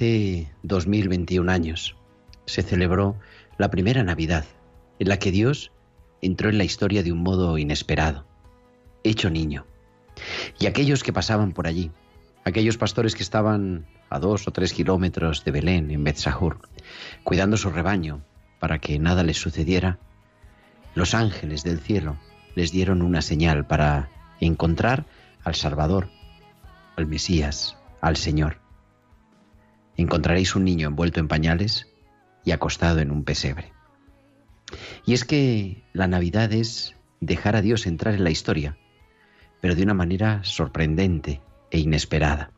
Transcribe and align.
Hace 0.00 0.48
2021 0.62 1.52
años 1.52 1.94
se 2.46 2.62
celebró 2.62 3.18
la 3.58 3.70
primera 3.70 4.02
Navidad 4.02 4.46
en 4.98 5.10
la 5.10 5.18
que 5.18 5.30
Dios 5.30 5.72
entró 6.22 6.48
en 6.48 6.56
la 6.56 6.64
historia 6.64 7.02
de 7.02 7.12
un 7.12 7.18
modo 7.18 7.58
inesperado, 7.58 8.24
hecho 9.04 9.28
niño. 9.28 9.66
Y 10.58 10.68
aquellos 10.68 11.02
que 11.02 11.12
pasaban 11.12 11.52
por 11.52 11.66
allí, 11.66 11.90
aquellos 12.46 12.78
pastores 12.78 13.14
que 13.14 13.22
estaban 13.22 13.84
a 14.08 14.18
dos 14.18 14.48
o 14.48 14.52
tres 14.52 14.72
kilómetros 14.72 15.44
de 15.44 15.50
Belén, 15.50 15.90
en 15.90 16.02
Betzahur, 16.02 16.60
cuidando 17.22 17.58
su 17.58 17.68
rebaño 17.68 18.24
para 18.58 18.78
que 18.78 18.98
nada 18.98 19.22
les 19.22 19.36
sucediera, 19.36 19.98
los 20.94 21.12
ángeles 21.12 21.62
del 21.62 21.78
cielo 21.78 22.16
les 22.54 22.72
dieron 22.72 23.02
una 23.02 23.20
señal 23.20 23.66
para 23.66 24.08
encontrar 24.40 25.04
al 25.44 25.56
Salvador, 25.56 26.08
al 26.96 27.04
Mesías, 27.04 27.76
al 28.00 28.16
Señor. 28.16 28.69
Encontraréis 30.00 30.56
un 30.56 30.64
niño 30.64 30.88
envuelto 30.88 31.20
en 31.20 31.28
pañales 31.28 31.86
y 32.42 32.52
acostado 32.52 33.00
en 33.00 33.10
un 33.10 33.22
pesebre. 33.22 33.74
Y 35.04 35.12
es 35.12 35.26
que 35.26 35.82
la 35.92 36.06
Navidad 36.06 36.54
es 36.54 36.94
dejar 37.20 37.54
a 37.54 37.60
Dios 37.60 37.86
entrar 37.86 38.14
en 38.14 38.24
la 38.24 38.30
historia, 38.30 38.78
pero 39.60 39.74
de 39.74 39.82
una 39.82 39.92
manera 39.92 40.42
sorprendente 40.42 41.42
e 41.70 41.80
inesperada. 41.80 42.50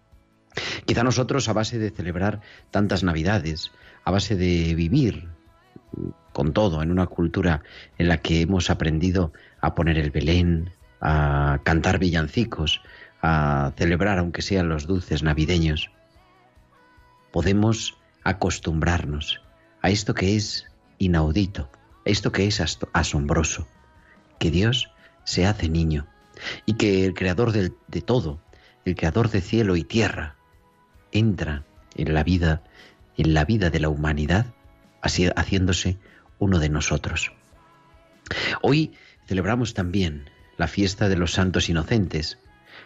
Quizá 0.84 1.02
nosotros, 1.02 1.48
a 1.48 1.52
base 1.52 1.80
de 1.80 1.90
celebrar 1.90 2.42
tantas 2.70 3.02
Navidades, 3.02 3.72
a 4.04 4.12
base 4.12 4.36
de 4.36 4.76
vivir 4.76 5.28
con 6.32 6.52
todo 6.52 6.80
en 6.80 6.92
una 6.92 7.06
cultura 7.06 7.62
en 7.98 8.06
la 8.06 8.18
que 8.18 8.42
hemos 8.42 8.70
aprendido 8.70 9.32
a 9.60 9.74
poner 9.74 9.98
el 9.98 10.12
Belén, 10.12 10.70
a 11.00 11.58
cantar 11.64 11.98
villancicos, 11.98 12.82
a 13.20 13.72
celebrar 13.76 14.20
aunque 14.20 14.42
sean 14.42 14.68
los 14.68 14.86
dulces 14.86 15.24
navideños, 15.24 15.90
podemos 17.32 17.98
acostumbrarnos 18.24 19.40
a 19.80 19.90
esto 19.90 20.14
que 20.14 20.36
es 20.36 20.66
inaudito, 20.98 21.70
a 22.06 22.10
esto 22.10 22.30
que 22.30 22.46
es 22.46 22.60
asombroso, 22.92 23.66
que 24.38 24.50
Dios 24.50 24.90
se 25.24 25.46
hace 25.46 25.68
niño 25.68 26.06
y 26.66 26.74
que 26.74 27.04
el 27.04 27.14
creador 27.14 27.52
de 27.52 28.00
todo, 28.02 28.40
el 28.84 28.94
creador 28.94 29.30
de 29.30 29.40
cielo 29.40 29.76
y 29.76 29.84
tierra, 29.84 30.36
entra 31.10 31.64
en 31.94 32.14
la 32.14 32.24
vida, 32.24 32.62
en 33.16 33.34
la 33.34 33.44
vida 33.44 33.70
de 33.70 33.80
la 33.80 33.88
humanidad, 33.88 34.46
haciéndose 35.02 35.98
uno 36.38 36.58
de 36.58 36.68
nosotros. 36.68 37.32
Hoy 38.62 38.92
celebramos 39.26 39.74
también 39.74 40.30
la 40.56 40.68
fiesta 40.68 41.08
de 41.08 41.16
los 41.16 41.32
santos 41.32 41.68
inocentes, 41.68 42.38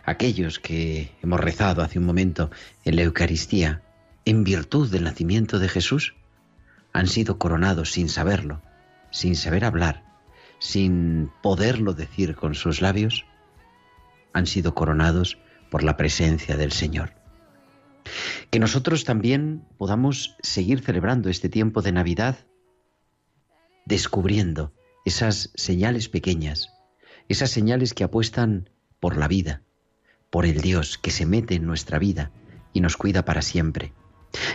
aquellos 0.05 0.59
que 0.59 1.13
hemos 1.23 1.41
rezado 1.41 1.83
hace 1.83 1.99
un 1.99 2.07
momento 2.07 2.51
en 2.85 2.97
la 2.97 3.03
Eucaristía, 3.03 3.83
en 4.27 4.43
virtud 4.43 4.91
del 4.91 5.05
nacimiento 5.05 5.61
de 5.61 5.69
Jesús, 5.69 6.17
han 6.93 7.07
sido 7.07 7.39
coronados 7.39 7.93
sin 7.93 8.09
saberlo, 8.09 8.61
sin 9.13 9.37
saber 9.37 9.65
hablar, 9.65 10.05
sin 10.59 11.31
poderlo 11.43 11.95
decir 11.95 12.35
con 12.35 12.57
sus 12.57 12.81
labios, 12.81 13.25
han 14.33 14.47
sido 14.47 14.75
coronados 14.75 15.39
por 15.71 15.85
la 15.85 15.97
presencia 15.97 16.57
del 16.57 16.73
Señor. 16.73 17.13
Que 18.51 18.59
nosotros 18.59 19.05
también 19.05 19.65
podamos 19.79 20.37
seguir 20.43 20.81
celebrando 20.81 21.29
este 21.29 21.49
tiempo 21.49 21.81
de 21.81 21.93
Navidad 21.93 22.37
descubriendo 23.85 24.73
esas 25.05 25.53
señales 25.55 26.09
pequeñas, 26.09 26.73
esas 27.29 27.51
señales 27.51 27.95
que 27.95 28.03
apuestan 28.03 28.71
por 28.99 29.17
la 29.17 29.29
vida, 29.29 29.63
por 30.31 30.47
el 30.47 30.61
Dios 30.61 30.99
que 30.99 31.13
se 31.13 31.27
mete 31.27 31.55
en 31.55 31.67
nuestra 31.67 32.01
vida 32.01 32.33
y 32.73 32.81
nos 32.81 32.97
cuida 32.97 33.25
para 33.25 33.43
siempre. 33.43 33.93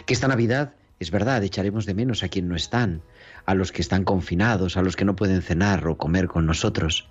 Que 0.05 0.13
esta 0.13 0.27
Navidad, 0.27 0.73
es 0.99 1.11
verdad, 1.11 1.43
echaremos 1.43 1.85
de 1.85 1.93
menos 1.93 2.23
a 2.23 2.29
quien 2.29 2.47
no 2.47 2.55
están, 2.55 3.01
a 3.45 3.55
los 3.55 3.71
que 3.71 3.81
están 3.81 4.03
confinados, 4.03 4.77
a 4.77 4.81
los 4.81 4.95
que 4.95 5.05
no 5.05 5.15
pueden 5.15 5.41
cenar 5.41 5.87
o 5.87 5.97
comer 5.97 6.27
con 6.27 6.45
nosotros, 6.45 7.09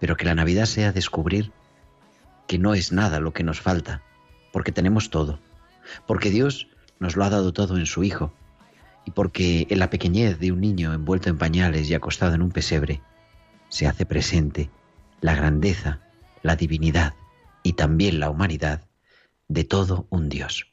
pero 0.00 0.16
que 0.16 0.24
la 0.24 0.34
Navidad 0.34 0.66
sea 0.66 0.92
descubrir 0.92 1.52
que 2.46 2.58
no 2.58 2.74
es 2.74 2.92
nada 2.92 3.20
lo 3.20 3.32
que 3.32 3.44
nos 3.44 3.60
falta, 3.60 4.02
porque 4.52 4.72
tenemos 4.72 5.10
todo, 5.10 5.38
porque 6.06 6.30
Dios 6.30 6.68
nos 6.98 7.16
lo 7.16 7.24
ha 7.24 7.30
dado 7.30 7.52
todo 7.52 7.78
en 7.78 7.86
su 7.86 8.02
Hijo, 8.02 8.32
y 9.04 9.12
porque 9.12 9.66
en 9.70 9.78
la 9.78 9.90
pequeñez 9.90 10.38
de 10.38 10.52
un 10.52 10.60
niño 10.60 10.92
envuelto 10.92 11.30
en 11.30 11.38
pañales 11.38 11.88
y 11.88 11.94
acostado 11.94 12.34
en 12.34 12.42
un 12.42 12.50
pesebre 12.50 13.00
se 13.68 13.86
hace 13.86 14.04
presente 14.04 14.70
la 15.20 15.34
grandeza, 15.34 16.00
la 16.42 16.56
divinidad 16.56 17.14
y 17.62 17.74
también 17.74 18.20
la 18.20 18.30
humanidad 18.30 18.86
de 19.48 19.64
todo 19.64 20.06
un 20.10 20.28
Dios. 20.28 20.69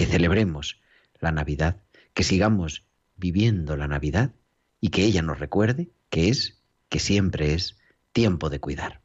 Que 0.00 0.06
celebremos 0.06 0.80
la 1.20 1.30
Navidad, 1.30 1.82
que 2.14 2.22
sigamos 2.22 2.86
viviendo 3.16 3.76
la 3.76 3.86
Navidad 3.86 4.32
y 4.80 4.88
que 4.88 5.04
ella 5.04 5.20
nos 5.20 5.38
recuerde 5.38 5.90
que 6.08 6.30
es, 6.30 6.62
que 6.88 6.98
siempre 6.98 7.52
es, 7.52 7.76
tiempo 8.14 8.48
de 8.48 8.60
cuidar. 8.60 8.99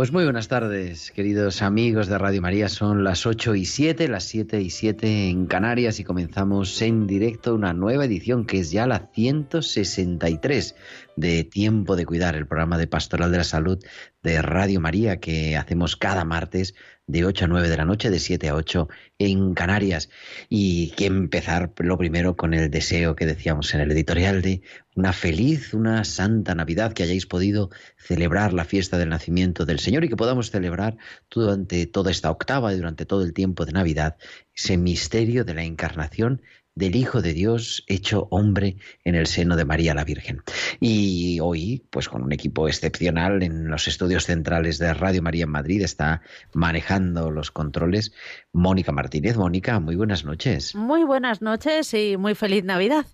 Pues 0.00 0.12
muy 0.12 0.24
buenas 0.24 0.48
tardes, 0.48 1.10
queridos 1.10 1.60
amigos 1.60 2.06
de 2.06 2.16
Radio 2.16 2.40
María. 2.40 2.70
Son 2.70 3.04
las 3.04 3.26
8 3.26 3.54
y 3.54 3.66
7, 3.66 4.08
las 4.08 4.24
7 4.24 4.58
y 4.58 4.70
7 4.70 5.28
en 5.28 5.44
Canarias 5.44 6.00
y 6.00 6.04
comenzamos 6.04 6.80
en 6.80 7.06
directo 7.06 7.54
una 7.54 7.74
nueva 7.74 8.06
edición 8.06 8.46
que 8.46 8.60
es 8.60 8.70
ya 8.70 8.86
la 8.86 9.10
163 9.12 10.74
de 11.16 11.44
Tiempo 11.44 11.96
de 11.96 12.06
Cuidar, 12.06 12.34
el 12.34 12.46
programa 12.46 12.78
de 12.78 12.86
Pastoral 12.86 13.30
de 13.30 13.36
la 13.36 13.44
Salud 13.44 13.78
de 14.22 14.40
Radio 14.40 14.80
María 14.80 15.20
que 15.20 15.58
hacemos 15.58 15.96
cada 15.96 16.24
martes 16.24 16.74
de 17.10 17.24
8 17.24 17.44
a 17.44 17.48
9 17.48 17.68
de 17.68 17.76
la 17.76 17.84
noche, 17.84 18.10
de 18.10 18.18
7 18.18 18.48
a 18.48 18.54
8 18.54 18.88
en 19.18 19.54
Canarias. 19.54 20.10
Y 20.48 20.90
que 20.92 21.06
empezar 21.06 21.72
lo 21.78 21.98
primero 21.98 22.36
con 22.36 22.54
el 22.54 22.70
deseo 22.70 23.16
que 23.16 23.26
decíamos 23.26 23.74
en 23.74 23.80
el 23.80 23.90
editorial 23.90 24.42
de 24.42 24.62
una 24.94 25.12
feliz, 25.12 25.74
una 25.74 26.04
santa 26.04 26.54
Navidad, 26.54 26.92
que 26.92 27.02
hayáis 27.02 27.26
podido 27.26 27.70
celebrar 27.96 28.52
la 28.52 28.64
fiesta 28.64 28.98
del 28.98 29.08
nacimiento 29.08 29.66
del 29.66 29.80
Señor 29.80 30.04
y 30.04 30.08
que 30.08 30.16
podamos 30.16 30.50
celebrar 30.50 30.96
durante 31.30 31.86
toda 31.86 32.10
esta 32.10 32.30
octava 32.30 32.72
y 32.72 32.76
durante 32.76 33.06
todo 33.06 33.22
el 33.22 33.32
tiempo 33.32 33.64
de 33.64 33.72
Navidad 33.72 34.16
ese 34.54 34.76
misterio 34.76 35.44
de 35.44 35.54
la 35.54 35.64
encarnación 35.64 36.42
del 36.80 36.96
Hijo 36.96 37.22
de 37.22 37.34
Dios 37.34 37.84
hecho 37.86 38.26
hombre 38.30 38.76
en 39.04 39.14
el 39.14 39.26
seno 39.26 39.54
de 39.54 39.64
María 39.64 39.94
la 39.94 40.04
Virgen. 40.04 40.42
Y 40.80 41.38
hoy, 41.40 41.84
pues 41.90 42.08
con 42.08 42.22
un 42.22 42.32
equipo 42.32 42.66
excepcional 42.66 43.42
en 43.44 43.68
los 43.68 43.86
estudios 43.86 44.24
centrales 44.24 44.78
de 44.78 44.92
Radio 44.94 45.22
María 45.22 45.44
en 45.44 45.50
Madrid, 45.50 45.82
está 45.82 46.22
manejando 46.52 47.30
los 47.30 47.50
controles 47.52 48.12
Mónica 48.52 48.90
Martínez. 48.90 49.36
Mónica, 49.36 49.78
muy 49.78 49.94
buenas 49.94 50.24
noches. 50.24 50.74
Muy 50.74 51.04
buenas 51.04 51.42
noches 51.42 51.92
y 51.94 52.16
muy 52.16 52.34
feliz 52.34 52.64
Navidad 52.64 53.06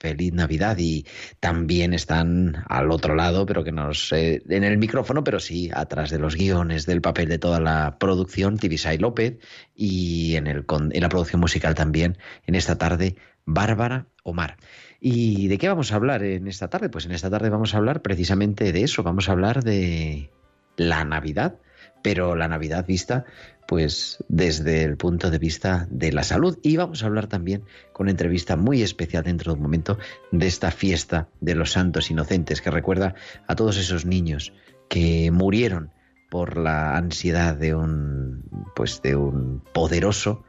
feliz 0.00 0.32
Navidad 0.32 0.78
y 0.78 1.06
también 1.38 1.92
están 1.92 2.64
al 2.68 2.90
otro 2.90 3.14
lado, 3.14 3.44
pero 3.44 3.62
que 3.62 3.70
nos 3.70 4.12
eh, 4.12 4.42
en 4.48 4.64
el 4.64 4.78
micrófono, 4.78 5.22
pero 5.22 5.38
sí 5.38 5.70
atrás 5.72 6.10
de 6.10 6.18
los 6.18 6.34
guiones, 6.34 6.86
del 6.86 7.02
papel 7.02 7.28
de 7.28 7.38
toda 7.38 7.60
la 7.60 7.98
producción, 7.98 8.56
Tibisay 8.56 8.98
López 8.98 9.38
y 9.74 10.36
en, 10.36 10.46
el, 10.46 10.64
en 10.68 11.02
la 11.02 11.08
producción 11.10 11.40
musical 11.40 11.74
también 11.74 12.16
en 12.46 12.54
esta 12.54 12.78
tarde 12.78 13.16
Bárbara 13.44 14.06
Omar. 14.24 14.56
¿Y 15.00 15.48
de 15.48 15.58
qué 15.58 15.68
vamos 15.68 15.92
a 15.92 15.96
hablar 15.96 16.22
en 16.22 16.48
esta 16.48 16.68
tarde? 16.68 16.88
Pues 16.88 17.04
en 17.04 17.12
esta 17.12 17.30
tarde 17.30 17.50
vamos 17.50 17.74
a 17.74 17.78
hablar 17.78 18.02
precisamente 18.02 18.72
de 18.72 18.82
eso, 18.82 19.02
vamos 19.02 19.28
a 19.28 19.32
hablar 19.32 19.62
de 19.62 20.30
la 20.76 21.04
Navidad, 21.04 21.56
pero 22.02 22.36
la 22.36 22.48
Navidad 22.48 22.86
vista 22.86 23.24
pues 23.70 24.18
desde 24.26 24.82
el 24.82 24.96
punto 24.96 25.30
de 25.30 25.38
vista 25.38 25.86
de 25.92 26.10
la 26.10 26.24
salud. 26.24 26.58
Y 26.60 26.76
vamos 26.76 27.04
a 27.04 27.06
hablar 27.06 27.28
también 27.28 27.62
con 27.92 28.06
una 28.06 28.10
entrevista 28.10 28.56
muy 28.56 28.82
especial 28.82 29.22
dentro 29.22 29.52
de 29.52 29.58
un 29.58 29.62
momento 29.62 29.96
de 30.32 30.48
esta 30.48 30.72
fiesta 30.72 31.28
de 31.40 31.54
los 31.54 31.70
santos 31.70 32.10
inocentes, 32.10 32.62
que 32.62 32.72
recuerda 32.72 33.14
a 33.46 33.54
todos 33.54 33.76
esos 33.76 34.06
niños 34.06 34.52
que 34.88 35.30
murieron 35.30 35.92
por 36.30 36.56
la 36.56 36.96
ansiedad 36.96 37.54
de 37.54 37.76
un 37.76 38.42
pues 38.74 39.02
de 39.02 39.14
un 39.14 39.62
poderoso 39.72 40.42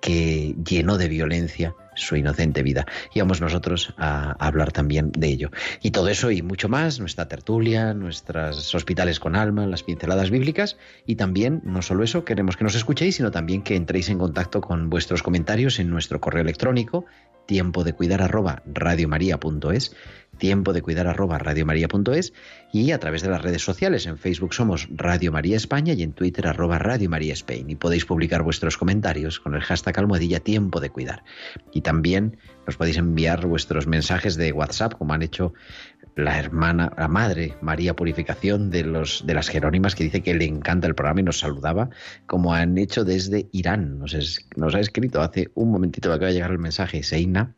que 0.00 0.56
llenó 0.68 0.98
de 0.98 1.06
violencia 1.06 1.76
su 1.94 2.16
inocente 2.16 2.62
vida. 2.62 2.86
Y 3.12 3.20
vamos 3.20 3.40
nosotros 3.40 3.94
a, 3.96 4.32
hablar 4.44 4.72
también 4.72 5.12
de 5.12 5.28
ello. 5.28 5.50
Y 5.82 5.90
todo 5.90 6.08
eso 6.08 6.30
y 6.30 6.42
mucho 6.42 6.68
más, 6.68 7.00
nuestra 7.00 7.28
tertulia, 7.28 7.94
nuestros 7.94 8.74
hospitales 8.74 9.20
con 9.20 9.36
alma, 9.36 9.66
las 9.66 9.82
pinceladas 9.82 10.30
bíblicas 10.30 10.76
y 11.06 11.16
también, 11.16 11.60
no 11.64 11.82
solo 11.82 12.04
eso, 12.04 12.24
queremos 12.24 12.56
que 12.56 12.64
nos 12.64 12.74
escuchéis, 12.74 13.16
sino 13.16 13.30
también 13.30 13.62
que 13.62 13.76
entréis 13.76 14.08
en 14.08 14.18
contacto 14.18 14.60
con 14.60 14.90
vuestros 14.90 15.22
comentarios 15.22 15.78
en 15.78 15.90
nuestro 15.90 16.20
correo 16.20 16.42
electrónico 16.42 17.04
tiempo 17.46 17.84
de 17.84 17.92
cuidar 17.92 18.22
arroba 18.22 18.62
radiomaria.es, 18.66 19.94
tiempo 20.38 20.72
de 20.72 20.82
cuidar 20.82 21.06
arroba 21.06 21.38
radiomaria.es 21.38 22.32
y 22.74 22.90
a 22.90 22.98
través 22.98 23.22
de 23.22 23.28
las 23.28 23.40
redes 23.40 23.62
sociales. 23.62 24.04
En 24.06 24.18
Facebook 24.18 24.52
somos 24.52 24.88
Radio 24.90 25.30
María 25.30 25.56
España 25.56 25.92
y 25.92 26.02
en 26.02 26.12
Twitter 26.12 26.48
arroba 26.48 26.80
Radio 26.80 27.08
María 27.08 27.32
Spain. 27.32 27.70
Y 27.70 27.76
podéis 27.76 28.04
publicar 28.04 28.42
vuestros 28.42 28.76
comentarios 28.76 29.38
con 29.38 29.54
el 29.54 29.60
hashtag 29.60 29.96
almohadilla 30.00 30.40
tiempo 30.40 30.80
de 30.80 30.90
cuidar. 30.90 31.22
Y 31.72 31.82
también 31.82 32.36
nos 32.66 32.76
podéis 32.76 32.96
enviar 32.96 33.46
vuestros 33.46 33.86
mensajes 33.86 34.34
de 34.34 34.50
WhatsApp, 34.50 34.94
como 34.94 35.14
han 35.14 35.22
hecho 35.22 35.54
la 36.16 36.36
hermana, 36.36 36.92
la 36.98 37.06
madre 37.06 37.56
María 37.60 37.94
Purificación 37.94 38.70
de 38.70 38.82
los 38.82 39.24
de 39.24 39.34
las 39.34 39.48
Jerónimas 39.48 39.94
que 39.94 40.02
dice 40.02 40.22
que 40.24 40.34
le 40.34 40.44
encanta 40.44 40.88
el 40.88 40.96
programa 40.96 41.20
y 41.20 41.24
nos 41.24 41.38
saludaba, 41.38 41.90
como 42.26 42.54
han 42.54 42.76
hecho 42.76 43.04
desde 43.04 43.46
Irán. 43.52 44.00
Nos, 44.00 44.14
ha 44.74 44.80
escrito 44.80 45.22
hace 45.22 45.52
un 45.54 45.70
momentito 45.70 46.12
acaba 46.12 46.26
de 46.26 46.34
llegar 46.34 46.50
el 46.50 46.58
mensaje 46.58 47.04
Seina 47.04 47.54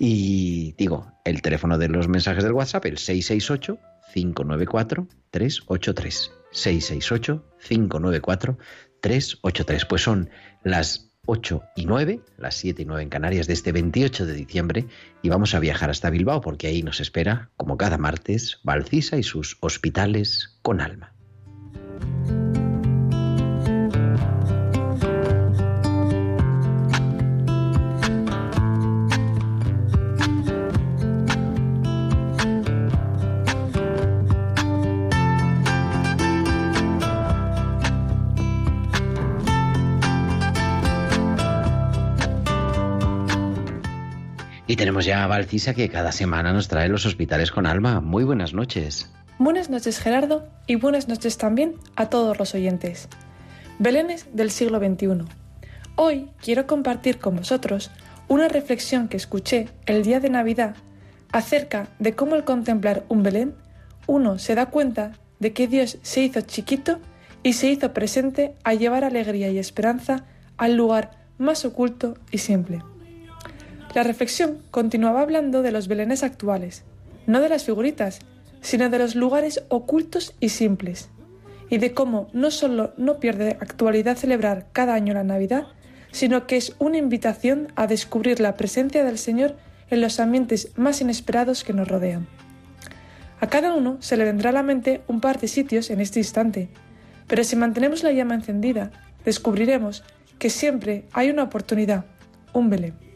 y 0.00 0.74
digo, 0.76 1.12
el 1.24 1.42
teléfono 1.42 1.78
de 1.78 1.88
los 1.88 2.08
mensajes 2.08 2.42
del 2.42 2.54
WhatsApp 2.54 2.86
el 2.86 2.98
668 2.98 3.78
594 4.12 5.06
383 5.30 6.32
668 6.50 7.44
594 7.66 8.58
383. 9.00 9.84
Pues 9.84 10.02
son 10.02 10.30
las 10.62 11.10
8 11.26 11.62
y 11.76 11.84
9, 11.84 12.20
las 12.38 12.54
7 12.54 12.82
y 12.82 12.84
9 12.86 13.02
en 13.02 13.08
Canarias 13.10 13.46
de 13.46 13.52
este 13.52 13.72
28 13.72 14.24
de 14.24 14.32
diciembre 14.32 14.86
y 15.22 15.28
vamos 15.28 15.54
a 15.54 15.60
viajar 15.60 15.90
hasta 15.90 16.10
Bilbao 16.10 16.40
porque 16.40 16.68
ahí 16.68 16.82
nos 16.82 17.00
espera, 17.00 17.50
como 17.56 17.76
cada 17.76 17.98
martes, 17.98 18.60
Valcisa 18.62 19.18
y 19.18 19.22
sus 19.22 19.58
hospitales 19.60 20.58
con 20.62 20.80
alma. 20.80 21.17
Tenemos 44.98 45.44
ya 45.62 45.70
a 45.70 45.74
que 45.74 45.88
cada 45.88 46.10
semana 46.12 46.52
nos 46.52 46.66
trae 46.66 46.88
los 46.88 47.06
hospitales 47.06 47.52
con 47.52 47.66
alma. 47.66 48.00
Muy 48.00 48.24
buenas 48.24 48.52
noches. 48.52 49.08
Buenas 49.38 49.70
noches 49.70 50.00
Gerardo 50.00 50.48
y 50.66 50.74
buenas 50.74 51.06
noches 51.06 51.38
también 51.38 51.74
a 51.94 52.06
todos 52.06 52.38
los 52.38 52.54
oyentes. 52.54 53.08
Belénes 53.78 54.26
del 54.32 54.50
siglo 54.50 54.78
XXI. 54.78 55.24
Hoy 55.94 56.30
quiero 56.42 56.66
compartir 56.66 57.18
con 57.18 57.36
vosotros 57.36 57.92
una 58.26 58.48
reflexión 58.48 59.08
que 59.08 59.16
escuché 59.16 59.68
el 59.86 60.02
día 60.02 60.18
de 60.18 60.30
Navidad 60.30 60.74
acerca 61.30 61.88
de 62.00 62.14
cómo 62.14 62.34
al 62.34 62.44
contemplar 62.44 63.04
un 63.08 63.22
Belén 63.22 63.54
uno 64.08 64.38
se 64.40 64.56
da 64.56 64.66
cuenta 64.66 65.12
de 65.38 65.52
que 65.52 65.68
Dios 65.68 65.98
se 66.02 66.22
hizo 66.22 66.40
chiquito 66.40 66.98
y 67.44 67.52
se 67.52 67.70
hizo 67.70 67.92
presente 67.92 68.56
a 68.64 68.74
llevar 68.74 69.04
alegría 69.04 69.48
y 69.50 69.58
esperanza 69.58 70.24
al 70.56 70.74
lugar 70.74 71.12
más 71.38 71.64
oculto 71.64 72.14
y 72.32 72.38
simple. 72.38 72.82
La 73.98 74.04
reflexión 74.04 74.58
continuaba 74.70 75.22
hablando 75.22 75.60
de 75.60 75.72
los 75.72 75.88
belenes 75.88 76.22
actuales, 76.22 76.84
no 77.26 77.40
de 77.40 77.48
las 77.48 77.64
figuritas, 77.64 78.20
sino 78.60 78.90
de 78.90 78.98
los 79.00 79.16
lugares 79.16 79.64
ocultos 79.70 80.36
y 80.38 80.50
simples, 80.50 81.08
y 81.68 81.78
de 81.78 81.94
cómo 81.94 82.28
no 82.32 82.52
solo 82.52 82.94
no 82.96 83.18
pierde 83.18 83.58
actualidad 83.60 84.16
celebrar 84.16 84.68
cada 84.72 84.94
año 84.94 85.14
la 85.14 85.24
Navidad, 85.24 85.66
sino 86.12 86.46
que 86.46 86.56
es 86.56 86.76
una 86.78 86.96
invitación 86.96 87.72
a 87.74 87.88
descubrir 87.88 88.38
la 88.38 88.54
presencia 88.54 89.02
del 89.02 89.18
Señor 89.18 89.56
en 89.90 90.00
los 90.00 90.20
ambientes 90.20 90.70
más 90.76 91.00
inesperados 91.00 91.64
que 91.64 91.72
nos 91.72 91.88
rodean. 91.88 92.28
A 93.40 93.48
cada 93.48 93.74
uno 93.74 93.96
se 93.98 94.16
le 94.16 94.22
vendrá 94.22 94.50
a 94.50 94.52
la 94.52 94.62
mente 94.62 95.00
un 95.08 95.20
par 95.20 95.40
de 95.40 95.48
sitios 95.48 95.90
en 95.90 96.00
este 96.00 96.20
instante, 96.20 96.68
pero 97.26 97.42
si 97.42 97.56
mantenemos 97.56 98.04
la 98.04 98.12
llama 98.12 98.36
encendida, 98.36 98.92
descubriremos 99.24 100.04
que 100.38 100.50
siempre 100.50 101.06
hay 101.12 101.30
una 101.30 101.42
oportunidad, 101.42 102.04
un 102.52 102.70
Belén. 102.70 103.07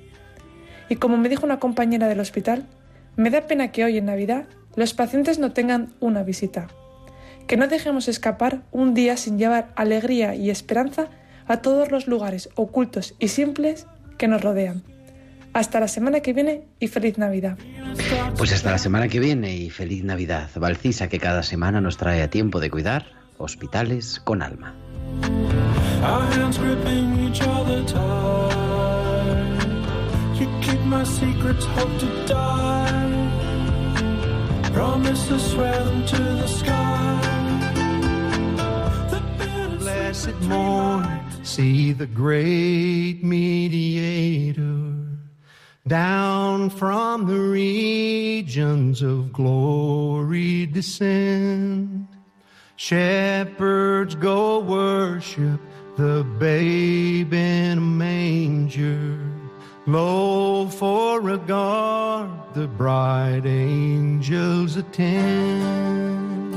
Y 0.93 0.97
como 0.97 1.17
me 1.17 1.31
dijo 1.31 1.47
una 1.47 1.59
compañera 1.59 2.07
del 2.07 2.21
hospital, 2.21 2.67
me 3.17 3.31
da 3.31 3.47
pena 3.47 3.73
que 3.73 3.83
hoy 3.83 3.97
en 3.97 4.05
Navidad 4.05 4.45
los 4.77 4.93
pacientes 4.93 5.39
no 5.39 5.53
tengan 5.53 5.95
una 6.01 6.23
visita. 6.23 6.69
Que 7.47 7.57
no 7.57 7.67
dejemos 7.67 8.09
escapar 8.09 8.61
un 8.73 8.93
día 8.93 9.17
sin 9.17 9.39
llevar 9.39 9.73
alegría 9.75 10.35
y 10.35 10.51
esperanza 10.51 11.09
a 11.47 11.63
todos 11.63 11.91
los 11.91 12.09
lugares 12.09 12.51
ocultos 12.57 13.15
y 13.19 13.29
simples 13.29 13.87
que 14.19 14.29
nos 14.29 14.43
rodean. 14.43 14.83
Hasta 15.55 15.81
la 15.81 15.89
semana 15.89 16.21
que 16.21 16.35
viene 16.35 16.65
y 16.79 16.89
feliz 16.89 17.17
Navidad. 17.17 17.57
Pues 18.37 18.53
hasta 18.53 18.71
la 18.71 18.77
semana 18.77 19.09
que 19.09 19.19
viene 19.19 19.57
y 19.57 19.71
feliz 19.71 20.05
Navidad. 20.05 20.51
Valcisa 20.57 21.09
que 21.09 21.19
cada 21.19 21.43
semana 21.43 21.81
nos 21.81 21.97
trae 21.97 22.21
a 22.21 22.29
tiempo 22.29 22.61
de 22.61 22.71
cuidar 22.71 23.07
hospitales 23.39 24.21
con 24.21 24.43
alma. 24.43 24.75
My 30.81 31.05
secrets, 31.05 31.65
hope 31.65 31.99
to 31.99 32.27
die. 32.27 33.23
Promise 34.73 35.29
to 35.29 35.39
swear 35.39 35.85
them 35.85 36.07
to 36.07 36.17
the 36.17 36.47
sky. 36.47 37.21
The 39.11 39.77
Blessed 39.79 40.41
morn, 40.43 41.21
see 41.43 41.93
the 41.93 42.07
great 42.07 43.23
mediator 43.23 44.93
down 45.87 46.71
from 46.71 47.27
the 47.27 47.39
regions 47.39 49.03
of 49.03 49.33
glory 49.33 50.67
descend. 50.67 52.07
Shepherds 52.77 54.15
go 54.15 54.61
worship 54.61 55.61
the 55.97 56.25
babe 56.39 57.33
in 57.33 57.79
a 57.79 57.81
manger. 57.81 59.32
Lo, 59.85 60.69
for 60.69 61.29
a 61.29 61.39
guard 61.39 62.31
the 62.55 62.69
bright 62.69 63.43
angels 63.45 64.77
attend. 64.77 66.52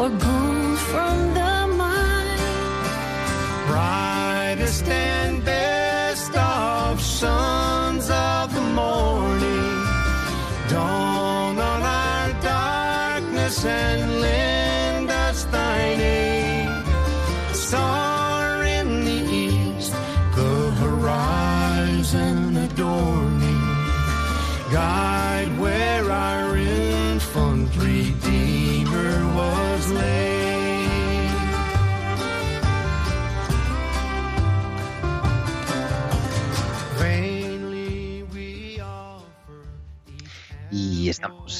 or 0.00 0.08
good. 0.08 0.49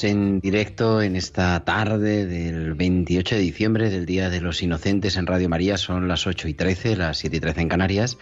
Estamos 0.01 0.03
en 0.03 0.39
directo 0.39 1.01
en 1.01 1.15
esta 1.15 1.63
tarde 1.63 2.25
del 2.25 2.73
28 2.73 3.35
de 3.35 3.41
diciembre, 3.41 3.89
del 3.89 4.05
Día 4.05 4.29
de 4.29 4.41
los 4.41 4.63
Inocentes 4.63 5.17
en 5.17 5.27
Radio 5.27 5.47
María. 5.47 5.77
Son 5.77 6.07
las 6.07 6.25
8 6.25 6.47
y 6.47 6.53
13, 6.53 6.95
las 6.95 7.17
7 7.19 7.37
y 7.37 7.39
13 7.39 7.61
en 7.61 7.69
Canarias. 7.69 8.17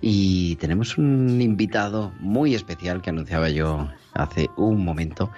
Y 0.00 0.56
tenemos 0.56 0.98
un 0.98 1.40
invitado 1.40 2.12
muy 2.20 2.54
especial 2.54 3.00
que 3.00 3.10
anunciaba 3.10 3.48
yo 3.48 3.88
hace 4.14 4.48
un 4.56 4.84
momento, 4.84 5.30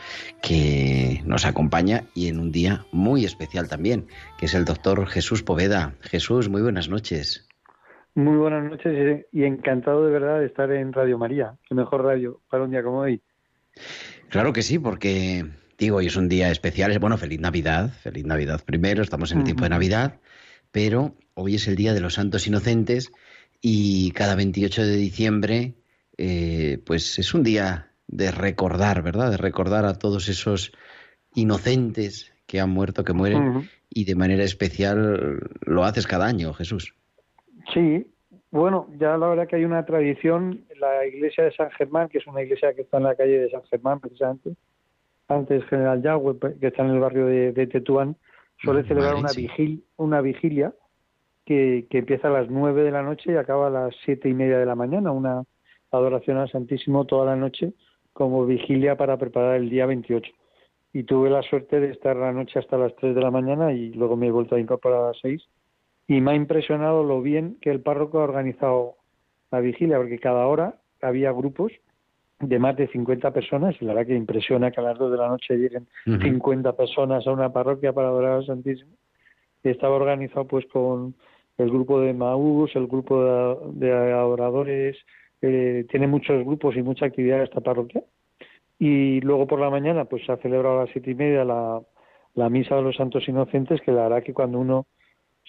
que 0.43 1.23
nos 1.25 1.45
acompaña 1.47 2.05
y 2.15 2.29
en 2.29 2.41
un 2.41 2.51
día 2.51 2.87
muy 2.91 3.25
especial 3.25 3.69
también, 3.69 4.07
que 4.39 4.47
es 4.47 4.55
el 4.55 4.65
doctor 4.65 5.07
Jesús 5.07 5.43
Poveda. 5.43 5.95
Jesús, 6.01 6.49
muy 6.49 6.63
buenas 6.63 6.89
noches. 6.89 7.47
Muy 8.15 8.37
buenas 8.37 8.65
noches 8.65 9.27
y 9.33 9.45
encantado 9.45 10.05
de 10.07 10.13
verdad 10.13 10.41
de 10.41 10.47
estar 10.47 10.71
en 10.73 10.93
Radio 10.93 11.19
María. 11.19 11.55
Qué 11.69 11.75
mejor 11.75 12.05
radio 12.05 12.41
para 12.51 12.65
un 12.65 12.71
día 12.71 12.83
como 12.83 13.01
hoy. 13.01 13.23
Claro 14.29 14.53
que 14.53 14.63
sí, 14.63 14.79
porque 14.79 15.45
digo, 15.79 15.97
hoy 15.99 16.07
es 16.07 16.17
un 16.17 16.29
día 16.29 16.51
especial. 16.51 16.99
Bueno, 16.99 17.17
feliz 17.17 17.41
Navidad, 17.41 17.91
feliz 17.91 18.25
Navidad 18.25 18.63
primero, 18.65 19.03
estamos 19.03 19.33
en 19.33 19.39
el 19.39 19.45
tiempo 19.45 19.65
de 19.65 19.71
Navidad, 19.71 20.21
pero 20.73 21.15
hoy 21.35 21.57
es 21.57 21.69
el 21.69 21.77
Día 21.77 21.95
de 21.95 22.01
los 22.01 22.15
Santos 22.15 22.47
Inocentes 22.47 23.13
y 23.61 24.11
cada 24.13 24.35
28 24.35 24.83
de 24.83 24.97
diciembre, 24.97 25.75
eh, 26.19 26.79
pues 26.85 27.19
es 27.19 27.35
un 27.35 27.43
día 27.43 27.91
de 28.07 28.31
recordar, 28.31 29.03
¿verdad? 29.03 29.31
De 29.31 29.37
recordar 29.37 29.87
a 29.87 29.95
todos 29.95 30.29
esos 30.29 30.73
inocentes 31.35 32.33
que 32.47 32.61
han 32.61 32.71
muerto, 32.71 33.05
que 33.05 33.13
mueren, 33.13 33.69
y 33.89 34.05
de 34.05 34.15
manera 34.15 34.45
especial 34.45 35.41
lo 35.63 35.85
haces 35.85 36.07
cada 36.07 36.27
año, 36.27 36.53
Jesús. 36.53 36.95
Sí, 37.73 38.07
bueno, 38.51 38.89
ya 39.01 39.17
la 39.17 39.29
verdad 39.29 39.49
que 39.49 39.57
hay 39.57 39.65
una 39.65 39.85
tradición, 39.85 40.65
la 40.79 41.07
iglesia 41.07 41.45
de 41.45 41.53
San 41.53 41.71
Germán, 41.73 42.09
que 42.09 42.19
es 42.19 42.27
una 42.27 42.43
iglesia 42.43 42.75
que 42.75 42.83
está 42.83 42.99
en 42.99 43.05
la 43.05 43.17
calle 43.17 43.39
de 43.39 43.51
San 43.51 43.63
Germán 43.65 43.99
precisamente, 43.99 44.55
antes 45.29 45.65
General 45.67 46.03
Yagüe, 46.03 46.39
que 46.61 46.67
está 46.67 46.85
en 46.85 46.91
el 46.91 47.01
barrio 47.01 47.27
de, 47.27 47.67
Tetuán, 47.67 48.17
suele 48.63 48.83
mm, 48.83 48.87
celebrar 48.87 49.15
una, 49.15 49.31
una 49.97 50.21
vigilia 50.21 50.75
que, 51.45 51.87
que, 51.91 51.99
empieza 51.99 52.29
a 52.29 52.33
las 52.33 52.51
nueve 52.51 52.83
de 52.83 52.91
la 52.91 53.03
noche 53.03 53.33
y 53.33 53.37
acaba 53.37 53.69
a 53.69 53.71
las 53.71 53.95
siete 54.05 54.29
y 54.29 54.35
media 54.35 54.59
de 54.59 54.67
la 54.67 54.75
mañana, 54.75 55.13
una 55.13 55.45
adoración 55.91 56.39
al 56.39 56.51
Santísimo 56.51 57.05
toda 57.05 57.27
la 57.27 57.37
noche 57.37 57.73
como 58.13 58.47
vigilia 58.47 58.97
para 58.97 59.19
preparar 59.19 59.57
el 59.57 59.69
día 59.69 59.87
28. 59.87 60.31
Y 60.93 61.03
tuve 61.03 61.29
la 61.29 61.43
suerte 61.43 61.81
de 61.81 61.91
estar 61.91 62.17
la 62.17 62.33
noche 62.33 62.59
hasta 62.59 62.79
las 62.79 62.95
tres 62.97 63.15
de 63.15 63.21
la 63.21 63.31
mañana 63.31 63.73
y 63.73 63.93
luego 63.93 64.17
me 64.17 64.29
he 64.29 64.31
vuelto 64.31 64.55
a 64.55 64.61
incorporar 64.61 65.03
a 65.03 65.07
las 65.09 65.19
seis. 65.21 65.43
Y 66.07 66.21
me 66.21 66.33
ha 66.33 66.35
impresionado 66.35 67.03
lo 67.03 67.21
bien 67.21 67.59
que 67.61 67.71
el 67.71 67.81
párroco 67.81 68.21
ha 68.21 68.25
organizado 68.25 68.97
la 69.51 69.61
vigilia, 69.61 69.97
porque 69.97 70.19
cada 70.19 70.47
hora 70.47 70.77
había 71.03 71.33
grupos 71.33 71.73
de 72.41 72.59
más 72.59 72.77
de 72.77 72.89
50 72.89 73.31
personas 73.33 73.77
y 73.81 73.85
la 73.85 73.95
verdad 73.95 74.09
que 74.09 74.17
impresiona 74.17 74.71
que 74.71 74.81
a 74.81 74.85
las 74.85 74.99
2 74.99 75.13
de 75.13 75.17
la 75.17 75.29
noche 75.29 75.57
lleguen 75.57 75.87
50 76.05 76.73
personas 76.77 77.27
a 77.27 77.33
una 77.33 77.53
parroquia 77.53 77.93
para 77.93 78.09
adorar 78.09 78.33
al 78.39 78.47
Santísimo. 78.47 78.91
estaba 79.63 79.97
organizado 79.97 80.47
pues 80.47 80.67
con 80.67 81.15
el 81.59 81.71
grupo 81.71 82.01
de 82.01 82.13
Maús, 82.13 82.75
el 82.75 82.87
grupo 82.87 83.23
de, 83.73 83.93
adoradores, 83.93 84.97
eh, 85.41 85.87
tiene 85.89 86.07
muchos 86.07 86.45
grupos 86.45 86.77
y 86.77 86.83
mucha 86.83 87.07
actividad 87.07 87.43
esta 87.43 87.61
parroquia. 87.61 88.03
Y 88.79 89.21
luego 89.21 89.47
por 89.47 89.61
la 89.61 89.71
mañana 89.71 90.05
pues 90.05 90.27
se 90.27 90.33
ha 90.33 90.37
celebrado 90.39 90.81
a 90.81 90.85
las 90.85 90.91
siete 90.93 91.13
y 91.13 91.15
media 91.15 91.45
la, 91.45 91.81
la 92.35 92.51
misa 92.51 92.75
de 92.75 92.83
los 92.83 92.97
santos 92.97 93.27
inocentes, 93.29 93.81
que 93.83 93.93
la 93.93 94.03
verdad 94.09 94.23
que 94.25 94.35
cuando 94.35 94.59
uno 94.59 94.87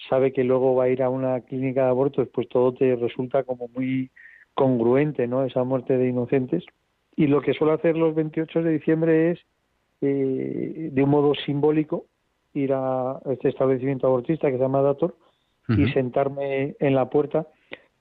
sabe 0.08 0.32
que 0.32 0.44
luego 0.44 0.74
va 0.74 0.84
a 0.84 0.88
ir 0.88 1.02
a 1.02 1.10
una 1.10 1.40
clínica 1.40 1.84
de 1.84 1.88
abortos, 1.88 2.28
pues 2.32 2.48
todo 2.48 2.72
te 2.74 2.94
resulta 2.96 3.42
como 3.42 3.68
muy 3.68 4.10
congruente, 4.56 5.28
¿no? 5.28 5.44
Esa 5.44 5.62
muerte 5.62 5.96
de 5.96 6.08
inocentes. 6.08 6.64
Y 7.14 7.28
lo 7.28 7.40
que 7.40 7.54
suelo 7.54 7.74
hacer 7.74 7.96
los 7.96 8.14
28 8.14 8.62
de 8.62 8.72
diciembre 8.72 9.30
es, 9.30 9.40
eh, 10.00 10.88
de 10.90 11.02
un 11.02 11.10
modo 11.10 11.34
simbólico, 11.34 12.06
ir 12.54 12.72
a 12.72 13.20
este 13.30 13.50
establecimiento 13.50 14.06
abortista 14.06 14.48
que 14.48 14.56
se 14.56 14.62
llama 14.62 14.82
Dator 14.82 15.14
y 15.68 15.90
sentarme 15.90 16.76
en 16.78 16.94
la 16.94 17.10
puerta, 17.10 17.48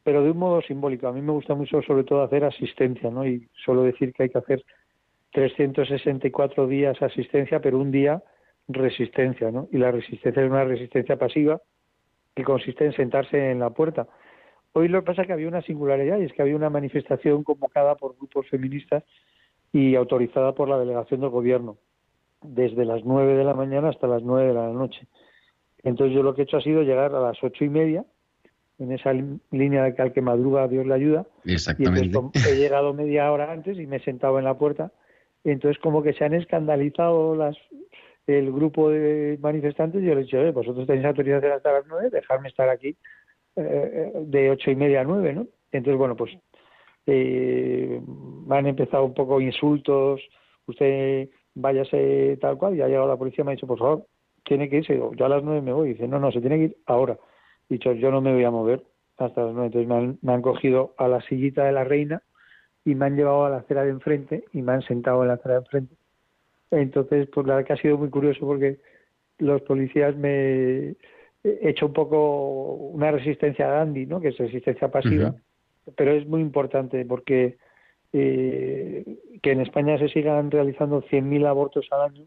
pero 0.04 0.24
de 0.24 0.32
un 0.32 0.38
modo 0.38 0.62
simbólico. 0.62 1.08
A 1.08 1.14
mí 1.14 1.22
me 1.22 1.32
gusta 1.32 1.56
mucho, 1.56 1.82
sobre 1.82 2.04
todo, 2.04 2.22
hacer 2.22 2.46
asistencia, 2.46 3.10
¿no? 3.10 3.26
Y 3.28 3.48
suelo 3.54 3.84
decir 3.84 4.14
que 4.14 4.24
hay 4.24 4.30
que 4.30 4.38
hacer 4.38 4.64
364 5.32 6.68
días 6.68 7.02
asistencia, 7.02 7.60
pero 7.60 7.80
un 7.80 7.92
día 7.92 8.22
resistencia, 8.68 9.52
¿no? 9.52 9.68
Y 9.72 9.78
la 9.78 9.92
resistencia 9.92 10.44
es 10.44 10.50
una 10.50 10.64
resistencia 10.64 11.18
pasiva 11.18 11.60
que 12.36 12.44
consiste 12.44 12.86
en 12.86 12.94
sentarse 12.94 13.52
en 13.52 13.60
la 13.60 13.72
puerta. 13.72 14.08
Hoy 14.78 14.90
lo 14.90 15.00
que 15.00 15.06
pasa 15.06 15.22
es 15.22 15.28
que 15.28 15.34
había 15.34 15.48
una 15.48 15.62
singularidad 15.62 16.20
y 16.20 16.26
es 16.26 16.34
que 16.34 16.42
había 16.42 16.58
una 16.58 16.70
manifestación 16.70 17.46
convocada 17.46 17.96
por 17.96 18.18
grupos 18.18 18.46
feministas 18.50 19.06
y 19.72 19.96
autorizada 19.96 20.54
por 20.54 20.68
la 20.68 20.78
delegación 20.78 21.22
del 21.22 21.30
gobierno 21.30 21.78
desde 22.42 22.84
las 22.84 23.06
nueve 23.06 23.36
de 23.36 23.46
la 23.46 23.54
mañana 23.54 23.88
hasta 23.88 24.06
las 24.06 24.22
nueve 24.22 24.50
de 24.50 24.54
la 24.54 24.68
noche. 24.68 25.08
Entonces 25.82 26.14
yo 26.14 26.24
lo 26.24 26.36
que 26.36 26.42
he 26.42 26.44
hecho 26.44 26.58
ha 26.58 26.62
sido 26.62 26.84
llegar 26.84 27.16
a 27.16 27.22
las 27.22 27.42
ocho 27.42 27.64
y 27.64 27.70
media 27.70 28.04
en 28.78 28.92
esa 28.92 29.14
línea 29.14 29.82
de 29.82 29.96
que 29.96 30.02
al 30.02 30.12
que 30.12 30.22
madruga 30.22 30.68
Dios 30.68 30.86
le 30.86 30.94
ayuda. 30.94 31.26
Exactamente. 31.46 32.20
Y 32.34 32.50
he 32.50 32.58
llegado 32.58 32.94
media 32.94 33.32
hora 33.32 33.54
antes 33.54 33.80
y 33.80 33.88
me 33.88 33.96
he 33.96 34.04
sentado 34.04 34.40
en 34.40 34.44
la 34.44 34.58
puerta. 34.58 34.92
Entonces 35.46 35.82
como 35.82 36.04
que 36.04 36.12
se 36.12 36.26
han 36.26 36.34
escandalizado 36.34 37.34
las 37.34 37.56
el 38.28 38.52
grupo 38.52 38.90
de 38.90 39.38
manifestantes 39.40 40.04
y 40.04 40.06
yo 40.06 40.16
les 40.16 40.34
he 40.34 40.38
dicho, 40.38 40.52
vosotros 40.52 40.86
tenéis 40.86 41.06
autorización 41.06 41.54
hasta 41.54 41.72
las 41.72 41.86
nueve, 41.88 42.10
dejarme 42.10 42.50
estar 42.50 42.68
aquí 42.68 42.98
eh, 43.56 44.12
de 44.16 44.52
ocho 44.52 44.72
y 44.72 44.76
media 44.76 45.02
a 45.02 45.04
nueve, 45.04 45.34
¿no? 45.34 45.48
Entonces, 45.72 45.98
bueno, 45.98 46.16
pues 46.16 46.32
eh, 47.06 48.02
han 48.50 48.66
empezado 48.66 49.06
un 49.06 49.14
poco 49.14 49.42
insultos, 49.42 50.22
usted 50.66 51.30
váyase 51.54 52.38
tal 52.42 52.58
cual, 52.58 52.76
y 52.76 52.82
ha 52.82 52.88
llegado 52.88 53.08
la 53.08 53.18
policía 53.18 53.44
me 53.44 53.52
ha 53.52 53.56
dicho, 53.56 53.68
por 53.68 53.80
favor, 53.80 54.06
tiene 54.44 54.70
que 54.70 54.78
irse, 54.78 54.98
yo 55.16 55.26
a 55.26 55.30
las 55.30 55.44
nueve 55.44 55.62
me 55.62 55.74
voy, 55.74 55.90
y 55.90 55.94
dice, 55.94 56.08
no, 56.08 56.20
no, 56.20 56.32
se 56.32 56.42
tiene 56.42 56.58
que 56.58 56.64
ir 56.64 56.78
ahora. 56.86 57.18
Dicho, 57.70 57.94
yo 57.94 58.12
no 58.12 58.22
me 58.22 58.34
voy 58.34 58.44
a 58.44 58.52
mover 58.52 58.84
hasta 59.18 59.46
las 59.46 59.54
nueve, 59.54 59.68
entonces 59.68 59.88
me 59.88 59.96
han, 59.96 60.20
me 60.22 60.34
han 60.34 60.42
cogido 60.42 60.94
a 60.98 61.08
la 61.08 61.22
sillita 61.22 61.64
de 61.64 61.72
la 61.72 61.84
reina 61.84 62.22
y 62.84 62.96
me 62.96 63.06
han 63.06 63.16
llevado 63.16 63.46
a 63.46 63.50
la 63.50 63.58
acera 63.58 63.84
de 63.84 63.90
enfrente 63.92 64.44
y 64.54 64.62
me 64.62 64.74
han 64.74 64.82
sentado 64.84 65.22
en 65.24 65.30
la 65.30 65.36
acera 65.36 65.56
de 65.56 65.62
enfrente 65.62 65.96
entonces, 66.72 67.28
pues 67.34 67.48
la 67.48 67.56
verdad 67.56 67.68
que 67.68 67.74
ha 67.74 67.82
sido 67.82 67.98
muy 67.98 68.10
curioso 68.10 68.40
porque 68.42 68.80
los 69.38 69.62
policías 69.64 70.16
me 70.16 70.96
hecho 71.62 71.88
un 71.88 71.94
poco 71.94 72.74
una 72.74 73.12
resistencia 73.12 73.68
a 73.68 73.80
Gandhi, 73.80 74.06
¿no? 74.06 74.20
Que 74.20 74.30
es 74.30 74.38
resistencia 74.38 74.90
pasiva, 74.90 75.36
pero 75.96 76.12
es 76.12 76.28
muy 76.28 76.42
importante 76.42 77.06
porque 77.06 77.58
eh, 78.14 79.04
que 79.42 79.52
en 79.52 79.62
España 79.62 79.98
se 79.98 80.10
sigan 80.10 80.50
realizando 80.52 81.02
100.000 81.04 81.48
abortos 81.48 81.88
al 81.92 82.02
año, 82.02 82.26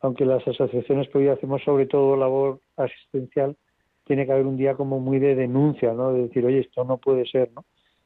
aunque 0.00 0.24
las 0.24 0.46
asociaciones 0.46 1.08
hoy 1.14 1.28
hacemos 1.28 1.62
sobre 1.62 1.86
todo 1.86 2.16
labor 2.16 2.60
asistencial, 2.76 3.56
tiene 4.04 4.24
que 4.24 4.32
haber 4.32 4.46
un 4.46 4.56
día 4.56 4.74
como 4.74 5.00
muy 5.00 5.18
de 5.18 5.34
denuncia, 5.34 5.92
¿no? 5.92 6.12
De 6.12 6.22
decir, 6.22 6.44
oye, 6.46 6.60
esto 6.60 6.84
no 6.84 6.98
puede 6.98 7.26
ser, 7.26 7.50
¿no? 7.54 7.64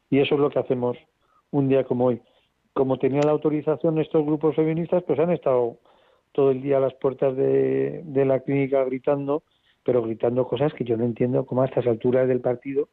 Y 0.09 0.19
eso 0.19 0.35
es 0.35 0.41
lo 0.41 0.49
que 0.49 0.59
hacemos 0.59 0.97
un 1.51 1.69
día 1.69 1.83
como 1.83 2.05
hoy 2.05 2.21
como 2.73 2.97
tenía 2.97 3.21
la 3.21 3.31
autorización 3.31 3.99
estos 3.99 4.25
grupos 4.25 4.55
feministas, 4.55 5.03
pues 5.03 5.19
han 5.19 5.31
estado 5.31 5.77
todo 6.31 6.51
el 6.51 6.61
día 6.61 6.77
a 6.77 6.81
las 6.81 6.93
puertas 6.95 7.35
de, 7.35 8.03
la 8.25 8.39
clínica 8.39 8.83
gritando, 8.85 9.43
pero 9.83 10.01
gritando 10.01 10.47
cosas 10.47 10.73
que 10.73 10.83
yo 10.83 10.97
no 10.97 11.05
entiendo 11.05 11.45
cómo 11.45 11.61
a 11.61 11.65
estas 11.65 11.87
alturas 11.87 12.27
del 12.27 12.41
partido 12.41 12.89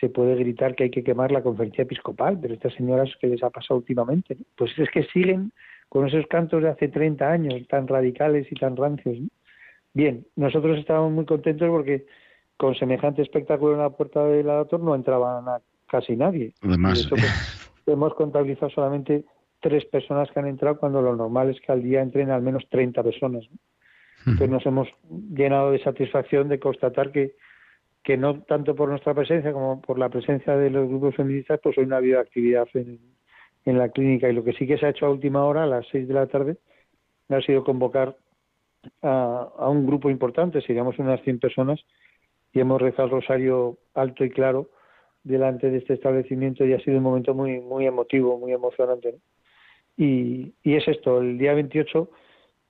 se 0.00 0.08
puede 0.08 0.34
gritar 0.36 0.74
que 0.74 0.84
hay 0.84 0.90
que 0.90 1.04
quemar 1.04 1.30
la 1.30 1.42
conferencia 1.42 1.82
episcopal, 1.82 2.38
pero 2.40 2.54
estas 2.54 2.74
señoras 2.74 3.10
que 3.20 3.26
les 3.26 3.42
ha 3.42 3.50
pasado 3.50 3.78
últimamente, 3.78 4.36
pues 4.56 4.76
es 4.78 4.90
que 4.90 5.04
siguen 5.04 5.52
con 5.88 6.06
esos 6.08 6.26
cantos 6.26 6.62
de 6.62 6.70
hace 6.70 6.88
30 6.88 7.30
años 7.30 7.68
tan 7.68 7.86
radicales 7.86 8.50
y 8.50 8.54
tan 8.54 8.76
rancios. 8.76 9.18
Bien, 9.92 10.26
nosotros 10.36 10.78
estábamos 10.78 11.12
muy 11.12 11.26
contentos 11.26 11.68
porque 11.68 12.06
con 12.56 12.74
semejante 12.74 13.22
espectáculo 13.22 13.74
en 13.74 13.80
la 13.80 13.90
puerta 13.90 14.24
del 14.24 14.46
dator 14.46 14.80
no 14.80 14.94
entraba 14.94 15.60
casi 15.88 16.16
nadie. 16.16 16.54
Además, 16.62 17.08
hemos 17.86 18.14
contabilizado 18.14 18.70
solamente 18.70 19.24
tres 19.60 19.84
personas 19.84 20.30
que 20.30 20.40
han 20.40 20.46
entrado 20.46 20.78
cuando 20.78 21.02
lo 21.02 21.14
normal 21.14 21.50
es 21.50 21.60
que 21.60 21.72
al 21.72 21.82
día 21.82 22.00
entren 22.00 22.30
al 22.30 22.42
menos 22.42 22.66
30 22.70 23.02
personas. 23.02 23.44
Entonces 24.26 24.50
nos 24.50 24.66
hemos 24.66 24.88
llenado 25.34 25.72
de 25.72 25.82
satisfacción 25.82 26.48
de 26.48 26.60
constatar 26.60 27.10
que, 27.10 27.34
que 28.02 28.16
no 28.16 28.42
tanto 28.42 28.74
por 28.74 28.88
nuestra 28.88 29.14
presencia 29.14 29.52
como 29.52 29.80
por 29.80 29.98
la 29.98 30.08
presencia 30.08 30.56
de 30.56 30.70
los 30.70 30.88
grupos 30.88 31.16
feministas, 31.16 31.60
pues 31.62 31.76
hoy 31.78 31.86
no 31.86 31.94
ha 31.94 31.98
habido 31.98 32.20
actividad 32.20 32.68
en, 32.74 33.00
en 33.64 33.78
la 33.78 33.88
clínica. 33.88 34.28
Y 34.28 34.32
lo 34.32 34.44
que 34.44 34.52
sí 34.52 34.66
que 34.66 34.78
se 34.78 34.86
ha 34.86 34.90
hecho 34.90 35.06
a 35.06 35.10
última 35.10 35.44
hora, 35.44 35.64
a 35.64 35.66
las 35.66 35.86
seis 35.90 36.06
de 36.06 36.14
la 36.14 36.26
tarde, 36.26 36.56
ha 37.28 37.40
sido 37.40 37.64
convocar 37.64 38.16
a, 39.00 39.48
a 39.58 39.68
un 39.68 39.86
grupo 39.86 40.10
importante, 40.10 40.60
seríamos 40.60 40.98
unas 40.98 41.22
100 41.22 41.38
personas, 41.38 41.80
y 42.52 42.60
hemos 42.60 42.80
rezado 42.80 43.04
el 43.04 43.12
rosario 43.12 43.78
alto 43.94 44.24
y 44.24 44.30
claro 44.30 44.68
delante 45.24 45.70
de 45.70 45.78
este 45.78 45.94
establecimiento 45.94 46.64
y 46.64 46.72
ha 46.72 46.80
sido 46.80 46.98
un 46.98 47.04
momento 47.04 47.34
muy 47.34 47.60
muy 47.60 47.86
emotivo, 47.86 48.38
muy 48.38 48.52
emocionante. 48.52 49.16
Y, 49.96 50.54
y 50.62 50.74
es 50.74 50.86
esto, 50.88 51.20
el 51.20 51.38
día 51.38 51.54
28 51.54 52.10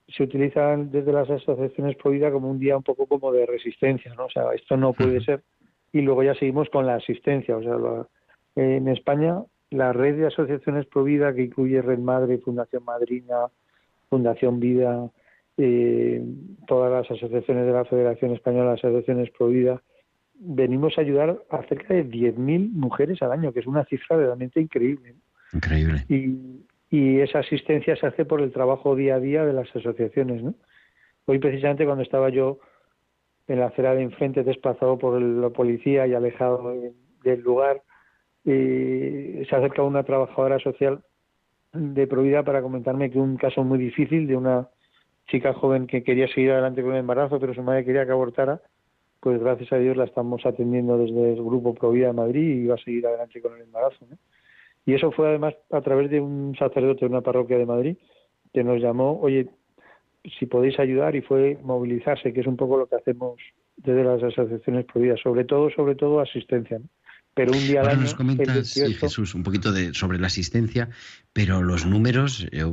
se 0.07 0.23
utiliza 0.23 0.75
desde 0.77 1.11
las 1.11 1.29
asociaciones 1.29 1.95
pro 1.95 2.11
como 2.31 2.49
un 2.49 2.59
día 2.59 2.77
un 2.77 2.83
poco 2.83 3.07
como 3.07 3.31
de 3.31 3.45
resistencia, 3.45 4.13
¿no? 4.15 4.25
O 4.25 4.29
sea, 4.29 4.53
esto 4.53 4.77
no 4.77 4.93
puede 4.93 5.23
ser. 5.23 5.43
Y 5.91 6.01
luego 6.01 6.23
ya 6.23 6.35
seguimos 6.35 6.69
con 6.69 6.85
la 6.85 6.95
asistencia. 6.95 7.55
O 7.55 7.61
sea, 7.61 7.77
en 8.55 8.87
España 8.87 9.43
la 9.69 9.91
red 9.91 10.17
de 10.17 10.27
asociaciones 10.27 10.85
pro 10.85 11.05
que 11.05 11.43
incluye 11.43 11.81
Red 11.81 11.99
Madre, 11.99 12.37
Fundación 12.37 12.83
Madrina, 12.83 13.47
Fundación 14.09 14.59
Vida, 14.59 15.09
eh, 15.57 16.23
todas 16.67 16.91
las 16.91 17.09
asociaciones 17.09 17.65
de 17.65 17.71
la 17.71 17.85
Federación 17.85 18.31
Española, 18.31 18.71
las 18.71 18.83
asociaciones 18.83 19.31
Pro 19.31 19.47
Vida, 19.47 19.81
venimos 20.35 20.97
a 20.97 21.01
ayudar 21.01 21.39
a 21.49 21.63
cerca 21.63 21.93
de 21.93 22.05
10.000 22.05 22.71
mujeres 22.71 23.21
al 23.21 23.31
año, 23.31 23.53
que 23.53 23.59
es 23.59 23.67
una 23.67 23.85
cifra 23.85 24.17
realmente 24.17 24.59
increíble. 24.59 25.15
Increíble. 25.53 26.03
Y, 26.09 26.63
y 26.93 27.21
esa 27.21 27.39
asistencia 27.39 27.95
se 27.95 28.05
hace 28.05 28.23
por 28.23 28.39
el 28.39 28.51
trabajo 28.51 28.95
día 28.95 29.15
a 29.15 29.19
día 29.19 29.43
de 29.43 29.51
las 29.51 29.67
asociaciones. 29.75 30.43
¿no? 30.43 30.53
Hoy 31.25 31.39
precisamente 31.39 31.85
cuando 31.85 32.03
estaba 32.03 32.29
yo 32.29 32.59
en 33.47 33.61
la 33.61 33.65
acera 33.65 33.95
de 33.95 34.03
enfrente 34.03 34.43
desplazado 34.43 34.99
por 34.99 35.19
la 35.19 35.49
policía 35.49 36.05
y 36.05 36.13
alejado 36.13 36.71
del 37.23 37.39
lugar, 37.41 37.81
se 38.45 39.47
acerca 39.49 39.81
una 39.81 40.03
trabajadora 40.03 40.59
social 40.59 41.03
de 41.71 42.05
Provida 42.05 42.43
para 42.43 42.61
comentarme 42.61 43.09
que 43.09 43.17
un 43.17 43.37
caso 43.37 43.63
muy 43.63 43.79
difícil 43.79 44.27
de 44.27 44.35
una 44.35 44.69
chica 45.31 45.51
joven 45.55 45.87
que 45.87 46.03
quería 46.03 46.27
seguir 46.27 46.51
adelante 46.51 46.83
con 46.83 46.91
el 46.91 46.99
embarazo, 46.99 47.39
pero 47.39 47.55
su 47.55 47.63
madre 47.63 47.85
quería 47.85 48.05
que 48.05 48.11
abortara, 48.11 48.61
pues 49.19 49.39
gracias 49.39 49.73
a 49.73 49.77
Dios 49.77 49.97
la 49.97 50.03
estamos 50.03 50.45
atendiendo 50.45 50.99
desde 50.99 51.33
el 51.33 51.43
grupo 51.43 51.73
Provida 51.73 52.07
de 52.07 52.13
Madrid 52.13 52.65
y 52.65 52.67
va 52.67 52.75
a 52.75 52.83
seguir 52.83 53.07
adelante 53.07 53.41
con 53.41 53.55
el 53.55 53.63
embarazo. 53.63 54.05
Y 54.85 54.93
eso 54.93 55.11
fue 55.11 55.29
además 55.29 55.53
a 55.71 55.81
través 55.81 56.09
de 56.09 56.19
un 56.19 56.55
sacerdote 56.57 57.01
de 57.01 57.11
una 57.11 57.21
parroquia 57.21 57.57
de 57.57 57.65
Madrid 57.65 57.97
que 58.53 58.63
nos 58.63 58.81
llamó, 58.81 59.19
oye, 59.21 59.49
si 60.39 60.45
podéis 60.45 60.79
ayudar 60.79 61.15
y 61.15 61.21
fue 61.21 61.57
movilizarse, 61.63 62.33
que 62.33 62.41
es 62.41 62.47
un 62.47 62.57
poco 62.57 62.77
lo 62.77 62.87
que 62.87 62.95
hacemos 62.95 63.39
desde 63.77 64.03
las 64.03 64.21
asociaciones 64.21 64.85
Provida, 64.85 65.15
sobre 65.21 65.45
todo, 65.45 65.69
sobre 65.71 65.95
todo 65.95 66.19
asistencia. 66.19 66.79
Pero 67.33 67.51
un 67.51 67.59
día 67.59 67.81
Ahora 67.81 67.95
nos 67.95 68.13
comentas, 68.13 68.73
Jesús, 68.73 69.33
un 69.33 69.41
poquito 69.41 69.71
de, 69.71 69.93
sobre 69.95 70.19
la 70.19 70.27
asistencia, 70.27 70.89
pero 71.33 71.63
los 71.63 71.85
números, 71.85 72.47
eh, 72.51 72.63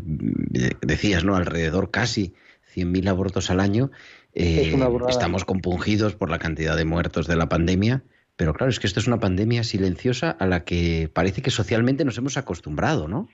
decías, 0.82 1.24
¿no? 1.24 1.34
Alrededor 1.34 1.90
casi 1.90 2.34
100.000 2.74 3.08
abortos 3.08 3.50
al 3.50 3.58
año. 3.58 3.90
Eh, 4.34 4.76
estamos 5.08 5.46
compungidos 5.46 6.14
por 6.14 6.30
la 6.30 6.38
cantidad 6.38 6.76
de 6.76 6.84
muertos 6.84 7.26
de 7.26 7.36
la 7.36 7.48
pandemia, 7.48 8.04
pero 8.40 8.54
claro, 8.54 8.70
es 8.70 8.80
que 8.80 8.86
esto 8.86 9.00
es 9.00 9.06
una 9.06 9.18
pandemia 9.18 9.62
silenciosa 9.64 10.30
a 10.30 10.46
la 10.46 10.64
que 10.64 11.10
parece 11.12 11.42
que 11.42 11.50
socialmente 11.50 12.06
nos 12.06 12.16
hemos 12.16 12.38
acostumbrado, 12.38 13.06
¿no? 13.06 13.28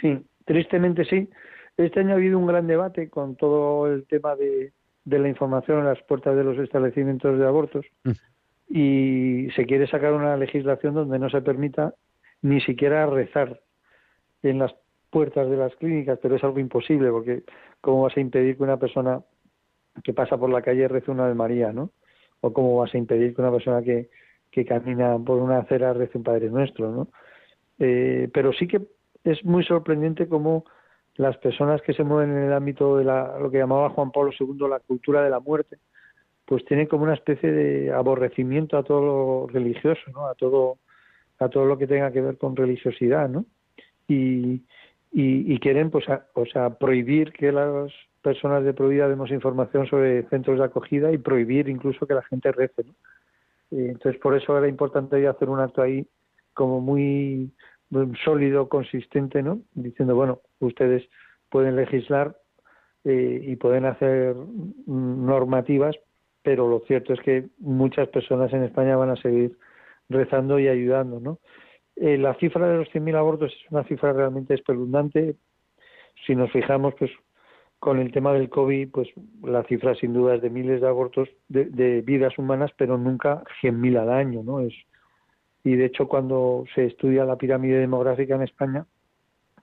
Sí, 0.00 0.20
tristemente 0.44 1.04
sí. 1.04 1.28
Este 1.76 1.98
año 1.98 2.12
ha 2.12 2.14
habido 2.14 2.38
un 2.38 2.46
gran 2.46 2.68
debate 2.68 3.10
con 3.10 3.34
todo 3.34 3.92
el 3.92 4.06
tema 4.06 4.36
de, 4.36 4.70
la 5.04 5.28
información 5.28 5.80
en 5.80 5.86
las 5.86 6.00
puertas 6.04 6.36
de 6.36 6.44
los 6.44 6.56
establecimientos 6.58 7.40
de 7.40 7.44
abortos 7.44 7.84
mm. 8.04 8.10
y 8.68 9.48
se 9.56 9.66
quiere 9.66 9.88
sacar 9.88 10.12
una 10.12 10.36
legislación 10.36 10.94
donde 10.94 11.18
no 11.18 11.28
se 11.28 11.42
permita 11.42 11.94
ni 12.40 12.60
siquiera 12.60 13.06
rezar 13.06 13.60
en 14.44 14.60
las 14.60 14.72
puertas 15.10 15.50
de 15.50 15.56
las 15.56 15.74
clínicas, 15.74 16.20
pero 16.22 16.36
es 16.36 16.44
algo 16.44 16.60
imposible 16.60 17.10
porque 17.10 17.42
¿cómo 17.80 18.02
vas 18.02 18.16
a 18.16 18.20
impedir 18.20 18.56
que 18.56 18.62
una 18.62 18.76
persona 18.76 19.22
que 20.04 20.14
pasa 20.14 20.36
por 20.36 20.50
la 20.50 20.62
calle 20.62 20.86
rece 20.86 21.10
una 21.10 21.26
de 21.26 21.34
María, 21.34 21.72
¿no? 21.72 21.90
O 22.40 22.52
cómo 22.52 22.76
vas 22.76 22.94
a 22.94 22.98
impedir 22.98 23.34
que 23.34 23.42
una 23.42 23.52
persona 23.52 23.82
que, 23.82 24.10
que 24.50 24.64
camina 24.64 25.18
por 25.18 25.38
una 25.38 25.58
acera 25.58 25.92
rece 25.92 26.18
un 26.18 26.24
Padre 26.24 26.50
Nuestro, 26.50 26.90
¿no? 26.90 27.08
Eh, 27.78 28.28
pero 28.32 28.52
sí 28.52 28.66
que 28.66 28.82
es 29.24 29.44
muy 29.44 29.64
sorprendente 29.64 30.28
cómo 30.28 30.64
las 31.16 31.36
personas 31.38 31.82
que 31.82 31.92
se 31.92 32.04
mueven 32.04 32.30
en 32.30 32.44
el 32.44 32.52
ámbito 32.52 32.96
de 32.96 33.04
la, 33.04 33.38
lo 33.38 33.50
que 33.50 33.58
llamaba 33.58 33.90
Juan 33.90 34.10
Pablo 34.10 34.32
II 34.38 34.68
la 34.68 34.80
cultura 34.80 35.22
de 35.22 35.30
la 35.30 35.40
muerte, 35.40 35.78
pues 36.44 36.64
tienen 36.64 36.86
como 36.86 37.04
una 37.04 37.14
especie 37.14 37.50
de 37.50 37.92
aborrecimiento 37.92 38.76
a 38.76 38.82
todo 38.82 39.00
lo 39.00 39.46
religioso, 39.46 40.00
¿no? 40.12 40.26
A 40.26 40.34
todo, 40.34 40.78
a 41.38 41.48
todo 41.48 41.64
lo 41.64 41.78
que 41.78 41.86
tenga 41.86 42.10
que 42.10 42.20
ver 42.20 42.38
con 42.38 42.56
religiosidad, 42.56 43.28
¿no? 43.28 43.44
Y, 44.08 44.62
y, 45.12 45.58
quieren, 45.60 45.90
pues, 45.90 46.06
o 46.34 46.46
sea, 46.46 46.70
prohibir 46.78 47.32
que 47.32 47.52
las 47.52 47.92
personas 48.22 48.64
de 48.64 48.74
Provida 48.74 49.08
demos 49.08 49.30
información 49.30 49.86
sobre 49.86 50.22
centros 50.28 50.58
de 50.58 50.64
acogida 50.64 51.12
y 51.12 51.18
prohibir 51.18 51.68
incluso 51.68 52.06
que 52.06 52.14
la 52.14 52.22
gente 52.22 52.52
rece. 52.52 52.84
entonces, 53.70 54.20
por 54.20 54.36
eso 54.36 54.56
era 54.56 54.68
importante 54.68 55.26
hacer 55.26 55.48
un 55.48 55.60
acto 55.60 55.82
ahí 55.82 56.06
como 56.54 56.80
muy, 56.80 57.52
sólido, 58.24 58.68
consistente, 58.68 59.42
¿no? 59.42 59.60
Diciendo, 59.74 60.14
bueno, 60.14 60.40
ustedes 60.60 61.08
pueden 61.48 61.76
legislar 61.76 62.36
eh, 63.04 63.40
y 63.42 63.56
pueden 63.56 63.84
hacer 63.84 64.36
normativas, 64.86 65.96
pero 66.42 66.68
lo 66.68 66.80
cierto 66.80 67.14
es 67.14 67.20
que 67.20 67.48
muchas 67.58 68.08
personas 68.08 68.52
en 68.52 68.64
España 68.64 68.96
van 68.96 69.10
a 69.10 69.16
seguir 69.16 69.58
rezando 70.08 70.58
y 70.58 70.68
ayudando, 70.68 71.20
¿no? 71.20 71.38
Eh, 71.96 72.16
la 72.16 72.34
cifra 72.34 72.68
de 72.68 72.78
los 72.78 72.88
100.000 72.88 73.16
abortos 73.16 73.52
es 73.52 73.70
una 73.70 73.84
cifra 73.84 74.12
realmente 74.12 74.54
espeluznante. 74.54 75.36
Si 76.26 76.34
nos 76.34 76.50
fijamos, 76.52 76.94
pues 76.98 77.10
con 77.80 77.98
el 77.98 78.12
tema 78.12 78.34
del 78.34 78.50
COVID, 78.50 78.90
pues 78.90 79.08
la 79.42 79.64
cifra 79.64 79.94
sin 79.94 80.12
duda 80.12 80.34
es 80.34 80.42
de 80.42 80.50
miles 80.50 80.82
de 80.82 80.86
abortos 80.86 81.30
de, 81.48 82.02
vidas 82.02 82.36
humanas, 82.38 82.70
pero 82.76 82.98
nunca 82.98 83.42
100.000 83.62 83.98
al 83.98 84.10
año, 84.10 84.42
¿no? 84.44 84.60
Es, 84.60 84.74
y 85.64 85.76
de 85.76 85.86
hecho, 85.86 86.06
cuando 86.06 86.64
se 86.74 86.86
estudia 86.86 87.24
la 87.24 87.36
pirámide 87.36 87.78
demográfica 87.78 88.34
en 88.34 88.42
España, 88.42 88.86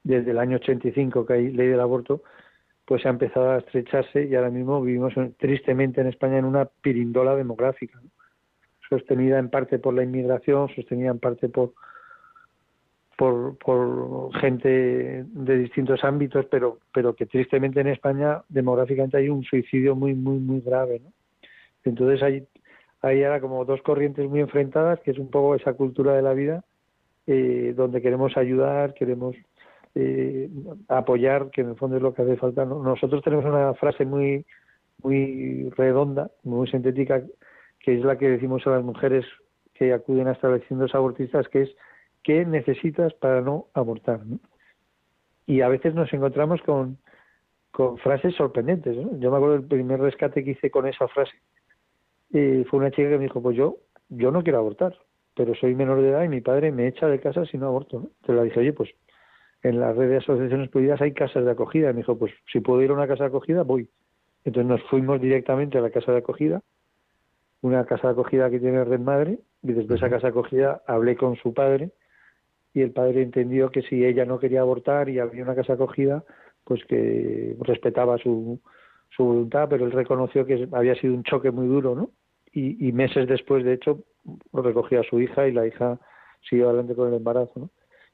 desde 0.03 0.31
el 0.31 0.39
año 0.39 0.57
85 0.57 1.25
que 1.25 1.33
hay 1.33 1.51
ley 1.51 1.67
del 1.67 1.79
aborto, 1.79 2.23
pues 2.85 3.05
ha 3.05 3.09
empezado 3.09 3.51
a 3.51 3.57
estrecharse 3.59 4.25
y 4.25 4.33
ahora 4.33 4.49
mismo 4.49 4.81
vivimos 4.81 5.13
tristemente 5.37 6.01
en 6.01 6.07
España 6.07 6.39
en 6.39 6.45
una 6.45 6.65
pirindola 6.65 7.35
demográfica, 7.35 8.01
sostenida 8.89 9.37
en 9.37 9.49
parte 9.49 9.77
por 9.77 9.93
la 9.93 10.03
inmigración, 10.03 10.69
sostenida 10.69 11.11
en 11.11 11.19
parte 11.19 11.49
por 11.49 11.73
por, 13.17 13.57
por 13.57 14.31
gente 14.39 15.25
de 15.25 15.57
distintos 15.57 16.03
ámbitos, 16.03 16.45
pero, 16.45 16.77
pero 16.93 17.15
que 17.15 17.25
tristemente 17.25 17.81
en 17.81 17.87
España 17.87 18.43
demográficamente 18.47 19.17
hay 19.17 19.27
un 19.27 19.43
suicidio 19.43 19.95
muy, 19.95 20.13
muy, 20.13 20.37
muy 20.37 20.61
grave. 20.61 21.01
¿no? 21.03 21.11
Entonces 21.83 22.21
hay, 22.21 22.47
hay 23.01 23.23
ahora 23.23 23.41
como 23.41 23.65
dos 23.65 23.81
corrientes 23.81 24.29
muy 24.29 24.39
enfrentadas, 24.39 24.99
que 24.99 25.11
es 25.11 25.17
un 25.17 25.31
poco 25.31 25.55
esa 25.55 25.73
cultura 25.73 26.13
de 26.13 26.21
la 26.21 26.33
vida, 26.33 26.63
eh, 27.25 27.73
donde 27.75 28.03
queremos 28.03 28.37
ayudar, 28.37 28.93
queremos 28.93 29.35
eh, 29.95 30.47
apoyar, 30.87 31.49
que 31.49 31.61
en 31.61 31.69
el 31.69 31.75
fondo 31.75 31.97
es 31.97 32.03
lo 32.03 32.13
que 32.13 32.21
hace 32.21 32.37
falta. 32.37 32.65
Nosotros 32.65 33.23
tenemos 33.23 33.45
una 33.45 33.73
frase 33.73 34.05
muy, 34.05 34.45
muy 35.01 35.71
redonda, 35.71 36.29
muy 36.43 36.67
sintética, 36.69 37.23
que 37.79 37.97
es 37.97 38.05
la 38.05 38.15
que 38.19 38.29
decimos 38.29 38.65
a 38.67 38.71
las 38.71 38.83
mujeres 38.83 39.25
que 39.73 39.91
acuden 39.91 40.27
a 40.27 40.33
establecimientos 40.33 40.93
abortistas, 40.93 41.47
que 41.47 41.63
es 41.63 41.69
¿Qué 42.27 42.45
necesitas 42.45 43.13
para 43.13 43.39
no 43.39 43.67
abortar? 43.73 44.19
Y 45.45 45.61
a 45.61 45.69
veces 45.69 45.95
nos 45.95 46.11
encontramos 46.11 46.61
con, 46.63 46.97
con 47.71 47.97
frases 47.99 48.35
sorprendentes. 48.35 48.97
Yo 48.97 49.31
me 49.31 49.37
acuerdo 49.37 49.53
del 49.53 49.63
primer 49.63 50.01
rescate 50.01 50.43
que 50.43 50.51
hice 50.51 50.69
con 50.69 50.85
esa 50.87 51.07
frase. 51.07 51.31
Y 52.31 52.65
fue 52.65 52.79
una 52.79 52.91
chica 52.91 53.07
que 53.07 53.17
me 53.17 53.23
dijo, 53.23 53.41
pues 53.41 53.55
yo, 53.55 53.77
yo 54.09 54.29
no 54.31 54.43
quiero 54.43 54.57
abortar, 54.57 54.93
pero 55.37 55.55
soy 55.55 55.73
menor 55.73 56.01
de 56.01 56.09
edad 56.09 56.23
y 56.23 56.27
mi 56.27 56.41
padre 56.41 56.73
me 56.73 56.89
echa 56.89 57.07
de 57.07 57.21
casa 57.21 57.45
si 57.45 57.57
no 57.57 57.67
aborto. 57.67 58.11
Entonces 58.19 58.35
le 58.35 58.43
dije, 58.43 58.59
oye, 58.59 58.73
pues 58.73 58.89
en 59.63 59.79
la 59.79 59.93
red 59.93 60.09
de 60.09 60.17
asociaciones 60.17 60.69
prohibidas 60.69 60.99
hay 60.99 61.13
casas 61.13 61.45
de 61.45 61.51
acogida. 61.51 61.91
Y 61.91 61.93
me 61.93 61.99
dijo, 61.99 62.19
pues 62.19 62.33
si 62.51 62.59
puedo 62.59 62.81
ir 62.81 62.91
a 62.91 62.95
una 62.95 63.07
casa 63.07 63.23
de 63.23 63.29
acogida, 63.29 63.63
voy. 63.63 63.87
Entonces 64.43 64.69
nos 64.69 64.83
fuimos 64.89 65.21
directamente 65.21 65.77
a 65.77 65.81
la 65.81 65.91
casa 65.91 66.11
de 66.11 66.17
acogida, 66.17 66.61
una 67.61 67.85
casa 67.85 68.07
de 68.07 68.11
acogida 68.11 68.49
que 68.49 68.59
tiene 68.59 68.83
Red 68.83 68.99
Madre, 68.99 69.39
y 69.63 69.71
desde 69.71 69.95
esa 69.95 70.09
casa 70.09 70.27
de 70.27 70.31
acogida 70.31 70.83
hablé 70.87 71.15
con 71.15 71.37
su 71.37 71.53
padre 71.53 71.93
y 72.73 72.81
el 72.81 72.91
padre 72.91 73.21
entendió 73.21 73.69
que 73.69 73.81
si 73.83 74.05
ella 74.05 74.25
no 74.25 74.39
quería 74.39 74.61
abortar 74.61 75.09
y 75.09 75.19
había 75.19 75.43
una 75.43 75.55
casa 75.55 75.73
acogida, 75.73 76.23
pues 76.63 76.83
que 76.85 77.55
respetaba 77.61 78.17
su, 78.17 78.59
su 79.09 79.23
voluntad, 79.23 79.67
pero 79.69 79.85
él 79.85 79.91
reconoció 79.91 80.45
que 80.45 80.67
había 80.71 80.95
sido 80.95 81.13
un 81.13 81.23
choque 81.23 81.51
muy 81.51 81.67
duro, 81.67 81.95
¿no? 81.95 82.11
Y, 82.53 82.91
meses 82.91 83.27
después, 83.27 83.63
de 83.63 83.73
hecho, 83.73 83.99
recogió 84.51 85.01
a 85.01 85.03
su 85.03 85.19
hija 85.19 85.47
y 85.47 85.51
la 85.51 85.67
hija 85.67 85.99
siguió 86.49 86.69
adelante 86.69 86.95
con 86.95 87.09
el 87.09 87.13
embarazo, 87.13 87.51
¿no? 87.55 87.69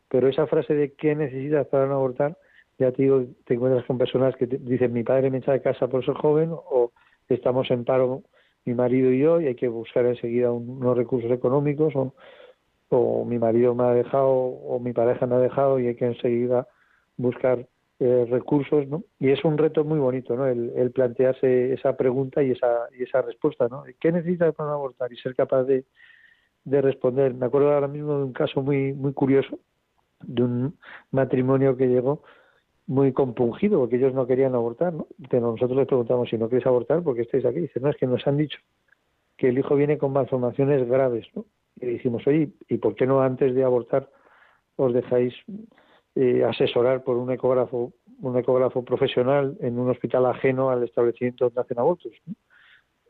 Pero 0.09 0.27
esa 0.27 0.47
frase 0.47 0.73
de 0.73 0.91
qué 0.93 1.15
necesitas 1.15 1.65
para 1.67 1.87
no 1.87 1.93
abortar, 1.93 2.37
ya 2.77 2.91
te 2.91 3.03
digo, 3.03 3.23
te 3.45 3.53
encuentras 3.53 3.85
con 3.85 3.97
personas 3.97 4.35
que 4.35 4.47
dicen 4.47 4.91
mi 4.91 5.03
padre 5.03 5.31
me 5.31 5.37
echa 5.37 5.53
de 5.53 5.61
casa 5.61 5.87
por 5.87 6.03
ser 6.03 6.15
joven 6.15 6.49
o 6.51 6.91
estamos 7.29 7.71
en 7.71 7.85
paro 7.85 8.23
mi 8.65 8.73
marido 8.73 9.11
y 9.11 9.19
yo 9.19 9.39
y 9.39 9.47
hay 9.47 9.55
que 9.55 9.69
buscar 9.69 10.05
enseguida 10.05 10.51
unos 10.51 10.97
recursos 10.97 11.31
económicos 11.31 11.95
o 11.95 12.13
o 12.97 13.25
mi 13.25 13.39
marido 13.39 13.75
me 13.75 13.83
ha 13.83 13.93
dejado 13.93 14.29
o 14.29 14.79
mi 14.79 14.93
pareja 14.93 15.25
me 15.25 15.35
ha 15.35 15.39
dejado 15.39 15.79
y 15.79 15.87
hay 15.87 15.95
que 15.95 16.05
enseguida 16.05 16.67
buscar 17.17 17.67
eh, 17.99 18.25
recursos, 18.29 18.87
¿no? 18.87 19.03
Y 19.19 19.29
es 19.29 19.43
un 19.45 19.57
reto 19.57 19.83
muy 19.83 19.99
bonito, 19.99 20.35
¿no? 20.35 20.47
El, 20.47 20.91
plantearse 20.91 21.73
esa 21.73 21.95
pregunta 21.95 22.43
y 22.43 22.51
esa, 22.51 22.87
y 22.97 23.03
esa 23.03 23.21
respuesta, 23.21 23.67
¿no? 23.67 23.83
¿Qué 23.99 24.11
necesitas 24.11 24.53
para 24.55 24.73
abortar? 24.73 25.11
Y 25.13 25.17
ser 25.17 25.35
capaz 25.35 25.63
de, 25.63 25.85
de 26.65 26.81
responder. 26.81 27.33
Me 27.33 27.45
acuerdo 27.45 27.71
ahora 27.71 27.87
mismo 27.87 28.17
de 28.17 28.23
un 28.25 28.33
caso 28.33 28.61
muy, 28.61 28.93
muy 28.93 29.13
curioso, 29.13 29.59
de 30.21 30.43
un 30.43 30.77
matrimonio 31.11 31.77
que 31.77 31.87
llegó 31.87 32.23
muy 32.87 33.13
compungido 33.13 33.79
porque 33.79 33.95
ellos 33.95 34.13
no 34.13 34.27
querían 34.27 34.55
abortar, 34.55 34.93
¿no? 34.93 35.07
Pero 35.29 35.51
nosotros 35.51 35.77
les 35.77 35.87
preguntamos 35.87 36.29
si 36.29 36.37
no 36.37 36.49
quieres 36.49 36.67
abortar, 36.67 37.01
¿por 37.03 37.15
qué 37.15 37.21
estáis 37.21 37.45
aquí? 37.45 37.61
Dicen, 37.61 37.83
no, 37.83 37.89
es 37.89 37.97
que 37.97 38.07
nos 38.07 38.25
han 38.27 38.37
dicho 38.37 38.59
que 39.37 39.49
el 39.49 39.57
hijo 39.57 39.75
viene 39.75 39.97
con 39.97 40.13
malformaciones 40.13 40.87
graves, 40.87 41.25
¿no? 41.35 41.45
Y 41.79 41.85
dijimos, 41.85 42.25
oye, 42.27 42.51
¿y 42.69 42.77
por 42.77 42.95
qué 42.95 43.05
no 43.05 43.21
antes 43.21 43.53
de 43.55 43.63
abortar 43.63 44.09
os 44.75 44.93
dejáis 44.93 45.33
eh, 46.15 46.43
asesorar 46.43 47.03
por 47.03 47.17
un 47.17 47.31
ecógrafo 47.31 47.93
un 48.21 48.37
ecógrafo 48.37 48.83
profesional 48.83 49.57
en 49.59 49.77
un 49.77 49.89
hospital 49.89 50.25
ajeno 50.25 50.69
al 50.69 50.83
establecimiento 50.83 51.45
donde 51.45 51.61
hacen 51.61 51.79
abortos. 51.79 52.13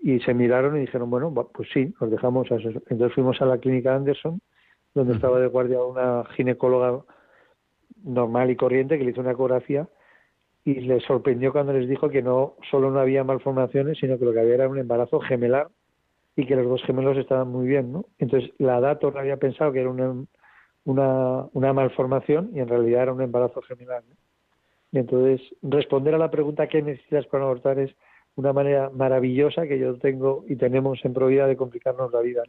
Y 0.02 0.19
se 0.21 0.34
miraron 0.34 0.76
y 0.76 0.82
dijeron, 0.82 1.10
bueno, 1.10 1.34
pues 1.34 1.69
sí, 1.73 1.93
nos 2.02 2.10
dejamos. 2.10 2.52
A 2.52 2.56
Entonces 2.56 3.13
fuimos 3.13 3.41
a 3.41 3.45
la 3.45 3.58
clínica 3.60 3.95
Anderson, 3.95 4.41
donde 4.93 5.13
estaba 5.13 5.39
de 5.39 5.47
guardia 5.47 5.84
una 5.84 6.26
ginecóloga 6.36 7.04
normal 8.04 8.49
y 8.49 8.56
corriente 8.56 8.97
que 8.97 9.06
le 9.06 9.12
hizo 9.12 9.21
una 9.21 9.32
ecografía 9.32 9.88
y 10.65 10.76
les 10.82 11.04
sorprendió 11.04 11.52
cuando 11.52 11.73
les 11.73 11.88
dijo 11.88 12.10
que 12.10 12.21
no 12.21 12.56
solo 12.69 12.89
no 12.89 12.99
había 12.99 13.23
malformaciones, 13.23 13.97
sino 13.99 14.17
que 14.17 14.26
lo 14.26 14.34
que 14.34 14.39
había 14.39 14.56
era 14.56 14.69
un 14.69 14.80
embarazo 14.80 15.19
gemelar 15.19 15.69
y 16.36 16.46
que 16.46 16.56
los 16.56 16.67
dos 16.67 16.84
gemelos 16.84 17.17
estaban 17.17 17.50
muy 17.50 17.67
bien, 17.67 17.91
¿no? 17.91 18.06
Entonces 18.17 18.52
la 18.58 18.80
dator 18.80 19.17
había 19.17 19.38
pensado 19.38 19.72
que 19.72 19.82
era 19.82 19.89
una, 19.89 20.26
una, 20.86 21.46
una 21.54 21.74
malformación 21.74 22.52
y 22.54 22.60
en 22.60 22.67
realidad 22.67 23.04
era 23.04 23.13
un 23.13 23.22
embarazo 23.22 23.62
gemelar. 23.62 24.04
Y 24.91 25.00
entonces 25.00 25.41
responder 25.62 26.15
a 26.15 26.19
la 26.19 26.32
pregunta 26.32 26.67
¿qué 26.67 26.82
necesitas 26.82 27.26
para 27.28 27.43
abortar? 27.43 27.80
es 27.80 27.96
una 28.36 28.54
manera 28.54 28.89
maravillosa 28.89 29.67
que 29.67 29.80
yo 29.80 29.96
tengo 29.98 30.43
y 30.48 30.56
tenemos 30.56 31.00
en 31.04 31.13
Provida 31.13 31.46
de 31.46 31.56
complicarnos 31.56 32.12
la 32.12 32.22
vida. 32.22 32.43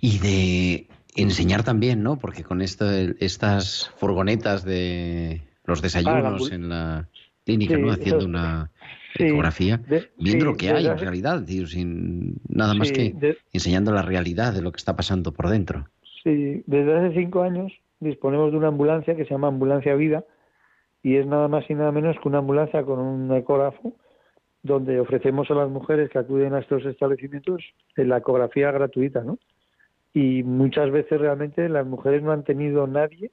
Y 0.00 0.18
de 0.18 0.88
enseñar 1.14 1.62
también, 1.62 2.02
¿no? 2.02 2.18
Porque 2.18 2.42
con 2.42 2.60
esto, 2.60 2.90
estas 3.20 3.92
furgonetas 3.96 4.64
de 4.64 5.42
los 5.64 5.78
ah, 5.78 5.82
desayunos 5.82 6.50
en 6.50 6.68
la 6.68 7.08
clínica, 7.44 7.76
¿no? 7.76 7.92
Haciendo 7.92 8.24
una 8.24 8.72
ecografía, 9.18 9.80
viendo 10.18 10.44
lo 10.44 10.56
que 10.56 10.70
hay 10.70 10.86
en 10.86 10.98
realidad, 10.98 11.44
tío, 11.44 11.66
sin 11.66 12.36
nada 12.48 12.74
más 12.74 12.92
que 12.92 13.14
enseñando 13.52 13.92
la 13.92 14.02
realidad 14.02 14.52
de 14.52 14.62
lo 14.62 14.72
que 14.72 14.78
está 14.78 14.96
pasando 14.96 15.32
por 15.32 15.48
dentro. 15.48 15.86
Sí, 16.22 16.62
desde 16.66 16.94
hace 16.94 17.14
cinco 17.20 17.42
años 17.42 17.72
disponemos 18.00 18.52
de 18.52 18.58
una 18.58 18.68
ambulancia 18.68 19.16
que 19.16 19.24
se 19.24 19.30
llama 19.30 19.48
Ambulancia 19.48 19.94
Vida 19.94 20.24
y 21.02 21.16
es 21.16 21.26
nada 21.26 21.48
más 21.48 21.68
y 21.68 21.74
nada 21.74 21.92
menos 21.92 22.16
que 22.20 22.28
una 22.28 22.38
ambulancia 22.38 22.82
con 22.84 22.98
un 22.98 23.34
ecógrafo 23.34 23.94
donde 24.62 25.00
ofrecemos 25.00 25.50
a 25.50 25.54
las 25.54 25.68
mujeres 25.68 26.08
que 26.10 26.18
acuden 26.18 26.54
a 26.54 26.60
estos 26.60 26.84
establecimientos 26.84 27.62
la 27.96 28.18
ecografía 28.18 28.70
gratuita, 28.70 29.22
¿no? 29.22 29.38
Y 30.14 30.42
muchas 30.42 30.90
veces 30.90 31.20
realmente 31.20 31.68
las 31.68 31.86
mujeres 31.86 32.22
no 32.22 32.32
han 32.32 32.44
tenido 32.44 32.86
nadie 32.86 33.32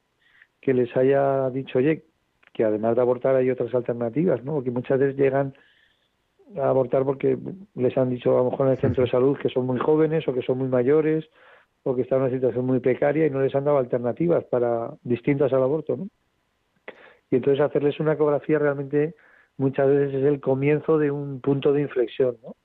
que 0.61 0.73
les 0.73 0.95
haya 0.97 1.49
dicho, 1.51 1.77
oye, 1.77 2.03
que 2.53 2.63
además 2.63 2.95
de 2.95 3.01
abortar 3.01 3.35
hay 3.35 3.49
otras 3.49 3.73
alternativas, 3.73 4.43
¿no? 4.43 4.55
Porque 4.55 4.71
muchas 4.71 4.99
veces 4.99 5.17
llegan 5.17 5.53
a 6.57 6.69
abortar 6.69 7.03
porque 7.03 7.37
les 7.75 7.97
han 7.97 8.09
dicho 8.09 8.37
a 8.37 8.43
lo 8.43 8.51
mejor 8.51 8.67
en 8.67 8.73
el 8.73 8.81
centro 8.81 9.03
de 9.03 9.09
salud 9.09 9.37
que 9.37 9.49
son 9.49 9.65
muy 9.65 9.79
jóvenes 9.79 10.27
o 10.27 10.33
que 10.33 10.41
son 10.41 10.57
muy 10.57 10.67
mayores 10.67 11.29
o 11.83 11.95
que 11.95 12.01
están 12.01 12.19
en 12.19 12.23
una 12.25 12.33
situación 12.33 12.65
muy 12.65 12.79
precaria 12.79 13.25
y 13.25 13.29
no 13.29 13.41
les 13.41 13.53
han 13.55 13.65
dado 13.65 13.77
alternativas 13.77 14.43
para 14.45 14.91
distintas 15.03 15.53
al 15.53 15.63
aborto, 15.63 15.95
¿no? 15.97 16.07
Y 17.31 17.35
entonces 17.35 17.63
hacerles 17.63 17.99
una 17.99 18.13
ecografía 18.13 18.57
realmente 18.57 19.15
muchas 19.57 19.87
veces 19.87 20.15
es 20.15 20.25
el 20.25 20.39
comienzo 20.39 20.97
de 20.97 21.11
un 21.11 21.41
punto 21.41 21.73
de 21.73 21.81
inflexión, 21.81 22.37
¿no? 22.43 22.55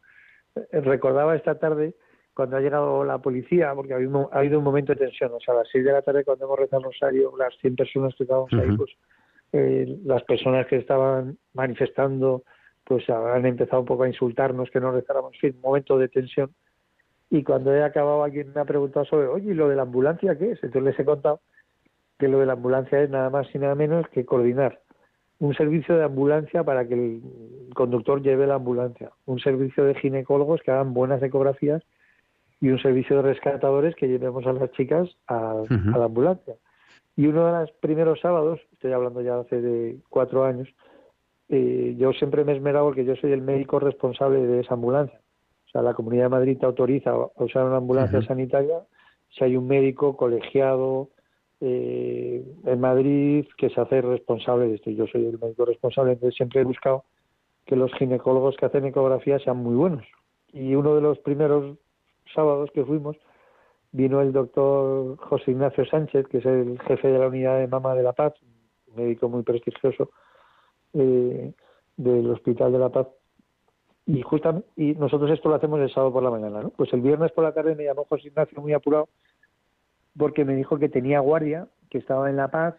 Eh, 0.56 0.80
recordaba 0.80 1.36
esta 1.36 1.58
tarde 1.58 1.94
cuando 2.34 2.56
ha 2.56 2.60
llegado 2.60 3.04
la 3.04 3.18
policía, 3.18 3.72
porque 3.74 3.92
ha 3.92 3.96
habido, 3.96 4.28
ha 4.32 4.38
habido 4.38 4.58
un 4.58 4.64
momento 4.64 4.92
de 4.92 4.98
tensión, 4.98 5.32
o 5.32 5.40
sea, 5.40 5.54
a 5.54 5.58
las 5.58 5.68
seis 5.70 5.84
de 5.84 5.92
la 5.92 6.02
tarde 6.02 6.24
cuando 6.24 6.46
hemos 6.46 6.58
rezado 6.58 6.80
el 6.80 6.86
rosario, 6.86 7.36
las 7.36 7.54
100 7.58 7.76
personas 7.76 8.14
que 8.16 8.24
estábamos 8.24 8.52
ahí, 8.54 8.76
pues 8.76 8.90
eh, 9.52 9.98
las 10.04 10.22
personas 10.24 10.66
que 10.66 10.76
estaban 10.76 11.38
manifestando 11.52 12.42
pues 12.84 13.08
han 13.08 13.46
empezado 13.46 13.80
un 13.80 13.86
poco 13.86 14.02
a 14.02 14.08
insultarnos 14.08 14.70
que 14.70 14.80
no 14.80 14.92
rezáramos, 14.92 15.34
en 15.34 15.40
fin, 15.40 15.60
momento 15.62 15.98
de 15.98 16.08
tensión. 16.08 16.54
Y 17.30 17.42
cuando 17.42 17.74
he 17.74 17.82
acabado 17.82 18.22
alguien 18.22 18.52
me 18.54 18.60
ha 18.60 18.64
preguntado 18.64 19.06
sobre, 19.06 19.26
oye, 19.26 19.52
¿y 19.52 19.54
lo 19.54 19.68
de 19.68 19.76
la 19.76 19.82
ambulancia 19.82 20.36
qué 20.38 20.52
es? 20.52 20.62
Entonces 20.62 20.82
les 20.82 20.98
he 21.00 21.04
contado 21.04 21.40
que 22.18 22.28
lo 22.28 22.38
de 22.38 22.46
la 22.46 22.52
ambulancia 22.52 23.00
es 23.02 23.10
nada 23.10 23.30
más 23.30 23.52
y 23.54 23.58
nada 23.58 23.74
menos 23.74 24.06
que 24.08 24.24
coordinar 24.24 24.80
un 25.38 25.54
servicio 25.54 25.96
de 25.96 26.04
ambulancia 26.04 26.62
para 26.62 26.86
que 26.86 26.94
el 26.94 27.22
conductor 27.74 28.22
lleve 28.22 28.46
la 28.46 28.54
ambulancia, 28.54 29.10
un 29.26 29.40
servicio 29.40 29.84
de 29.84 29.94
ginecólogos 29.96 30.62
que 30.62 30.70
hagan 30.70 30.94
buenas 30.94 31.22
ecografías 31.22 31.82
y 32.60 32.68
un 32.68 32.78
servicio 32.80 33.16
de 33.16 33.22
rescatadores 33.22 33.94
que 33.96 34.08
llevemos 34.08 34.46
a 34.46 34.52
las 34.52 34.70
chicas 34.72 35.08
a 35.26 35.64
la 35.70 36.04
ambulancia. 36.04 36.54
Y 37.16 37.26
uno 37.26 37.46
de 37.46 37.60
los 37.60 37.72
primeros 37.72 38.20
sábados, 38.20 38.60
estoy 38.72 38.92
hablando 38.92 39.20
ya 39.20 39.38
hace 39.38 39.60
de 39.60 39.98
cuatro 40.08 40.44
años, 40.44 40.68
eh, 41.54 41.94
yo 41.96 42.12
siempre 42.12 42.44
me 42.44 42.52
he 42.52 42.56
esmerado 42.56 42.86
porque 42.86 43.04
yo 43.04 43.14
soy 43.14 43.30
el 43.30 43.40
médico 43.40 43.78
responsable 43.78 44.44
de 44.44 44.60
esa 44.60 44.74
ambulancia. 44.74 45.20
O 45.66 45.70
sea, 45.70 45.82
la 45.82 45.94
Comunidad 45.94 46.24
de 46.24 46.30
Madrid 46.30 46.58
te 46.58 46.66
autoriza 46.66 47.10
a 47.10 47.44
usar 47.44 47.64
una 47.64 47.76
ambulancia 47.76 48.22
sanitaria 48.22 48.80
si 49.30 49.44
hay 49.44 49.56
un 49.56 49.68
médico 49.68 50.16
colegiado 50.16 51.10
eh, 51.60 52.44
en 52.64 52.80
Madrid 52.80 53.46
que 53.56 53.70
se 53.70 53.80
hace 53.80 54.02
responsable 54.02 54.66
de 54.66 54.74
esto. 54.74 54.90
Yo 54.90 55.06
soy 55.06 55.26
el 55.26 55.38
médico 55.38 55.64
responsable, 55.64 56.12
entonces 56.12 56.36
siempre 56.36 56.60
he 56.60 56.64
buscado 56.64 57.04
que 57.66 57.76
los 57.76 57.92
ginecólogos 57.94 58.56
que 58.56 58.66
hacen 58.66 58.84
ecografía 58.84 59.38
sean 59.38 59.58
muy 59.58 59.76
buenos. 59.76 60.04
Y 60.52 60.74
uno 60.74 60.96
de 60.96 61.02
los 61.02 61.18
primeros 61.20 61.78
sábados 62.34 62.70
que 62.74 62.84
fuimos, 62.84 63.16
vino 63.92 64.20
el 64.20 64.32
doctor 64.32 65.16
José 65.18 65.52
Ignacio 65.52 65.86
Sánchez, 65.86 66.26
que 66.26 66.38
es 66.38 66.46
el 66.46 66.80
jefe 66.80 67.08
de 67.08 67.18
la 67.18 67.28
unidad 67.28 67.58
de 67.60 67.68
mama 67.68 67.94
de 67.94 68.02
La 68.02 68.12
Paz, 68.12 68.34
un 68.88 68.96
médico 68.96 69.28
muy 69.28 69.44
prestigioso 69.44 70.10
eh, 70.94 71.52
del 71.96 72.30
Hospital 72.30 72.72
de 72.72 72.78
La 72.78 72.88
Paz. 72.88 73.08
Y 74.06 74.20
justamente, 74.22 74.68
y 74.76 74.92
nosotros 74.94 75.30
esto 75.30 75.48
lo 75.48 75.54
hacemos 75.54 75.80
el 75.80 75.90
sábado 75.90 76.12
por 76.12 76.22
la 76.22 76.30
mañana, 76.30 76.62
¿no? 76.62 76.70
Pues 76.70 76.92
el 76.92 77.00
viernes 77.00 77.32
por 77.32 77.44
la 77.44 77.52
tarde 77.52 77.74
me 77.74 77.84
llamó 77.84 78.04
José 78.04 78.28
Ignacio 78.28 78.60
muy 78.60 78.72
apurado 78.72 79.08
porque 80.16 80.44
me 80.44 80.54
dijo 80.54 80.78
que 80.78 80.88
tenía 80.88 81.20
guardia, 81.20 81.68
que 81.90 81.98
estaba 81.98 82.28
en 82.28 82.36
La 82.36 82.48
Paz 82.48 82.74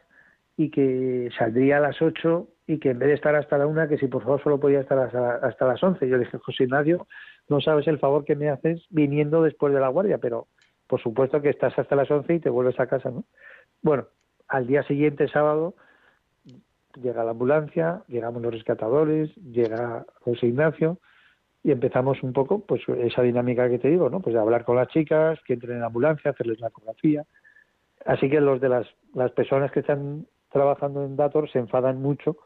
y 0.58 0.70
que 0.70 1.30
saldría 1.38 1.78
a 1.78 1.82
las 1.82 2.02
8 2.02 2.48
y 2.68 2.80
que 2.80 2.92
en 2.92 3.00
vez 3.00 3.10
de 3.10 3.16
estar 3.16 3.36
hasta 3.36 3.58
la 3.58 3.68
una, 3.68 3.88
que 3.88 3.98
si 3.98 4.08
por 4.08 4.24
favor 4.24 4.42
solo 4.42 4.60
podía 4.60 4.80
estar 4.80 4.98
hasta, 4.98 5.36
hasta 5.36 5.68
las 5.68 5.84
11. 5.84 6.08
Yo 6.08 6.18
le 6.18 6.26
dije, 6.26 6.38
José 6.38 6.64
Ignacio, 6.64 7.08
no 7.50 7.62
sabes 7.62 7.88
el 7.88 8.00
favor 8.00 8.26
que 8.26 8.36
me 8.36 8.50
haces 8.50 8.86
viniendo 8.90 9.44
después 9.44 9.74
de 9.74 9.80
la 9.80 9.90
guardia, 9.90 10.18
pero 10.18 10.48
por 10.88 11.02
supuesto 11.02 11.42
que 11.42 11.50
estás 11.50 11.78
hasta 11.78 11.96
las 11.96 12.10
11 12.10 12.34
y 12.34 12.40
te 12.40 12.50
vuelves 12.50 12.80
a 12.80 12.88
casa, 12.88 13.10
¿no? 13.10 13.24
Bueno, 13.82 14.06
al 14.48 14.68
día 14.68 14.84
siguiente, 14.84 15.28
sábado, 15.28 15.76
llega 17.02 17.24
la 17.24 17.32
ambulancia, 17.32 18.04
llegamos 18.08 18.42
los 18.42 18.54
rescatadores, 18.54 19.36
llega 19.36 20.06
José 20.22 20.48
Ignacio 20.48 21.00
y 21.64 21.72
empezamos 21.72 22.22
un 22.24 22.34
poco, 22.34 22.60
pues, 22.60 22.82
esa 23.00 23.22
dinámica 23.22 23.70
que 23.70 23.80
te 23.80 23.90
digo, 23.90 24.10
¿no? 24.10 24.20
Pues 24.20 24.34
de 24.34 24.40
hablar 24.40 24.66
con 24.66 24.76
las 24.76 24.88
chicas, 24.90 25.40
que 25.46 25.54
entren 25.54 25.74
en 25.74 25.82
la 25.82 25.88
ambulancia, 25.88 26.32
hacerles 26.32 26.60
la 26.60 26.68
ecografía. 26.68 27.26
Así 28.06 28.30
que 28.30 28.40
los 28.40 28.62
de 28.62 28.70
las, 28.70 28.88
las 29.14 29.32
personas 29.32 29.72
que 29.72 29.80
están 29.80 30.28
trabajando 30.52 31.04
en 31.04 31.16
Dator 31.16 31.50
se 31.50 31.60
enfadan 31.60 32.02
mucho, 32.02 32.38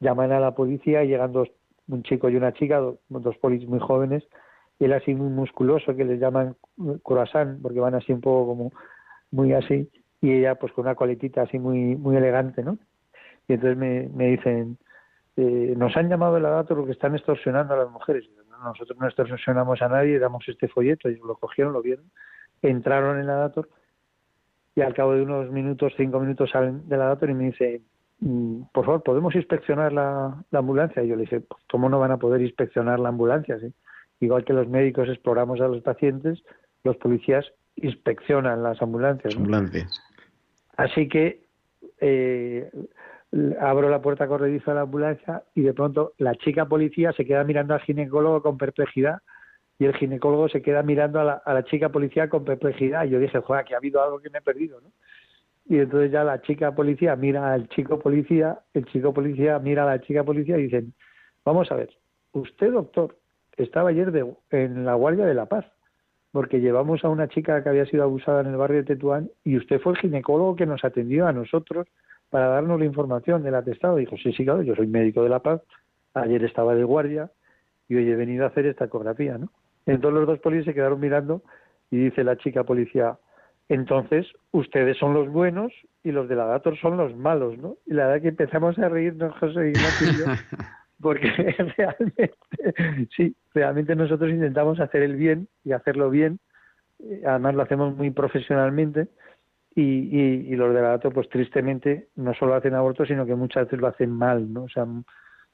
llaman 0.00 0.32
a 0.32 0.40
la 0.40 0.54
policía 0.54 1.02
y 1.02 1.08
llegan 1.08 1.32
dos, 1.32 1.48
un 1.88 2.02
chico 2.02 2.28
y 2.28 2.36
una 2.36 2.52
chica, 2.52 2.78
dos, 2.78 2.98
dos 3.08 3.36
polis 3.38 3.66
muy 3.66 3.80
jóvenes, 3.80 4.22
él 4.78 4.92
así 4.92 5.14
muy 5.14 5.30
musculoso, 5.30 5.96
que 5.96 6.04
les 6.04 6.20
llaman 6.20 6.54
croissant, 7.02 7.60
porque 7.60 7.80
van 7.80 7.94
así 7.94 8.12
un 8.12 8.20
poco 8.20 8.46
como 8.46 8.72
muy 9.30 9.52
así, 9.54 9.90
y 10.20 10.32
ella 10.32 10.54
pues 10.56 10.72
con 10.72 10.84
una 10.84 10.94
coletita 10.94 11.42
así 11.42 11.58
muy 11.58 11.96
muy 11.96 12.16
elegante, 12.16 12.62
¿no? 12.62 12.78
Y 13.48 13.54
entonces 13.54 13.78
me, 13.78 14.08
me 14.14 14.28
dicen, 14.28 14.78
eh, 15.36 15.74
nos 15.76 15.96
han 15.96 16.08
llamado 16.08 16.34
de 16.34 16.40
la 16.40 16.50
dato 16.50 16.76
porque 16.76 16.92
están 16.92 17.14
extorsionando 17.14 17.74
a 17.74 17.78
las 17.78 17.90
mujeres. 17.90 18.28
nosotros 18.62 18.98
no 18.98 19.06
extorsionamos 19.06 19.80
a 19.82 19.88
nadie, 19.88 20.18
damos 20.18 20.46
este 20.48 20.68
folleto, 20.68 21.08
ellos 21.08 21.26
lo 21.26 21.36
cogieron, 21.36 21.72
lo 21.72 21.82
vieron, 21.82 22.04
entraron 22.62 23.18
en 23.18 23.26
la 23.26 23.34
dator 23.34 23.68
y 24.74 24.80
al 24.80 24.94
cabo 24.94 25.14
de 25.14 25.22
unos 25.22 25.50
minutos, 25.50 25.92
cinco 25.96 26.20
minutos 26.20 26.50
salen 26.50 26.88
de 26.88 26.96
la 26.96 27.06
dator 27.06 27.30
y 27.30 27.34
me 27.34 27.44
dicen, 27.46 27.82
mm, 28.20 28.62
por 28.72 28.84
favor, 28.84 29.02
¿podemos 29.02 29.34
inspeccionar 29.34 29.92
la, 29.92 30.44
la 30.50 30.58
ambulancia? 30.58 31.02
Y 31.02 31.08
yo 31.08 31.16
le 31.16 31.22
dije, 31.22 31.40
pues, 31.40 31.62
¿cómo 31.70 31.88
no 31.88 31.98
van 31.98 32.12
a 32.12 32.18
poder 32.18 32.42
inspeccionar 32.42 33.00
la 33.00 33.08
ambulancia? 33.08 33.58
¿sí? 33.58 33.72
Igual 34.20 34.44
que 34.44 34.52
los 34.52 34.68
médicos 34.68 35.08
exploramos 35.08 35.60
a 35.60 35.68
los 35.68 35.82
pacientes, 35.82 36.44
los 36.84 36.96
policías 36.96 37.46
inspeccionan 37.76 38.62
las 38.62 38.80
ambulancias. 38.82 39.36
Así 40.76 41.08
que 41.08 41.42
eh, 42.00 42.70
abro 43.60 43.90
la 43.90 44.00
puerta 44.00 44.26
corrediza 44.26 44.70
de 44.70 44.76
la 44.76 44.82
ambulancia 44.82 45.42
y 45.54 45.62
de 45.62 45.74
pronto 45.74 46.12
la 46.18 46.34
chica 46.34 46.66
policía 46.66 47.12
se 47.12 47.26
queda 47.26 47.44
mirando 47.44 47.74
al 47.74 47.80
ginecólogo 47.80 48.42
con 48.42 48.56
perplejidad 48.56 49.18
y 49.78 49.84
el 49.84 49.94
ginecólogo 49.94 50.48
se 50.48 50.62
queda 50.62 50.82
mirando 50.82 51.20
a 51.20 51.24
la, 51.24 51.32
a 51.44 51.54
la 51.54 51.64
chica 51.64 51.90
policía 51.90 52.28
con 52.28 52.44
perplejidad. 52.44 53.04
Y 53.04 53.10
yo 53.10 53.20
dije, 53.20 53.40
joder, 53.40 53.64
que 53.64 53.74
ha 53.74 53.78
habido 53.78 54.02
algo 54.02 54.18
que 54.18 54.30
me 54.30 54.38
he 54.38 54.42
perdido, 54.42 54.80
¿no? 54.80 54.90
Y 55.68 55.78
entonces 55.78 56.10
ya 56.10 56.24
la 56.24 56.40
chica 56.40 56.74
policía 56.74 57.14
mira 57.14 57.52
al 57.52 57.68
chico 57.68 57.98
policía, 57.98 58.58
el 58.72 58.86
chico 58.86 59.12
policía 59.12 59.58
mira 59.58 59.82
a 59.82 59.96
la 59.96 60.00
chica 60.00 60.24
policía 60.24 60.56
y 60.56 60.62
dicen, 60.62 60.94
vamos 61.44 61.70
a 61.70 61.74
ver, 61.74 61.90
usted 62.32 62.72
doctor 62.72 63.16
estaba 63.56 63.90
ayer 63.90 64.10
de, 64.10 64.34
en 64.50 64.86
la 64.86 64.94
Guardia 64.94 65.26
de 65.26 65.34
la 65.34 65.46
Paz, 65.46 65.66
porque 66.32 66.60
llevamos 66.60 67.04
a 67.04 67.10
una 67.10 67.28
chica 67.28 67.62
que 67.62 67.68
había 67.68 67.84
sido 67.84 68.02
abusada 68.02 68.40
en 68.40 68.46
el 68.46 68.56
barrio 68.56 68.78
de 68.78 68.84
Tetuán 68.84 69.30
y 69.44 69.58
usted 69.58 69.78
fue 69.80 69.92
el 69.92 69.98
ginecólogo 69.98 70.56
que 70.56 70.64
nos 70.64 70.84
atendió 70.84 71.26
a 71.26 71.32
nosotros 71.32 71.86
para 72.30 72.48
darnos 72.48 72.78
la 72.78 72.86
información 72.86 73.42
del 73.42 73.54
atestado. 73.54 73.96
Dijo, 73.96 74.16
sí, 74.16 74.32
sí, 74.32 74.44
claro, 74.44 74.62
yo 74.62 74.74
soy 74.74 74.86
médico 74.86 75.22
de 75.22 75.28
la 75.28 75.40
Paz, 75.40 75.62
ayer 76.14 76.44
estaba 76.44 76.74
de 76.74 76.84
guardia 76.84 77.30
y 77.88 77.96
hoy 77.96 78.10
he 78.10 78.16
venido 78.16 78.44
a 78.44 78.48
hacer 78.48 78.66
esta 78.66 78.86
ecografía, 78.86 79.38
¿no? 79.38 79.50
Entonces 79.86 80.18
los 80.18 80.26
dos 80.26 80.38
policías 80.40 80.66
se 80.66 80.74
quedaron 80.74 81.00
mirando 81.00 81.42
y 81.90 81.96
dice 81.96 82.22
la 82.22 82.36
chica 82.36 82.64
policía, 82.64 83.16
entonces 83.68 84.26
ustedes 84.50 84.96
son 84.98 85.14
los 85.14 85.28
buenos 85.30 85.72
y 86.04 86.12
los 86.12 86.28
de 86.28 86.36
la 86.36 86.44
Dator 86.44 86.78
son 86.78 86.96
los 86.96 87.16
malos, 87.16 87.58
¿no? 87.58 87.76
Y 87.86 87.94
la 87.94 88.06
verdad 88.06 88.22
que 88.22 88.28
empezamos 88.28 88.78
a 88.78 88.88
reírnos 88.88 89.34
José 89.38 89.68
Ignacio 89.68 90.08
y 90.08 90.18
yo, 90.18 90.24
porque 91.00 91.28
realmente, 91.76 92.34
sí, 93.16 93.34
realmente 93.54 93.94
nosotros 93.94 94.30
intentamos 94.30 94.80
hacer 94.80 95.02
el 95.02 95.16
bien 95.16 95.48
y 95.64 95.72
hacerlo 95.72 96.10
bien, 96.10 96.38
eh, 97.00 97.22
además 97.26 97.54
lo 97.54 97.62
hacemos 97.62 97.96
muy 97.96 98.10
profesionalmente, 98.10 99.08
y, 99.80 100.52
y, 100.52 100.56
los 100.56 100.74
de 100.74 100.82
la 100.82 100.88
Dator, 100.88 101.12
pues 101.12 101.28
tristemente, 101.28 102.08
no 102.16 102.34
solo 102.34 102.54
hacen 102.54 102.74
aborto, 102.74 103.06
sino 103.06 103.24
que 103.24 103.36
muchas 103.36 103.64
veces 103.64 103.78
lo 103.78 103.86
hacen 103.86 104.10
mal, 104.10 104.52
¿no? 104.52 104.64
O 104.64 104.68
sea, 104.68 104.84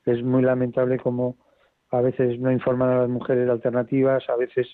es 0.07 0.23
muy 0.23 0.43
lamentable 0.43 0.99
como 0.99 1.37
a 1.91 2.01
veces 2.01 2.39
no 2.41 2.51
informan 2.51 2.91
a 2.91 2.99
las 3.01 3.09
mujeres 3.11 3.45
de 3.45 3.53
alternativas, 3.53 4.29
a 4.31 4.37
veces 4.37 4.67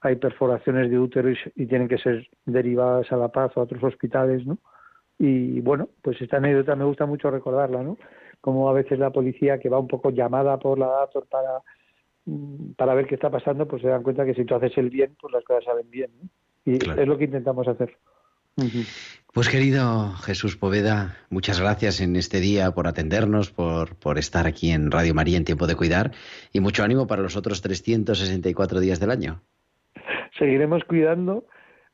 hay 0.00 0.16
perforaciones 0.16 0.90
de 0.90 0.98
útero 0.98 1.30
y, 1.30 1.66
tienen 1.66 1.86
que 1.86 1.98
ser 1.98 2.26
derivadas 2.46 3.12
a 3.12 3.16
La 3.16 3.28
Paz 3.28 3.52
o 3.54 3.60
a 3.60 3.62
otros 3.62 3.82
hospitales, 3.84 4.44
¿no? 4.44 4.58
Y 5.18 5.60
bueno, 5.60 5.88
pues 6.02 6.20
esta 6.20 6.38
anécdota 6.38 6.74
me 6.74 6.84
gusta 6.84 7.06
mucho 7.06 7.30
recordarla, 7.30 7.84
¿no? 7.84 7.96
Como 8.40 8.68
a 8.68 8.72
veces 8.72 8.98
la 8.98 9.10
policía 9.10 9.60
que 9.60 9.68
va 9.68 9.78
un 9.78 9.88
poco 9.88 10.10
llamada 10.10 10.58
por 10.58 10.78
la 10.78 10.86
Dator 10.86 11.26
para 11.28 11.60
mm, 12.24 12.72
para 12.72 12.94
ver 12.94 13.06
qué 13.06 13.14
está 13.14 13.30
pasando, 13.30 13.68
pues 13.68 13.82
se 13.82 13.88
dan 13.88 14.02
cuenta 14.02 14.24
que 14.24 14.34
si 14.34 14.44
tú 14.44 14.56
haces 14.56 14.76
el 14.78 14.90
bien, 14.90 15.14
pues 15.20 15.32
las 15.32 15.44
cosas 15.44 15.64
salen 15.64 15.88
bien, 15.90 16.10
¿no? 16.20 16.28
Y 16.64 16.74
es 16.74 17.06
lo 17.06 17.16
que 17.16 17.24
intentamos 17.24 17.68
hacer. 17.68 17.96
Pues 19.32 19.48
querido 19.48 20.12
Jesús 20.24 20.56
Poveda, 20.56 21.16
muchas 21.30 21.60
gracias 21.60 22.00
en 22.00 22.16
este 22.16 22.40
día 22.40 22.72
por 22.72 22.88
atendernos, 22.88 23.50
por, 23.50 23.94
por 23.96 24.18
estar 24.18 24.46
aquí 24.46 24.70
en 24.70 24.90
Radio 24.90 25.14
María 25.14 25.36
en 25.36 25.44
Tiempo 25.44 25.66
de 25.66 25.76
Cuidar 25.76 26.10
y 26.52 26.60
mucho 26.60 26.82
ánimo 26.82 27.06
para 27.06 27.22
los 27.22 27.36
otros 27.36 27.62
364 27.62 28.80
días 28.80 28.98
del 28.98 29.10
año 29.10 29.42
seguiremos 30.40 30.82
cuidando, 30.84 31.44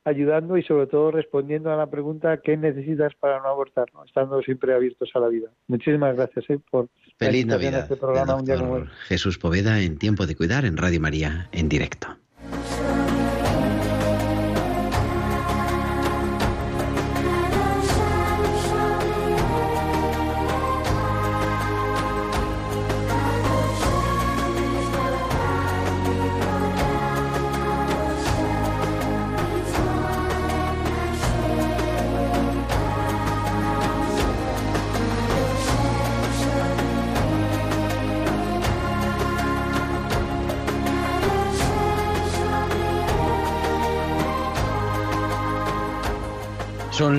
ayudando 0.04 0.56
y 0.56 0.62
sobre 0.62 0.86
todo 0.86 1.10
respondiendo 1.10 1.70
a 1.70 1.76
la 1.76 1.90
pregunta 1.90 2.40
¿qué 2.42 2.56
necesitas 2.56 3.12
para 3.20 3.40
no 3.40 3.48
abortar? 3.48 3.86
Estando 4.06 4.40
siempre 4.40 4.74
abiertos 4.74 5.10
a 5.14 5.20
la 5.20 5.28
vida. 5.28 5.50
Muchísimas 5.66 6.16
gracias 6.16 6.48
¿eh? 6.48 6.58
por 6.70 6.88
Feliz 7.18 7.46
Navidad. 7.46 7.80
Este 7.80 7.96
programa 7.96 8.36
un 8.36 8.44
día 8.44 8.56
como 8.56 8.86
Jesús 9.08 9.38
Poveda 9.38 9.80
en 9.80 9.98
Tiempo 9.98 10.26
de 10.26 10.36
Cuidar 10.36 10.64
en 10.64 10.76
Radio 10.76 11.00
María 11.00 11.48
en 11.52 11.68
directo. 11.68 12.16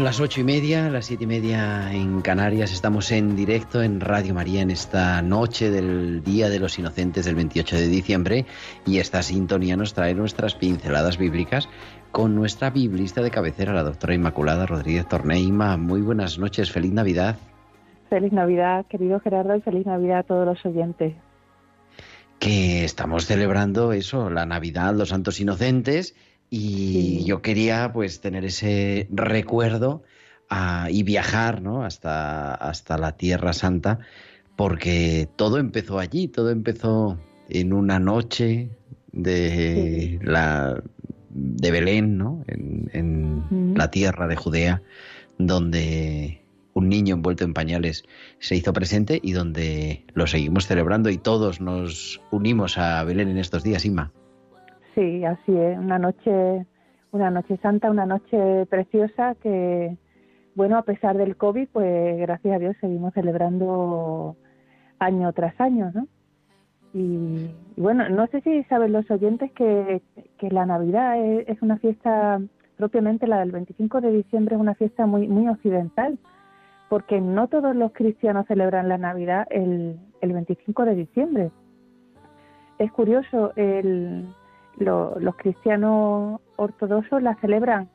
Las 0.08 0.22
ocho 0.22 0.40
y 0.40 0.46
media, 0.46 0.90
las 0.90 1.08
siete 1.08 1.26
y 1.26 1.28
media 1.28 1.92
en 1.92 2.22
Canarias. 2.22 2.72
Estamos 2.72 3.12
en 3.12 3.36
directo 3.36 3.84
en 3.84 4.00
Radio 4.00 4.34
María 4.34 4.62
en 4.62 4.72
esta 4.72 5.22
noche 5.22 5.70
del 5.70 6.24
Día 6.24 6.48
de 6.48 6.60
los 6.60 6.80
Inocentes 6.80 7.26
del 7.26 7.36
28 7.36 7.76
de 7.76 7.88
diciembre 7.90 8.46
y 8.86 9.00
esta 9.00 9.22
sintonía 9.22 9.76
nos 9.76 9.94
trae 9.94 10.14
nuestras 10.14 10.56
pinceladas 10.56 11.18
bíblicas 11.18 11.68
con 12.14 12.36
nuestra 12.36 12.70
biblista 12.70 13.22
de 13.22 13.32
cabecera, 13.32 13.74
la 13.74 13.84
doctora 13.84 14.14
Inmaculada 14.14 14.66
Rodríguez 14.66 15.06
Torneima. 15.10 15.76
Muy 15.76 16.00
buenas 16.00 16.40
noches, 16.40 16.72
feliz 16.72 16.94
Navidad. 16.94 17.36
Feliz 18.10 18.32
Navidad, 18.32 18.86
querido 18.86 19.20
Gerardo, 19.20 19.58
y 19.58 19.62
feliz 19.62 19.86
Navidad 19.86 20.20
a 20.20 20.24
todos 20.24 20.46
los 20.46 20.66
oyentes. 20.66 21.16
Que 22.40 22.86
estamos 22.86 23.26
celebrando 23.26 23.92
eso, 23.92 24.30
la 24.30 24.46
Navidad, 24.46 24.94
los 24.94 25.10
Santos 25.10 25.42
Inocentes 25.42 26.16
y 26.50 27.24
yo 27.26 27.42
quería 27.42 27.92
pues 27.94 28.22
tener 28.22 28.46
ese 28.46 29.08
recuerdo 29.12 30.04
ah, 30.50 30.88
y 30.90 31.04
viajar 31.04 31.62
¿no? 31.62 31.84
hasta, 31.84 32.54
hasta 32.54 32.98
la 32.98 33.18
Tierra 33.18 33.54
Santa, 33.54 34.00
porque 34.56 35.28
todo 35.36 35.58
empezó 35.58 36.00
allí, 36.00 36.28
todo 36.28 36.50
empezó 36.50 37.18
en 37.50 37.74
una 37.74 38.00
noche 38.00 38.70
de 39.12 40.20
la 40.22 40.82
de 41.30 41.72
Belén, 41.72 42.18
¿no? 42.18 42.44
En, 42.48 43.74
la 43.76 43.92
tierra 43.92 44.28
de 44.28 44.36
Judea, 44.36 44.82
donde 45.38 46.42
un 46.74 46.90
niño 46.90 47.16
envuelto 47.16 47.44
en 47.44 47.54
pañales 47.54 48.04
se 48.40 48.56
hizo 48.56 48.74
presente 48.74 49.20
y 49.22 49.34
donde 49.34 50.04
lo 50.14 50.26
seguimos 50.26 50.66
celebrando 50.66 51.12
y 51.12 51.18
todos 51.18 51.62
nos 51.62 52.20
unimos 52.32 52.80
a 52.80 53.04
Belén 53.04 53.30
en 53.30 53.38
estos 53.38 53.64
días, 53.64 53.86
Ima. 53.86 54.12
Sí, 54.98 55.24
así 55.24 55.56
es, 55.56 55.78
una 55.78 56.00
noche, 56.00 56.66
una 57.12 57.30
noche 57.30 57.58
santa, 57.58 57.92
una 57.92 58.08
noche 58.08 58.66
preciosa 58.66 59.36
que, 59.36 59.96
bueno, 60.56 60.76
a 60.76 60.82
pesar 60.82 61.18
del 61.18 61.38
COVID, 61.38 61.68
pues 61.72 62.18
gracias 62.18 62.56
a 62.56 62.58
Dios 62.58 62.76
seguimos 62.82 63.14
celebrando 63.14 64.36
año 64.98 65.32
tras 65.34 65.54
año, 65.62 65.92
¿no? 65.94 66.08
Y, 66.96 67.52
bueno, 67.76 68.10
no 68.10 68.26
sé 68.26 68.42
si 68.42 68.64
saben 68.64 68.92
los 68.92 69.12
oyentes 69.12 69.52
que, 69.52 70.02
la 70.50 70.66
Navidad 70.66 71.24
es, 71.24 71.62
una 71.62 71.78
fiesta, 71.78 72.42
propiamente 72.76 73.28
la 73.28 73.38
del 73.42 73.52
25 73.52 74.02
de 74.02 74.12
diciembre 74.12 74.56
es 74.56 74.62
una 74.62 74.74
fiesta 74.74 75.06
muy, 75.06 75.28
muy 75.28 75.48
occidental, 75.48 76.18
porque 76.90 77.22
no 77.22 77.50
todos 77.50 77.76
los 77.76 77.92
cristianos 77.92 78.48
celebran 78.48 78.90
la 78.90 78.98
Navidad 78.98 79.46
el, 79.52 80.00
el 80.22 80.34
25 80.34 80.86
de 80.86 80.96
diciembre. 80.96 81.52
Es 82.80 82.92
curioso, 82.92 83.54
el, 83.56 84.28
los 84.78 85.36
cristianos 85.36 86.42
ortodoxos 86.56 87.22
la 87.22 87.36
celebran 87.36 87.90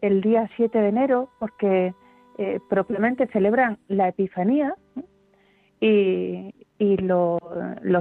el 0.00 0.20
día 0.20 0.48
7 0.56 0.78
de 0.78 0.88
enero 0.88 1.30
porque 1.38 1.94
eh, 2.38 2.60
propiamente 2.68 3.26
celebran 3.28 3.78
la 3.88 4.08
Epifanía 4.08 4.74
y, 5.80 6.54
y 6.78 6.96
los 6.98 7.40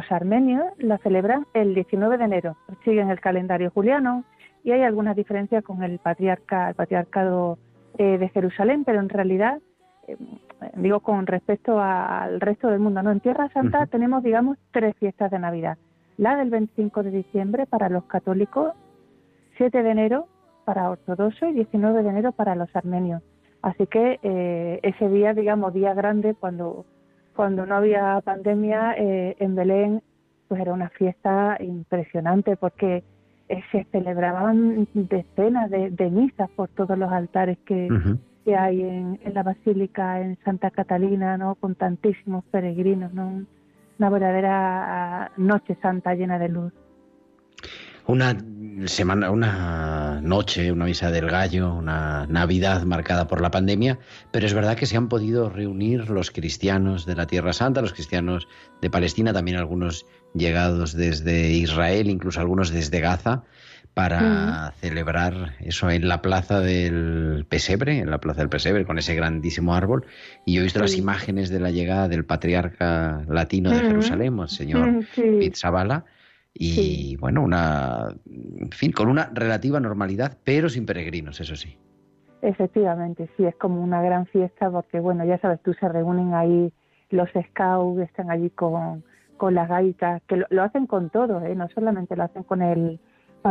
armenios 0.09 0.65
la 0.77 0.97
celebran 0.99 1.47
el 1.53 1.73
19 1.73 2.17
de 2.17 2.23
enero. 2.23 2.57
Siguen 2.83 3.09
el 3.09 3.19
calendario 3.19 3.71
juliano 3.71 4.23
y 4.63 4.71
hay 4.71 4.83
algunas 4.83 5.15
diferencias 5.15 5.63
con 5.63 5.81
el, 5.83 5.97
patriarca, 5.99 6.69
el 6.69 6.75
patriarcado 6.75 7.57
eh, 7.97 8.17
de 8.17 8.29
Jerusalén, 8.29 8.83
pero 8.83 8.99
en 8.99 9.09
realidad, 9.09 9.59
eh, 10.07 10.17
digo 10.75 10.99
con 10.99 11.25
respecto 11.25 11.79
al 11.79 12.39
resto 12.39 12.67
del 12.67 12.79
mundo, 12.79 13.01
no 13.01 13.11
en 13.11 13.19
Tierra 13.19 13.49
Santa 13.49 13.87
tenemos, 13.87 14.21
digamos, 14.23 14.57
tres 14.71 14.95
fiestas 14.97 15.31
de 15.31 15.39
Navidad 15.39 15.77
la 16.17 16.35
del 16.35 16.49
25 16.49 17.03
de 17.03 17.11
diciembre 17.11 17.65
para 17.65 17.89
los 17.89 18.03
católicos, 18.05 18.73
7 19.57 19.83
de 19.83 19.89
enero 19.89 20.27
para 20.65 20.89
ortodoxos 20.89 21.49
y 21.49 21.53
19 21.53 22.03
de 22.03 22.09
enero 22.09 22.31
para 22.31 22.55
los 22.55 22.75
armenios. 22.75 23.21
Así 23.61 23.87
que 23.87 24.19
eh, 24.21 24.79
ese 24.83 25.09
día, 25.09 25.33
digamos, 25.33 25.73
día 25.73 25.93
grande, 25.93 26.35
cuando, 26.35 26.85
cuando 27.35 27.65
no 27.65 27.75
había 27.75 28.19
pandemia, 28.21 28.95
eh, 28.97 29.35
en 29.39 29.55
Belén, 29.55 30.01
pues 30.47 30.61
era 30.61 30.73
una 30.73 30.89
fiesta 30.89 31.57
impresionante 31.59 32.57
porque 32.57 33.03
eh, 33.49 33.61
se 33.71 33.85
celebraban 33.85 34.87
decenas 34.93 35.69
de, 35.69 36.09
misas 36.11 36.49
por 36.51 36.69
todos 36.69 36.97
los 36.97 37.11
altares 37.11 37.57
que, 37.65 37.87
que 38.43 38.55
hay 38.55 38.81
en, 38.81 39.19
en, 39.23 39.33
la 39.33 39.43
Basílica, 39.43 40.21
en 40.21 40.37
Santa 40.43 40.71
Catalina, 40.71 41.37
¿no? 41.37 41.55
Con 41.55 41.75
tantísimos 41.75 42.43
peregrinos, 42.45 43.13
¿no? 43.13 43.43
Una 43.99 44.09
verdadera 44.09 45.31
noche 45.37 45.77
santa 45.81 46.13
llena 46.13 46.39
de 46.39 46.49
luz. 46.49 46.73
Una 48.05 48.37
semana, 48.85 49.31
una 49.31 50.21
noche, 50.21 50.71
una 50.71 50.85
misa 50.85 51.11
del 51.11 51.27
gallo, 51.27 51.73
una 51.73 52.25
Navidad 52.27 52.83
marcada 52.83 53.27
por 53.27 53.41
la 53.41 53.51
pandemia, 53.51 53.99
pero 54.31 54.45
es 54.45 54.53
verdad 54.53 54.77
que 54.77 54.85
se 54.85 54.95
han 54.95 55.09
podido 55.09 55.49
reunir 55.49 56.09
los 56.09 56.31
cristianos 56.31 57.05
de 57.05 57.15
la 57.15 57.27
Tierra 57.27 57.51
Santa, 57.51 57.81
los 57.81 57.91
cristianos 57.91 58.47
de 58.81 58.89
Palestina, 58.89 59.33
también 59.33 59.57
algunos 59.57 60.05
llegados 60.33 60.93
desde 60.93 61.49
Israel, 61.49 62.09
incluso 62.09 62.39
algunos 62.39 62.69
desde 62.69 63.01
Gaza, 63.01 63.43
para 63.97 64.73
celebrar 64.73 65.55
eso 65.59 65.89
en 65.89 66.07
la 66.07 66.21
plaza 66.21 66.59
del 66.59 67.47
Pesebre, 67.49 67.97
en 67.97 68.11
la 68.11 68.19
plaza 68.19 68.41
del 68.41 68.49
Pesebre, 68.49 68.85
con 68.85 68.99
ese 68.99 69.15
grandísimo 69.15 69.73
árbol. 69.73 70.05
Y 70.45 70.53
yo 70.53 70.61
he 70.61 70.65
visto 70.65 70.79
las 70.79 70.95
imágenes 70.95 71.49
de 71.49 71.59
la 71.59 71.71
llegada 71.71 72.07
del 72.07 72.23
patriarca 72.23 73.23
latino 73.27 73.71
de 73.71 73.79
Jerusalén, 73.79 74.37
el 74.37 74.49
señor 74.49 75.03
Pizzabala, 75.15 76.05
y 76.53 77.15
bueno, 77.15 77.41
una, 77.41 78.09
en 78.59 78.69
fin, 78.69 78.91
con 78.91 79.09
una 79.09 79.31
relativa 79.33 79.79
normalidad, 79.79 80.37
pero 80.43 80.69
sin 80.69 80.85
peregrinos, 80.85 81.41
eso 81.41 81.55
sí. 81.55 81.75
Efectivamente, 82.43 83.27
sí, 83.35 83.45
es 83.45 83.55
como 83.55 83.81
una 83.81 84.03
gran 84.03 84.27
fiesta 84.27 84.69
porque, 84.69 84.99
bueno, 84.99 85.25
ya 85.25 85.39
sabes, 85.39 85.59
tú 85.63 85.73
se 85.73 85.89
reúnen 85.89 86.35
ahí 86.35 86.71
los 87.09 87.29
scouts, 87.29 88.01
están 88.01 88.29
allí 88.29 88.51
con, 88.51 89.03
con 89.37 89.55
las 89.55 89.67
gaitas, 89.67 90.21
que 90.27 90.37
lo, 90.37 90.45
lo 90.51 90.61
hacen 90.61 90.85
con 90.85 91.09
todo, 91.09 91.43
¿eh? 91.43 91.55
no 91.55 91.67
solamente 91.69 92.15
lo 92.15 92.25
hacen 92.25 92.43
con 92.43 92.61
el 92.61 92.99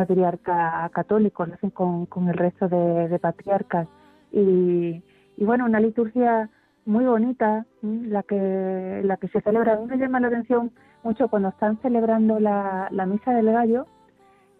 patriarca 0.00 0.90
católico, 0.92 1.44
hacen 1.44 1.70
con, 1.70 2.06
con 2.06 2.28
el 2.28 2.35
resto 2.35 2.68
de, 2.68 3.18
patriarcas. 3.18 3.88
Y, 4.32 5.02
y, 5.37 5.44
bueno, 5.44 5.64
una 5.64 5.80
liturgia 5.80 6.50
muy 6.85 7.04
bonita, 7.04 7.64
la 7.82 8.22
que, 8.22 9.00
la 9.04 9.16
que 9.16 9.28
se 9.28 9.40
celebra. 9.40 9.74
A 9.74 9.76
mí 9.80 9.87
me 9.87 9.96
llama 9.96 10.20
la 10.20 10.28
atención 10.28 10.70
mucho 11.02 11.28
cuando 11.28 11.48
están 11.48 11.78
celebrando 11.80 12.38
la, 12.38 12.88
la 12.90 13.06
misa 13.06 13.32
del 13.32 13.46
gallo 13.46 13.87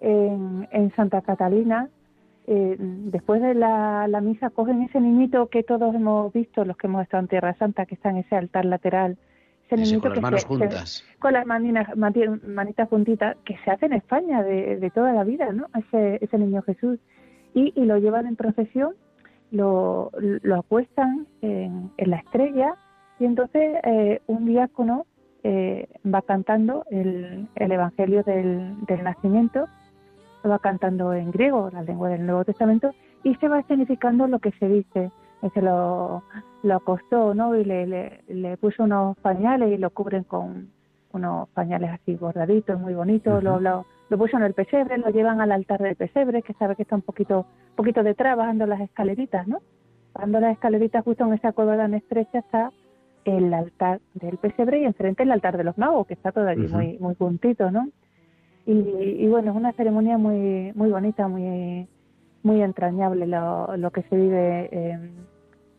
en, 0.01 0.67
en 0.73 0.95
Santa 0.95 1.21
Catalina. 1.21 1.89
Eh, 2.47 2.77
después 2.79 3.43
de 3.43 3.55
la, 3.55 4.07
la, 4.09 4.21
misa 4.21 4.51
cogen 4.51 4.83
ese 4.83 5.01
niñito 5.01 5.49
que 5.49 5.65
todos 5.65 5.95
hemos 5.95 6.33
visto, 6.33 6.65
los 6.65 6.77
que 6.77 6.87
hemos 6.87 7.03
estado 7.03 7.23
en 7.23 7.29
Tierra 7.29 7.55
Santa, 7.59 7.87
que 7.87 7.97
está 7.97 8.11
en 8.11 8.19
ese 8.19 8.37
altar 8.37 8.65
lateral, 8.65 9.19
con 10.01 10.11
las 10.11 10.21
manos 10.21 10.45
juntas. 10.45 11.05
con 11.19 11.33
las 11.33 11.47
manitas 11.47 12.89
juntitas, 12.89 13.37
que 13.45 13.57
se 13.65 13.71
hace 13.71 13.87
en 13.87 13.95
España 13.95 14.43
de, 14.43 14.77
de 14.77 14.91
toda 14.91 15.13
la 15.13 15.25
vida, 15.25 15.53
¿no? 15.53 15.67
Ese, 15.79 16.19
ese 16.23 16.39
niño 16.39 16.63
Jesús. 16.63 16.99
Y, 17.55 17.73
y 17.75 17.85
lo 17.85 17.99
llevan 17.99 18.27
en 18.27 18.37
procesión, 18.37 18.95
lo, 19.51 20.11
lo 20.19 20.57
apuestan 20.57 21.27
en, 21.41 21.91
en 21.97 22.11
la 22.11 22.19
estrella, 22.19 22.75
y 23.19 23.25
entonces 23.25 23.77
eh, 23.85 24.21
un 24.27 24.45
diácono 24.45 25.07
eh, 25.43 25.89
va 26.05 26.23
cantando 26.23 26.85
el, 26.91 27.49
el 27.55 27.73
Evangelio 27.73 28.23
del, 28.25 28.75
del 28.87 29.05
nacimiento, 29.05 29.67
lo 30.45 30.51
va 30.51 30.59
cantando 30.59 31.15
en 31.15 31.31
griego, 31.31 31.71
la 31.73 31.83
lengua 31.83 32.09
del 32.11 32.27
Nuevo 32.27 32.45
Testamento, 32.45 32.95
y 33.25 33.35
se 33.37 33.49
va 33.49 33.63
significando 33.63 34.27
lo 34.29 34.39
que 34.39 34.53
se 34.53 34.69
dice 34.69 35.11
se 35.53 35.63
lo, 35.63 36.23
lo 36.63 36.75
acostó, 36.75 37.35
¿no? 37.35 37.57
Y 37.57 37.65
le, 37.65 38.23
le, 38.27 38.57
puso 38.57 38.85
unos 38.85 39.17
pañales 39.19 39.73
y 39.73 39.77
lo 39.77 39.91
cubren 39.91 40.25
con 40.25 40.71
unos 41.13 41.49
pañales 41.51 41.91
así 41.91 42.15
bordaditos, 42.15 42.81
muy 42.81 42.95
bonitos. 42.95 43.43
lo, 43.43 43.61
lo, 43.61 43.85
puso 44.19 44.37
en 44.37 44.45
el 44.45 44.55
pesebre, 44.55 44.99
lo 44.99 45.11
llevan 45.11 45.41
al 45.41 45.53
altar 45.53 45.81
del 45.81 45.97
pesebre, 45.97 46.43
que 46.43 46.55
sabe 46.55 46.77
que 46.77 46.83
está 46.83 46.97
un 46.97 47.03
poquito, 47.03 47.47
poquito 47.75 48.03
detrás, 48.03 48.37
bajando 48.37 48.67
las 48.67 48.81
escaleritas, 48.81 49.47
¿no? 49.47 49.59
Bajando 50.15 50.41
las 50.41 50.53
escaleritas 50.53 51.05
justo 51.05 51.25
en 51.27 51.35
esa 51.35 51.53
cueva 51.53 51.77
tan 51.77 51.95
estrecha 51.95 52.39
está 52.39 52.73
el 53.25 53.53
altar 53.53 54.01
del 54.15 54.39
pesebre 54.39 54.81
y 54.81 54.85
enfrente 54.85 55.25
el 55.25 55.33
altar 55.33 55.57
de 55.57 55.65
los 55.65 55.77
magos, 55.77 56.07
que 56.07 56.15
está 56.15 56.33
todo 56.33 56.49
allí 56.49 56.69
muy, 56.69 56.99
muy 56.99 57.15
juntito, 57.17 57.71
¿no? 57.71 57.89
Y, 58.65 58.73
y, 58.73 59.29
bueno, 59.29 59.53
es 59.53 59.57
una 59.57 59.73
ceremonia 59.73 60.19
muy, 60.19 60.73
muy 60.75 60.91
bonita, 60.91 61.29
muy, 61.29 61.89
muy 62.43 62.63
entrañable 62.63 63.27
lo, 63.27 63.77
lo 63.77 63.91
que 63.91 64.03
se 64.03 64.17
vive 64.17 64.69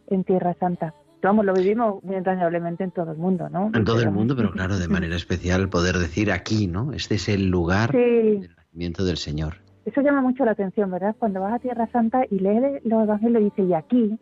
en, 0.08 0.24
Tierra 0.24 0.56
Santa. 0.60 0.94
Vamos, 1.22 1.46
lo 1.46 1.54
vivimos 1.54 2.04
muy 2.04 2.16
entrañablemente 2.16 2.84
en 2.84 2.92
todo 2.92 3.12
el 3.12 3.18
mundo, 3.18 3.50
¿no? 3.50 3.72
En 3.74 3.84
todo 3.84 4.02
el 4.02 4.12
mundo, 4.12 4.36
pero 4.36 4.52
claro, 4.52 4.78
de 4.78 4.88
manera 4.88 5.16
especial 5.16 5.70
poder 5.70 5.98
decir 5.98 6.32
aquí, 6.32 6.68
¿no? 6.68 6.94
Este 6.94 7.16
es 7.16 7.28
el 7.28 7.48
lugar 7.48 7.92
del 7.92 8.50
nacimiento 8.56 9.04
del 9.04 9.18
Señor. 9.18 9.56
Eso 9.86 10.02
llama 10.02 10.22
mucho 10.22 10.44
la 10.44 10.52
atención, 10.52 10.92
¿verdad? 10.92 11.16
Cuando 11.18 11.40
vas 11.40 11.54
a 11.54 11.60
Tierra 11.60 11.88
Santa 11.92 12.24
y 12.30 12.40
lees 12.40 12.84
los 12.86 13.04
evangelios 13.04 13.42
y 13.42 13.46
dice, 13.46 13.62
y 13.64 13.74
aquí, 13.74 14.20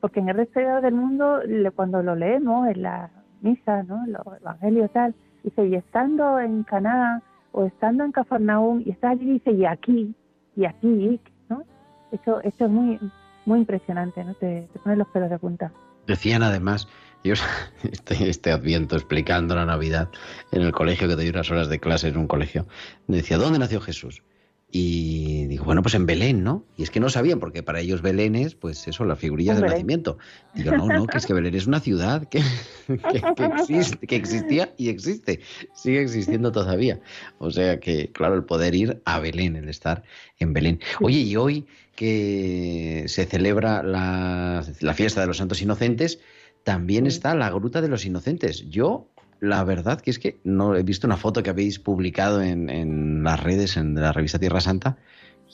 porque 0.00 0.20
en 0.20 0.28
el 0.28 0.36
resto 0.36 0.60
del 0.60 0.94
mundo, 0.94 1.40
cuando 1.74 2.02
lo 2.02 2.14
leemos 2.14 2.68
en 2.68 2.82
la 2.82 3.10
misa, 3.40 3.82
¿no? 3.82 4.06
Los 4.06 4.40
evangelios 4.40 4.90
tal, 4.92 5.14
dice, 5.42 5.66
y 5.66 5.74
estando 5.74 6.38
en 6.38 6.62
Caná 6.62 7.22
o 7.50 7.64
estando 7.64 8.04
en 8.04 8.12
Cafarnaúm, 8.12 8.82
y 8.86 8.90
estás 8.90 9.12
allí, 9.12 9.32
dice, 9.32 9.50
y 9.50 9.64
aquí, 9.64 10.14
y 10.54 10.64
aquí, 10.64 11.20
eso, 12.12 12.40
eso 12.42 12.64
es 12.64 12.70
muy, 12.70 12.98
muy 13.46 13.60
impresionante, 13.60 14.24
¿no? 14.24 14.34
Te, 14.34 14.68
te 14.72 14.96
los 14.96 15.08
pelos 15.08 15.30
de 15.30 15.38
punta. 15.38 15.72
Decían 16.06 16.42
además, 16.42 16.88
yo 17.24 17.34
este, 17.90 18.28
este 18.28 18.50
adviento 18.50 18.96
explicando 18.96 19.54
la 19.54 19.66
Navidad 19.66 20.08
en 20.52 20.62
el 20.62 20.72
colegio, 20.72 21.08
que 21.08 21.16
doy 21.16 21.28
unas 21.28 21.50
horas 21.50 21.68
de 21.68 21.80
clase 21.80 22.08
en 22.08 22.16
un 22.16 22.26
colegio, 22.26 22.66
decía, 23.06 23.38
¿dónde 23.38 23.58
nació 23.58 23.80
Jesús? 23.80 24.22
Y 24.70 25.46
digo, 25.46 25.64
bueno, 25.64 25.80
pues 25.80 25.94
en 25.94 26.04
Belén, 26.04 26.44
¿no? 26.44 26.66
Y 26.76 26.82
es 26.82 26.90
que 26.90 27.00
no 27.00 27.08
sabían, 27.08 27.40
porque 27.40 27.62
para 27.62 27.80
ellos 27.80 28.02
Belén 28.02 28.34
es, 28.34 28.54
pues 28.54 28.86
eso, 28.86 29.06
la 29.06 29.16
figurilla 29.16 29.54
del 29.54 29.64
nacimiento. 29.64 30.18
Digo, 30.54 30.72
no, 30.72 30.86
no, 30.88 31.06
que 31.06 31.16
es 31.16 31.24
que 31.24 31.32
Belén 31.32 31.54
es 31.54 31.66
una 31.66 31.80
ciudad 31.80 32.28
que, 32.28 32.42
que, 32.86 33.44
existe, 33.46 34.06
que 34.06 34.16
existía 34.16 34.74
y 34.76 34.90
existe, 34.90 35.40
sigue 35.72 36.02
existiendo 36.02 36.52
todavía. 36.52 37.00
O 37.38 37.50
sea 37.50 37.80
que, 37.80 38.12
claro, 38.12 38.34
el 38.34 38.44
poder 38.44 38.74
ir 38.74 39.00
a 39.06 39.18
Belén, 39.20 39.56
el 39.56 39.70
estar 39.70 40.02
en 40.38 40.52
Belén. 40.52 40.80
Oye, 41.00 41.20
y 41.20 41.34
hoy 41.36 41.66
que 41.98 43.02
se 43.08 43.24
celebra 43.24 43.82
la, 43.82 44.62
la 44.80 44.94
fiesta 44.94 45.20
de 45.20 45.26
los 45.26 45.38
santos 45.38 45.60
inocentes, 45.60 46.20
también 46.62 47.08
está 47.08 47.34
la 47.34 47.50
Gruta 47.50 47.80
de 47.80 47.88
los 47.88 48.06
Inocentes. 48.06 48.68
Yo 48.70 49.08
la 49.40 49.64
verdad 49.64 50.00
que 50.00 50.10
es 50.12 50.20
que 50.20 50.38
no 50.44 50.76
he 50.76 50.84
visto 50.84 51.08
una 51.08 51.16
foto 51.16 51.42
que 51.42 51.50
habéis 51.50 51.80
publicado 51.80 52.40
en, 52.40 52.70
en 52.70 53.24
las 53.24 53.42
redes, 53.42 53.76
en 53.76 53.96
la 53.96 54.12
revista 54.12 54.38
Tierra 54.38 54.60
Santa. 54.60 54.96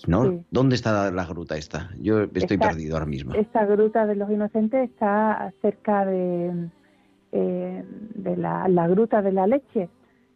¿no? 0.07 0.45
¿Dónde 0.51 0.75
está 0.75 1.11
la, 1.11 1.25
gruta 1.25 1.57
esta? 1.57 1.89
Yo 1.99 2.25
estoy 2.35 2.59
perdido 2.59 2.97
ahora 2.97 3.07
mismo. 3.07 3.33
Esta 3.33 3.65
gruta 3.65 4.05
de 4.05 4.17
los 4.17 4.31
inocentes 4.31 4.91
está 4.91 5.51
cerca 5.63 6.05
de, 6.05 6.69
eh, 7.33 7.85
de 8.17 8.37
la, 8.37 8.69
la, 8.69 8.87
gruta 8.87 9.23
de 9.23 9.33
la 9.33 9.47
leche. 9.47 9.89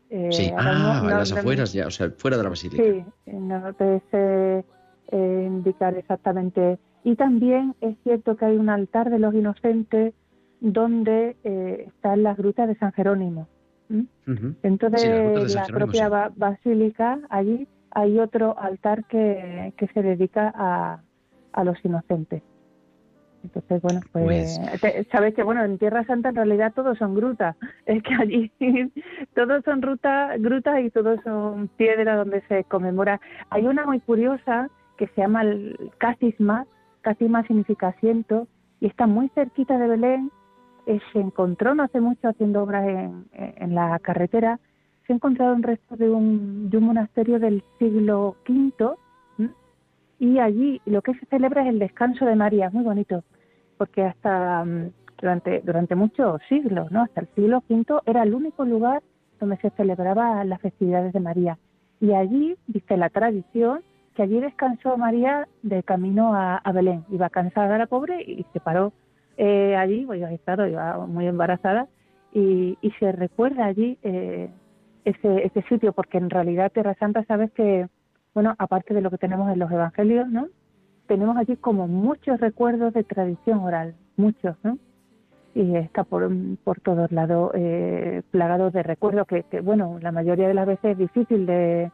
Eh, 0.09 0.29
sí, 0.33 0.51
ah, 0.57 1.01
en 1.03 1.11
las 1.11 1.33
afueras, 1.33 1.75
ya, 1.75 1.87
o 1.87 1.91
sea, 1.91 2.11
fuera 2.17 2.39
de 2.39 2.45
la 2.45 2.49
basílica. 2.49 2.83
Sí, 2.83 3.05
no 3.31 3.75
eh, 5.11 5.45
indicar 5.47 5.97
exactamente. 5.97 6.79
Y 7.05 7.17
también 7.17 7.75
es 7.81 7.97
cierto 8.03 8.37
que 8.37 8.45
hay 8.45 8.57
un 8.57 8.69
altar 8.69 9.11
de 9.11 9.19
los 9.19 9.35
donde 10.61 11.37
eh, 11.45 11.85
está 11.87 12.17
la 12.17 12.35
gruta 12.35 12.67
de 12.67 12.75
San 12.77 12.93
Jerónimo. 12.93 13.49
Entonces, 14.63 15.55
la, 15.55 15.65
propia 15.65 16.11
basílica, 16.37 17.21
allí 17.31 17.67
hay 17.91 18.19
otro 18.19 18.59
altar 18.59 19.07
que, 19.07 19.73
que 19.79 19.87
se 19.89 20.03
dedica 20.03 20.53
a, 20.55 21.01
a 21.53 21.65
los 21.65 21.83
inocentes. 21.85 22.43
Entonces, 23.45 23.81
bueno, 23.83 24.01
pues, 24.13 24.61
pues 24.81 25.07
sabes 25.11 25.35
que 25.35 25.43
bueno, 25.43 25.65
en 25.65 25.79
Tierra 25.79 26.05
Santa 26.05 26.31
en 26.31 26.37
realidad 26.37 26.73
todos 26.75 26.99
son 26.99 27.15
grutas. 27.15 27.57
Es 27.87 28.03
que 28.03 28.15
allí 28.15 28.53
todos 29.35 29.65
son 29.65 29.81
ruta, 29.81 30.37
grutas 30.39 30.81
y 30.81 30.91
todos 30.91 31.21
son 31.23 31.69
piedras 31.69 32.19
donde 32.19 32.43
se 32.49 32.65
conmemora. 32.65 33.21
Hay 33.51 33.67
una 33.67 33.87
muy 33.87 34.01
curiosa 34.01 34.69
que 34.99 35.07
se 35.09 35.23
llama 35.23 35.43
el 35.43 35.91
Casisma, 35.97 36.67
Casisma 37.01 37.47
significa 37.47 37.89
asiento, 37.89 38.47
y 38.81 38.87
está 38.87 39.07
muy 39.07 39.31
cerquita 39.31 39.79
de 39.79 39.89
Belén 39.89 40.31
eh, 40.87 41.01
se 41.13 41.21
encontró 41.21 41.75
no 41.75 41.83
hace 41.83 42.01
mucho 42.01 42.29
haciendo 42.29 42.63
obras 42.63 42.87
en, 43.33 43.75
la 43.75 43.99
carretera, 43.99 44.59
se 45.07 45.13
ha 45.13 45.17
encontrado 45.17 45.55
un 45.55 45.63
resto 45.63 45.97
de 45.97 46.09
un, 46.09 46.71
de 46.71 46.79
un 46.79 46.85
monasterio 46.85 47.39
del 47.39 47.63
siglo 47.79 48.37
V 48.49 48.97
y 50.19 50.39
allí 50.39 50.81
lo 50.87 51.03
que 51.03 51.15
se 51.15 51.27
celebra 51.27 51.63
es 51.63 51.69
el 51.69 51.79
descanso 51.79 52.25
de 52.25 52.35
María, 52.35 52.71
muy 52.71 52.85
bonito, 52.85 53.23
porque 53.77 54.03
hasta 54.03 54.65
mm, 54.65 54.91
durante, 55.21 55.61
durante 55.61 55.95
muchos 55.95 56.41
siglos, 56.49 56.91
¿no? 56.91 57.03
hasta 57.03 57.21
el 57.21 57.29
siglo 57.35 57.63
V 57.69 58.01
era 58.07 58.23
el 58.23 58.35
único 58.35 58.65
lugar 58.65 59.03
donde 59.39 59.59
se 59.59 59.71
celebraba 59.71 60.43
las 60.45 60.61
festividades 60.61 61.13
de 61.13 61.21
María. 61.21 61.59
Y 62.01 62.13
allí, 62.13 62.57
dice 62.67 62.97
la 62.97 63.11
tradición, 63.11 63.83
que 64.19 64.25
allí 64.25 64.41
descansó 64.41 64.97
María 64.97 65.47
de 65.63 65.85
camino 65.85 66.35
a, 66.35 66.61
Belén. 66.73 67.05
Iba 67.09 67.31
cansada 67.31 67.79
la 67.79 67.87
pobre 67.87 68.21
y 68.21 68.45
se 68.53 68.59
paró 68.59 68.93
eh, 69.37 69.77
allí, 69.77 70.05
pues 70.07 70.21
iba 70.21 71.07
muy 71.07 71.29
embarazada, 71.29 71.87
y, 72.33 72.77
y 72.83 72.91
se 72.99 73.13
recuerda 73.13 73.67
allí 73.67 73.97
eh, 74.03 74.51
ese, 75.05 75.47
ese 75.47 75.63
sitio, 75.69 75.93
porque 75.93 76.19
en 76.19 76.31
realidad 76.31 76.73
Tierra 76.73 76.97
Santa, 76.99 77.25
sabes 77.27 77.53
que, 77.53 77.87
bueno, 78.35 78.57
aparte 78.59 78.93
de 78.93 79.03
lo 79.03 79.11
que 79.13 79.19
tenemos 79.19 79.53
en 79.53 79.61
los 79.61 79.71
evangelios, 79.71 80.29
¿no? 80.29 80.49
Tenemos 81.07 81.37
allí 81.37 81.55
como 81.55 81.87
muchos 81.87 82.41
recuerdos 82.41 82.95
de 82.95 83.05
tradición 83.05 83.61
oral, 83.61 83.95
muchos, 84.17 84.57
¿no? 84.65 84.79
Y 85.55 85.77
está 85.77 86.03
por, 86.03 86.29
por 86.65 86.81
todos 86.81 87.13
lados 87.13 87.53
eh, 87.55 88.23
plagado 88.33 88.73
de 88.73 88.83
recuerdos 88.83 89.29
que, 89.29 89.45
que, 89.45 89.61
bueno, 89.61 90.01
la 90.03 90.11
mayoría 90.11 90.49
de 90.49 90.55
las 90.55 90.67
veces 90.67 90.91
es 90.91 90.99
difícil 90.99 91.47
de, 91.47 91.93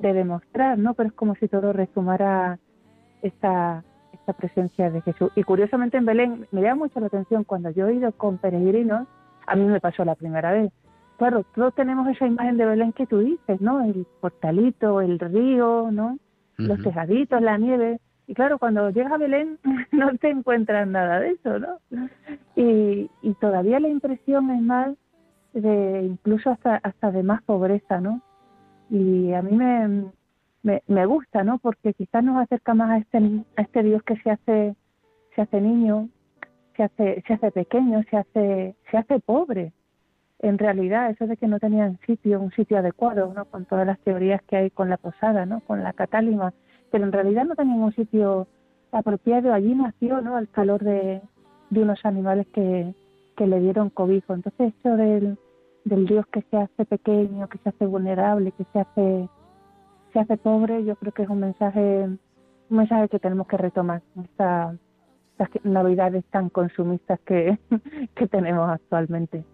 de 0.00 0.12
demostrar, 0.12 0.78
¿no? 0.78 0.94
Pero 0.94 1.08
es 1.08 1.14
como 1.14 1.34
si 1.36 1.48
todo 1.48 1.72
resumara 1.72 2.58
esta, 3.22 3.84
esta 4.12 4.32
presencia 4.32 4.90
de 4.90 5.00
Jesús. 5.02 5.30
Y 5.36 5.42
curiosamente 5.42 5.98
en 5.98 6.06
Belén 6.06 6.46
me 6.50 6.62
llama 6.62 6.86
mucho 6.86 7.00
la 7.00 7.06
atención 7.06 7.44
cuando 7.44 7.70
yo 7.70 7.88
he 7.88 7.94
ido 7.94 8.12
con 8.12 8.38
peregrinos, 8.38 9.06
a 9.46 9.56
mí 9.56 9.64
me 9.64 9.80
pasó 9.80 10.04
la 10.04 10.14
primera 10.14 10.52
vez. 10.52 10.72
Claro, 11.18 11.44
todos 11.54 11.74
tenemos 11.74 12.08
esa 12.08 12.26
imagen 12.26 12.56
de 12.56 12.64
Belén 12.64 12.92
que 12.92 13.06
tú 13.06 13.18
dices, 13.18 13.60
¿no? 13.60 13.82
El 13.84 14.06
portalito, 14.20 15.00
el 15.00 15.18
río, 15.18 15.90
¿no? 15.92 16.18
Los 16.56 16.82
tejaditos, 16.82 17.40
la 17.40 17.58
nieve. 17.58 18.00
Y 18.26 18.34
claro, 18.34 18.58
cuando 18.58 18.90
llegas 18.90 19.12
a 19.12 19.18
Belén 19.18 19.58
no 19.92 20.16
te 20.16 20.30
encuentras 20.30 20.86
nada 20.88 21.20
de 21.20 21.30
eso, 21.32 21.58
¿no? 21.58 21.78
Y, 22.56 23.10
y 23.22 23.34
todavía 23.34 23.80
la 23.80 23.88
impresión 23.88 24.50
es 24.50 24.62
más 24.62 24.96
de 25.52 26.02
incluso 26.04 26.50
hasta, 26.50 26.76
hasta 26.76 27.10
de 27.10 27.22
más 27.22 27.42
pobreza, 27.42 28.00
¿no? 28.00 28.22
Y 28.90 29.32
a 29.32 29.42
mí 29.42 29.56
me, 29.56 30.10
me, 30.62 30.82
me 30.86 31.06
gusta, 31.06 31.44
¿no? 31.44 31.58
Porque 31.58 31.94
quizás 31.94 32.24
nos 32.24 32.36
acerca 32.42 32.74
más 32.74 32.90
a 32.90 32.98
este, 32.98 33.18
a 33.56 33.62
este 33.62 33.82
Dios 33.82 34.02
que 34.02 34.16
se 34.16 34.30
hace, 34.30 34.74
se 35.34 35.42
hace 35.42 35.60
niño, 35.60 36.08
se 36.76 36.82
hace, 36.84 37.22
se 37.26 37.34
hace 37.34 37.50
pequeño, 37.52 38.02
se 38.10 38.16
hace, 38.16 38.74
se 38.90 38.96
hace 38.96 39.20
pobre. 39.20 39.72
en 40.40 40.58
realidad 40.58 41.10
eso 41.10 41.26
de 41.26 41.36
que 41.36 41.46
no 41.46 41.58
tenían 41.58 41.98
sitio, 42.06 42.40
un 42.40 42.50
sitio 42.52 42.78
adecuado, 42.78 43.32
¿no? 43.34 43.44
Con 43.44 43.64
todas 43.66 43.86
las 43.86 43.98
teorías 44.00 44.42
que 44.42 44.56
hay 44.56 44.70
con 44.70 44.88
la 44.90 44.96
posada, 44.96 45.46
¿no? 45.46 45.60
Con 45.60 45.82
la 45.84 45.92
catálima, 45.92 46.52
pero 46.90 47.04
en 47.04 47.12
realidad 47.12 47.44
no 47.44 47.54
tenían 47.54 47.80
un 47.80 47.94
sitio 47.94 48.48
apropiado. 48.92 49.52
Allí 49.52 49.74
nació, 49.74 50.20
¿no? 50.20 50.38
El 50.38 50.48
calor 50.48 50.82
de, 50.82 51.22
de 51.70 51.82
unos 51.82 52.04
animales 52.04 52.46
que, 52.48 52.94
que 53.36 53.46
le 53.46 53.60
dieron 53.60 53.90
cobijo. 53.90 54.34
Entonces 54.34 54.74
esto 54.74 54.96
del, 54.96 55.38
del 55.84 56.06
Dios 56.06 56.26
que 56.32 56.42
se 56.50 56.56
hace 56.56 56.84
pequeño, 56.84 57.48
que 57.48 57.58
se 57.58 57.70
hace 57.70 57.86
vulnerable, 57.86 58.52
que 58.52 58.64
se 58.72 58.80
hace 58.80 59.28
se 60.12 60.18
hace 60.18 60.36
pobre, 60.36 60.84
yo 60.84 60.96
creo 60.96 61.12
que 61.12 61.22
es 61.22 61.28
un 61.28 61.40
mensaje 61.40 62.04
un 62.04 62.76
mensaje 62.76 63.08
que 63.08 63.18
tenemos 63.18 63.46
que 63.46 63.56
retomar 63.56 64.02
estas 64.16 64.78
navidades 65.64 66.24
tan 66.30 66.50
consumistas 66.50 67.18
que, 67.26 67.58
que 68.14 68.26
tenemos 68.26 68.68
actualmente. 68.70 69.44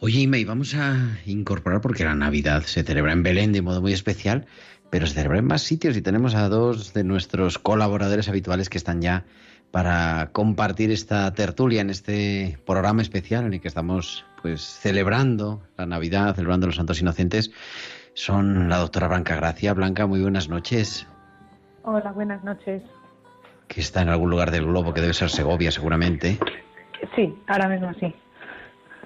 Oye, 0.00 0.20
Ima, 0.20 0.38
y 0.38 0.44
vamos 0.44 0.74
a 0.74 1.18
incorporar, 1.26 1.80
porque 1.80 2.04
la 2.04 2.14
Navidad 2.14 2.62
se 2.62 2.82
celebra 2.82 3.12
en 3.12 3.22
Belén 3.22 3.52
de 3.52 3.62
modo 3.62 3.80
muy 3.80 3.92
especial, 3.92 4.46
pero 4.90 5.06
se 5.06 5.14
celebra 5.14 5.38
en 5.38 5.46
más 5.46 5.62
sitios 5.62 5.96
y 5.96 6.02
tenemos 6.02 6.34
a 6.34 6.48
dos 6.48 6.94
de 6.94 7.04
nuestros 7.04 7.58
colaboradores 7.58 8.28
habituales 8.28 8.70
que 8.70 8.78
están 8.78 9.00
ya 9.02 9.24
para 9.70 10.30
compartir 10.32 10.90
esta 10.90 11.32
tertulia 11.34 11.80
en 11.80 11.90
este 11.90 12.58
programa 12.66 13.02
especial 13.02 13.46
en 13.46 13.54
el 13.54 13.60
que 13.60 13.68
estamos 13.68 14.24
pues 14.42 14.62
celebrando 14.62 15.62
la 15.76 15.86
Navidad, 15.86 16.34
celebrando 16.34 16.66
los 16.66 16.76
Santos 16.76 17.00
Inocentes. 17.00 17.50
Son 18.14 18.68
la 18.68 18.78
doctora 18.78 19.08
Blanca 19.08 19.36
Gracia. 19.36 19.74
Blanca, 19.74 20.06
muy 20.06 20.20
buenas 20.20 20.48
noches. 20.48 21.06
Hola, 21.82 22.12
buenas 22.12 22.42
noches. 22.44 22.82
Que 23.68 23.80
está 23.80 24.02
en 24.02 24.08
algún 24.08 24.30
lugar 24.30 24.50
del 24.50 24.66
globo, 24.66 24.94
que 24.94 25.00
debe 25.00 25.14
ser 25.14 25.30
Segovia 25.30 25.70
seguramente. 25.70 26.38
Sí, 27.14 27.34
ahora 27.46 27.68
mismo 27.68 27.92
sí. 28.00 28.14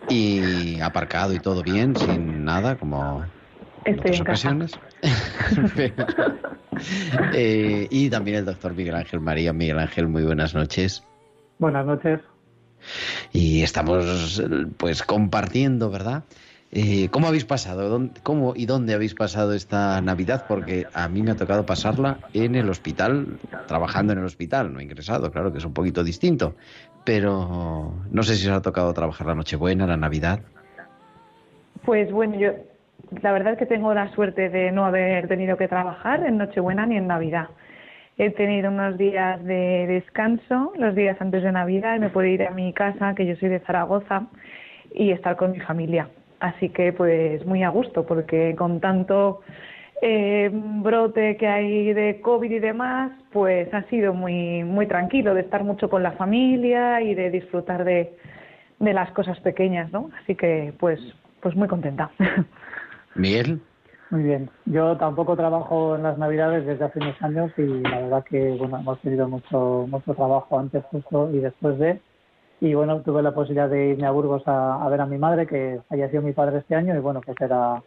Y 0.09 0.81
aparcado 0.81 1.33
y 1.33 1.41
todo 1.41 1.63
bien, 1.63 1.97
sin 1.97 2.45
nada, 2.45 2.77
como 2.77 3.25
en 3.85 3.99
otras 3.99 4.21
ocasiones. 4.21 4.73
eh, 7.35 7.87
y 7.91 8.11
también 8.11 8.39
el 8.39 8.45
doctor 8.45 8.75
Miguel 8.75 8.95
Ángel 8.95 9.21
María. 9.21 9.53
Miguel 9.53 9.79
Ángel, 9.79 10.09
muy 10.09 10.23
buenas 10.23 10.55
noches. 10.55 11.05
Buenas 11.59 11.87
noches. 11.87 12.21
Y 13.33 13.63
estamos 13.63 14.43
pues 14.77 15.03
compartiendo, 15.03 15.91
¿verdad? 15.91 16.25
Eh, 16.75 17.09
¿Cómo 17.11 17.29
habéis 17.29 17.45
pasado? 17.45 18.09
¿Cómo 18.23 18.55
y 18.57 18.65
dónde 18.65 18.95
habéis 18.95 19.15
pasado 19.15 19.53
esta 19.53 20.01
Navidad? 20.01 20.47
Porque 20.49 20.87
a 20.95 21.07
mí 21.09 21.23
me 21.23 21.33
ha 21.33 21.37
tocado 21.37 21.67
pasarla 21.67 22.19
en 22.33 22.55
el 22.55 22.71
hospital, 22.71 23.39
trabajando 23.67 24.15
en 24.15 24.21
el 24.21 24.25
hospital, 24.25 24.73
no 24.73 24.81
he 24.81 24.85
ingresado, 24.85 25.31
claro 25.31 25.53
que 25.53 25.59
es 25.59 25.65
un 25.67 25.75
poquito 25.75 26.03
distinto, 26.03 26.55
pero 27.05 27.93
no 28.11 28.23
sé 28.23 28.37
si 28.37 28.49
os 28.49 28.57
ha 28.57 28.63
tocado 28.63 28.95
trabajar 28.95 29.27
la 29.27 29.35
Nochebuena, 29.35 29.87
la 29.87 29.99
Navidad. 29.99 30.41
Pues 31.85 32.11
bueno, 32.11 32.39
yo 32.39 32.53
la 33.21 33.33
verdad 33.33 33.55
es 33.55 33.59
que 33.59 33.67
tengo 33.67 33.93
la 33.95 34.09
suerte 34.13 34.49
de 34.49 34.73
no 34.73 34.85
haber 34.85 35.29
tenido 35.29 35.57
que 35.57 35.69
trabajar 35.69 36.25
en 36.25 36.39
Nochebuena 36.39 36.87
ni 36.87 36.97
en 36.97 37.07
Navidad. 37.07 37.49
He 38.19 38.31
tenido 38.31 38.71
unos 38.71 38.99
días 38.99 39.43
de 39.45 39.87
descanso, 39.87 40.73
los 40.77 40.95
días 40.95 41.21
antes 41.21 41.43
de 41.43 41.53
Navidad, 41.53 41.97
y 41.97 42.01
me 42.01 42.11
puedo 42.11 42.27
ir 42.27 42.43
a 42.43 42.51
mi 42.51 42.73
casa, 42.73 43.15
que 43.15 43.27
yo 43.27 43.37
soy 43.37 43.49
de 43.49 43.61
Zaragoza, 43.61 44.27
y 44.95 45.11
estar 45.11 45.37
con 45.37 45.53
mi 45.53 45.61
familia. 45.61 46.09
Así 46.41 46.69
que 46.69 46.93
pues 46.93 47.45
muy 47.47 47.63
a 47.63 47.69
gusto, 47.71 48.05
porque 48.05 48.55
con 48.57 48.81
tanto 48.81 49.41
eh, 50.03 50.51
brote 50.53 51.37
que 51.37 51.47
hay 51.47 51.93
de 51.93 52.21
COVID 52.21 52.51
y 52.51 52.59
demás, 52.59 53.13
pues 53.33 53.73
ha 53.73 53.83
sido 53.85 54.13
muy, 54.13 54.65
muy 54.65 54.87
tranquilo 54.87 55.35
de 55.35 55.43
estar 55.43 55.65
mucho 55.65 55.89
con 55.89 56.03
la 56.03 56.13
familia 56.13 57.01
y 57.01 57.15
de 57.15 57.31
disfrutar 57.31 57.85
de, 57.85 58.13
de 58.79 58.93
las 58.93 59.11
cosas 59.13 59.39
pequeñas, 59.41 59.93
¿no? 59.93 60.11
Así 60.23 60.35
que 60.35 60.75
pues, 60.79 61.01
pues 61.41 61.55
muy 61.55 61.69
contenta. 61.69 62.11
Miguel. 63.15 63.61
Muy 64.11 64.25
bien. 64.25 64.51
Yo 64.67 64.97
tampoco 64.99 65.37
trabajo 65.37 65.97
en 65.97 66.03
las 66.03 66.19
Navidades 66.19 66.67
desde 66.67 66.85
hace 66.85 66.99
unos 66.99 67.21
años 67.23 67.51
y 67.57 67.63
la 67.63 68.01
verdad 68.01 68.25
que 68.25 68.51
bueno 68.59 68.79
hemos 68.79 69.01
tenido 69.01 69.27
mucho 69.27 69.87
mucho 69.89 70.15
trabajo 70.15 70.59
antes, 70.59 70.85
justo 70.91 71.31
y 71.33 71.39
después 71.39 71.79
de. 71.79 71.99
Y 72.61 72.75
bueno, 72.75 73.01
tuve 73.01 73.23
la 73.23 73.33
posibilidad 73.33 73.71
de 73.71 73.89
irme 73.89 74.07
a 74.07 74.11
Burgos 74.11 74.43
a, 74.47 74.87
ver 74.89 75.01
a 75.01 75.07
mi 75.07 75.19
madre, 75.19 75.47
que 75.47 75.81
falleció 75.89 76.23
mi 76.23 76.33
padre 76.33 76.59
este 76.59 76.77
año 76.77 76.95
y 76.95 77.01
bueno, 77.01 77.21
pues 77.25 77.37
era 77.41 77.83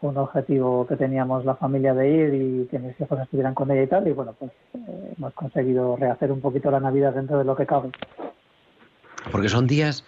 un 0.00 0.16
objetivo 0.16 0.86
que 0.86 0.96
teníamos 0.96 1.44
la 1.44 1.56
familia 1.56 1.92
de 1.92 2.08
ir 2.08 2.34
y 2.34 2.68
que 2.70 2.78
mis 2.78 2.98
hijos 3.00 3.20
estuvieran 3.20 3.54
con 3.54 3.70
ella 3.70 3.82
y 3.82 3.86
tal. 3.86 4.06
Y 4.06 4.12
bueno, 4.12 4.34
pues 4.38 4.52
eh, 4.74 5.14
hemos 5.18 5.34
conseguido 5.34 5.96
rehacer 5.96 6.30
un 6.30 6.40
poquito 6.40 6.70
la 6.70 6.80
Navidad 6.80 7.14
dentro 7.14 7.36
de 7.36 7.44
lo 7.44 7.56
que 7.56 7.66
cabe. 7.66 7.90
Porque 9.32 9.48
son 9.48 9.66
días, 9.66 10.04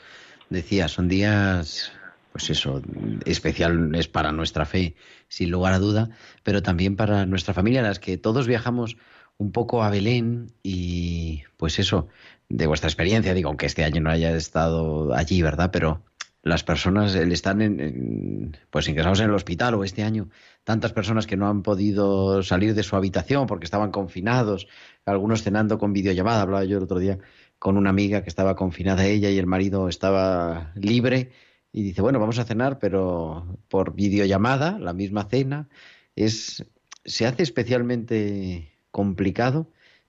decía, 0.48 0.88
son 0.88 1.08
días 1.08 1.92
pues 2.36 2.50
eso, 2.50 2.82
especial 3.24 3.94
es 3.94 4.08
para 4.08 4.30
nuestra 4.30 4.66
fe, 4.66 4.94
sin 5.26 5.50
lugar 5.50 5.72
a 5.72 5.78
duda, 5.78 6.10
pero 6.42 6.62
también 6.62 6.94
para 6.94 7.24
nuestra 7.24 7.54
familia, 7.54 7.80
las 7.80 7.98
que 7.98 8.18
todos 8.18 8.46
viajamos 8.46 8.98
un 9.38 9.52
poco 9.52 9.82
a 9.82 9.88
Belén 9.88 10.52
y 10.62 11.44
pues 11.56 11.78
eso, 11.78 12.08
de 12.50 12.66
vuestra 12.66 12.90
experiencia, 12.90 13.32
digo, 13.32 13.48
aunque 13.48 13.64
este 13.64 13.84
año 13.84 14.02
no 14.02 14.10
haya 14.10 14.36
estado 14.36 15.14
allí, 15.14 15.40
¿verdad? 15.40 15.70
Pero 15.72 16.04
las 16.42 16.62
personas 16.62 17.14
están 17.14 17.62
en, 17.62 18.54
pues 18.68 18.86
ingresados 18.86 19.20
en 19.20 19.30
el 19.30 19.34
hospital 19.34 19.72
o 19.72 19.82
este 19.82 20.02
año 20.02 20.28
tantas 20.62 20.92
personas 20.92 21.26
que 21.26 21.38
no 21.38 21.48
han 21.48 21.62
podido 21.62 22.42
salir 22.42 22.74
de 22.74 22.82
su 22.82 22.96
habitación 22.96 23.46
porque 23.46 23.64
estaban 23.64 23.90
confinados, 23.90 24.68
algunos 25.06 25.42
cenando 25.42 25.78
con 25.78 25.94
videollamada, 25.94 26.42
hablaba 26.42 26.64
yo 26.64 26.76
el 26.76 26.84
otro 26.84 26.98
día 26.98 27.18
con 27.58 27.78
una 27.78 27.88
amiga 27.88 28.22
que 28.22 28.28
estaba 28.28 28.56
confinada 28.56 29.06
ella 29.06 29.30
y 29.30 29.38
el 29.38 29.46
marido 29.46 29.88
estaba 29.88 30.72
libre 30.74 31.32
y 31.76 31.82
dice, 31.82 32.00
bueno, 32.00 32.18
vamos 32.18 32.38
a 32.38 32.44
cenar, 32.44 32.78
pero 32.78 33.44
por 33.68 33.94
videollamada, 33.94 34.78
la 34.78 34.94
misma 34.94 35.24
cena, 35.24 35.68
es, 36.16 36.64
se 37.04 37.26
hace 37.26 37.42
especialmente 37.42 38.72
complicado, 38.90 39.66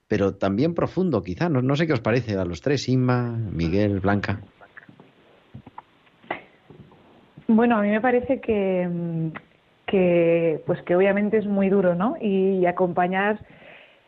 pero 0.08 0.36
también 0.36 0.74
profundo, 0.74 1.22
quizá. 1.24 1.50
No, 1.50 1.62
no 1.62 1.76
sé 1.76 1.86
qué 1.86 1.92
os 1.92 2.00
parece 2.00 2.38
a 2.38 2.46
los 2.46 2.62
tres, 2.62 2.88
Inma, 2.88 3.38
Miguel, 3.52 4.00
Blanca. 4.00 4.40
Bueno, 7.50 7.76
a 7.76 7.82
mí 7.82 7.90
me 7.90 8.00
parece 8.00 8.40
que, 8.40 8.90
que, 9.88 10.64
pues 10.66 10.82
que 10.84 10.96
obviamente 10.96 11.38
es 11.38 11.48
muy 11.48 11.68
duro, 11.68 11.96
¿no? 11.96 12.16
Y, 12.22 12.60
y 12.60 12.66
acompañar 12.66 13.46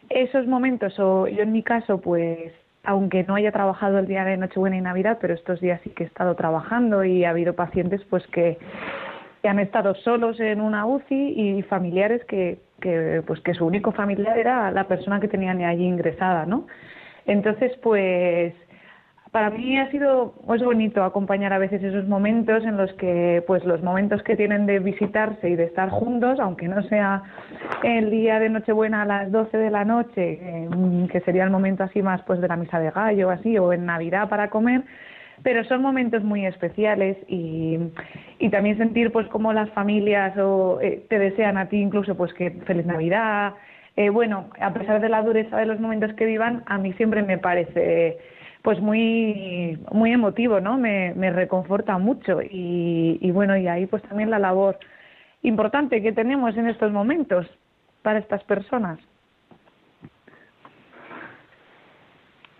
esos 0.07 0.47
momentos, 0.47 0.97
o 0.97 1.28
yo 1.28 1.43
en 1.43 1.51
mi 1.51 1.64
caso, 1.64 1.99
pues 1.99 2.53
aunque 2.90 3.24
no 3.24 3.36
haya 3.36 3.52
trabajado 3.52 4.00
el 4.00 4.08
día 4.08 4.26
de 4.26 4.36
Nochebuena 4.36 4.76
y 4.76 4.82
Navidad, 4.82 5.20
pero 5.22 5.36
estos 5.36 5.62
días 5.62 5.80
sí 5.84 5.92
que 5.92 6.06
he 6.06 6.08
estado 6.08 6.34
trabajando 6.34 7.04
y 7.04 7.24
ha 7.24 7.30
habido 7.30 7.54
pacientes 7.54 8.02
pues 8.10 8.26
que, 8.28 8.58
han 9.44 9.60
estado 9.60 9.94
solos 9.94 10.40
en 10.40 10.60
una 10.60 10.88
UCI 10.88 11.34
y 11.38 11.62
familiares 11.62 12.26
que, 12.26 12.58
que, 12.82 13.22
pues 13.28 13.40
que 13.42 13.54
su 13.54 13.66
único 13.66 13.92
familiar 13.92 14.40
era 14.40 14.72
la 14.72 14.86
persona 14.86 15.20
que 15.20 15.28
tenían 15.28 15.62
allí 15.62 15.86
ingresada, 15.86 16.48
¿no? 16.48 16.66
Entonces, 17.26 17.72
pues 17.84 18.54
para 19.32 19.52
mí 19.52 19.78
ha 19.78 19.92
sido 19.92 20.34
pues 20.46 20.64
bonito 20.64 21.04
acompañar 21.04 21.54
a 21.54 21.60
veces 21.60 21.84
esos 21.84 22.08
momentos 22.08 22.64
en 22.64 22.78
los 22.78 22.92
que 22.94 23.44
pues 23.46 23.64
los 23.64 23.84
momentos 23.84 24.24
que 24.24 24.36
tienen 24.36 24.66
de 24.66 24.80
visitarse 24.80 25.50
y 25.50 25.56
de 25.56 25.66
estar 25.66 25.90
juntos 25.90 26.40
aunque 26.40 26.68
no 26.68 26.82
sea 26.84 27.22
el 27.84 28.10
día 28.10 28.40
de 28.40 28.50
Nochebuena 28.50 29.04
a 29.04 29.06
las 29.06 29.32
12 29.32 29.56
de 29.58 29.70
la 29.70 29.86
noche 29.86 30.40
eh, 30.42 30.70
que 31.12 31.20
sería 31.22 31.44
el 31.44 31.52
momento 31.52 31.84
así 31.84 32.02
más 32.02 32.22
pues 32.24 32.42
de 32.42 32.48
la 32.48 32.56
misa 32.56 32.80
de 32.80 32.90
gallo 32.90 33.30
así 33.30 33.58
o 33.58 33.72
en 33.72 33.86
Navidad 33.86 34.30
para 34.30 34.50
comer 34.50 34.84
pero 35.44 35.64
son 35.66 35.82
momentos 35.82 36.24
muy 36.24 36.46
especiales 36.46 37.16
y, 37.28 37.78
y 38.40 38.50
también 38.50 38.78
sentir 38.78 39.12
pues 39.12 39.28
como 39.28 39.54
las 39.54 39.70
familias 39.72 40.36
o 40.38 40.80
eh, 40.82 41.06
te 41.08 41.20
desean 41.20 41.58
a 41.58 41.70
ti 41.70 41.78
incluso 41.78 42.18
pues 42.18 42.34
que 42.34 42.52
feliz 42.66 42.86
Navidad. 42.86 43.54
Eh, 43.96 44.10
bueno 44.10 44.50
a 44.60 44.74
pesar 44.74 45.00
de 45.02 45.10
la 45.10 45.22
dureza 45.22 45.58
de 45.58 45.68
los 45.68 45.80
momentos 45.80 46.14
que 46.14 46.26
vivan 46.26 46.64
a 46.66 46.80
mí 46.80 46.94
siempre 46.94 47.22
me 47.22 47.38
parece 47.38 48.18
pues 48.62 48.80
muy 48.82 49.80
muy 49.91 50.12
emotivo, 50.12 50.60
¿no? 50.60 50.78
Me, 50.78 51.14
reconforta 51.32 51.97
mucho 51.97 52.41
y, 52.41 53.18
y, 53.22 53.32
bueno, 53.32 53.57
y 53.57 53.68
ahí 53.68 53.86
pues 53.86 54.03
también 54.03 54.30
la 54.30 54.39
labor 54.39 54.78
importante 55.41 56.01
que 56.01 56.12
tenemos 56.12 56.55
en 56.57 56.68
estos 56.68 56.91
momentos 56.91 57.47
para 58.01 58.20
estas 58.20 58.43
personas. 58.43 58.99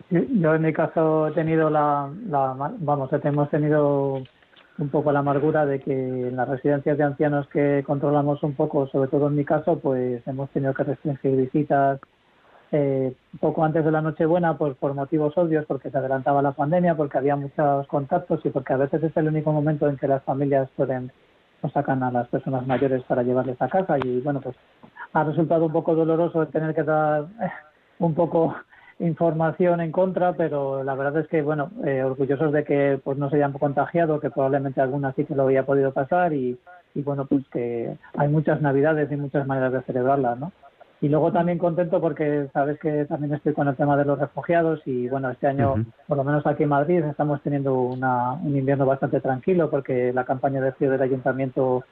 Yo 0.10 0.56
en 0.56 0.62
mi 0.64 0.74
caso 0.74 1.28
he 1.28 1.32
tenido 1.34 1.70
la, 1.70 2.10
la 2.28 2.56
vamos, 2.80 3.12
hemos 3.24 3.50
tenido 3.52 4.24
un 4.80 4.90
poco 4.90 5.12
la 5.12 5.20
amargura 5.20 5.66
de 5.66 5.80
que 5.80 5.92
en 5.92 6.36
las 6.36 6.50
residencias 6.50 6.98
de 6.98 7.04
ancianos 7.04 7.48
que 7.50 7.84
controlamos 7.86 8.42
un 8.42 8.56
poco, 8.56 8.88
sobre 8.88 9.10
todo 9.10 9.28
en 9.28 9.36
mi 9.36 9.46
caso, 9.46 9.78
pues 9.80 10.26
hemos 10.26 10.50
tenido 10.50 10.74
que 10.74 10.84
restringir 10.84 11.36
visitas, 11.36 12.00
eh, 12.72 13.14
poco 13.40 13.64
antes 13.64 13.84
de 13.84 13.92
la 13.92 14.02
Nochebuena 14.02 14.58
pues, 14.58 14.76
por 14.78 14.94
motivos 14.94 15.38
obvios, 15.38 15.66
porque 15.66 15.90
se 15.90 15.98
adelantaba 15.98 16.42
la 16.42 16.52
pandemia, 16.52 16.96
porque 16.96 17.18
había 17.18 17.36
muchos 17.36 17.88
contactos 17.88 18.46
y 18.46 18.50
porque 18.50 18.74
a 18.74 18.78
veces 18.78 19.04
es 19.04 19.16
el 19.18 19.28
único 19.28 19.52
momento 19.52 19.88
en 19.88 19.98
que 19.98 20.08
las 20.08 20.24
familias 20.24 20.70
pueden 20.76 21.12
o 21.62 21.70
sacan 21.70 22.04
a 22.04 22.12
las 22.12 22.28
personas 22.30 22.66
mayores 22.66 23.04
para 23.04 23.24
llevarles 23.24 23.62
a 23.62 23.68
casa 23.68 23.98
y 23.98 24.22
bueno 24.22 24.40
pues 24.40 24.56
ha 25.12 25.24
resultado 25.26 25.66
un 25.66 25.74
poco 25.74 25.94
doloroso 25.94 26.48
tener 26.48 26.74
que 26.74 26.84
dar 26.84 27.24
eh, 27.42 27.52
un 28.00 28.14
poco 28.14 28.56
información 29.00 29.80
en 29.80 29.92
contra, 29.92 30.34
pero 30.34 30.84
la 30.84 30.94
verdad 30.94 31.22
es 31.22 31.28
que, 31.30 31.42
bueno, 31.42 31.72
eh, 31.86 32.04
orgullosos 32.04 32.52
de 32.52 32.66
que 32.66 33.00
pues 33.02 33.18
no 33.18 33.30
se 33.30 33.38
hayan 33.38 33.54
contagiado, 33.54 34.20
que 34.20 34.30
probablemente 34.30 34.82
algunas 34.82 35.16
sí 35.16 35.24
que 35.26 35.36
lo 35.36 35.44
había 35.44 35.66
podido 35.66 35.94
pasar 35.94 36.34
y, 36.34 36.60
y 36.94 37.02
bueno, 37.02 37.26
pues 37.26 37.48
que 37.50 37.96
hay 38.18 38.28
muchas 38.28 38.62
navidades 38.62 39.10
y 39.12 39.16
muchas 39.16 39.48
maneras 39.48 39.72
de 39.72 39.82
celebrarlas, 39.84 40.38
¿no? 40.38 40.52
Y 41.02 41.08
luego 41.08 41.32
también 41.32 41.58
contento 41.58 42.02
porque 42.02 42.50
sabes 42.52 42.78
que 42.80 43.06
también 43.06 43.34
estoy 43.34 43.54
con 43.54 43.68
el 43.70 43.76
tema 43.78 43.96
de 43.96 44.04
los 44.04 44.20
refugiados 44.20 44.82
y 44.86 45.08
bueno, 45.08 45.30
este 45.30 45.48
año, 45.48 45.76
por 46.08 46.18
lo 46.18 46.26
menos 46.26 46.46
aquí 46.46 46.64
en 46.64 46.70
Madrid, 46.70 47.04
estamos 47.06 47.42
teniendo 47.42 47.74
una, 47.80 48.34
un 48.34 48.58
invierno 48.58 48.86
bastante 48.86 49.22
tranquilo 49.22 49.70
porque 49.70 50.12
la 50.12 50.26
campaña 50.26 50.60
de 50.60 50.74
frío 50.74 50.92
del 50.92 51.02
ayuntamiento 51.02 51.86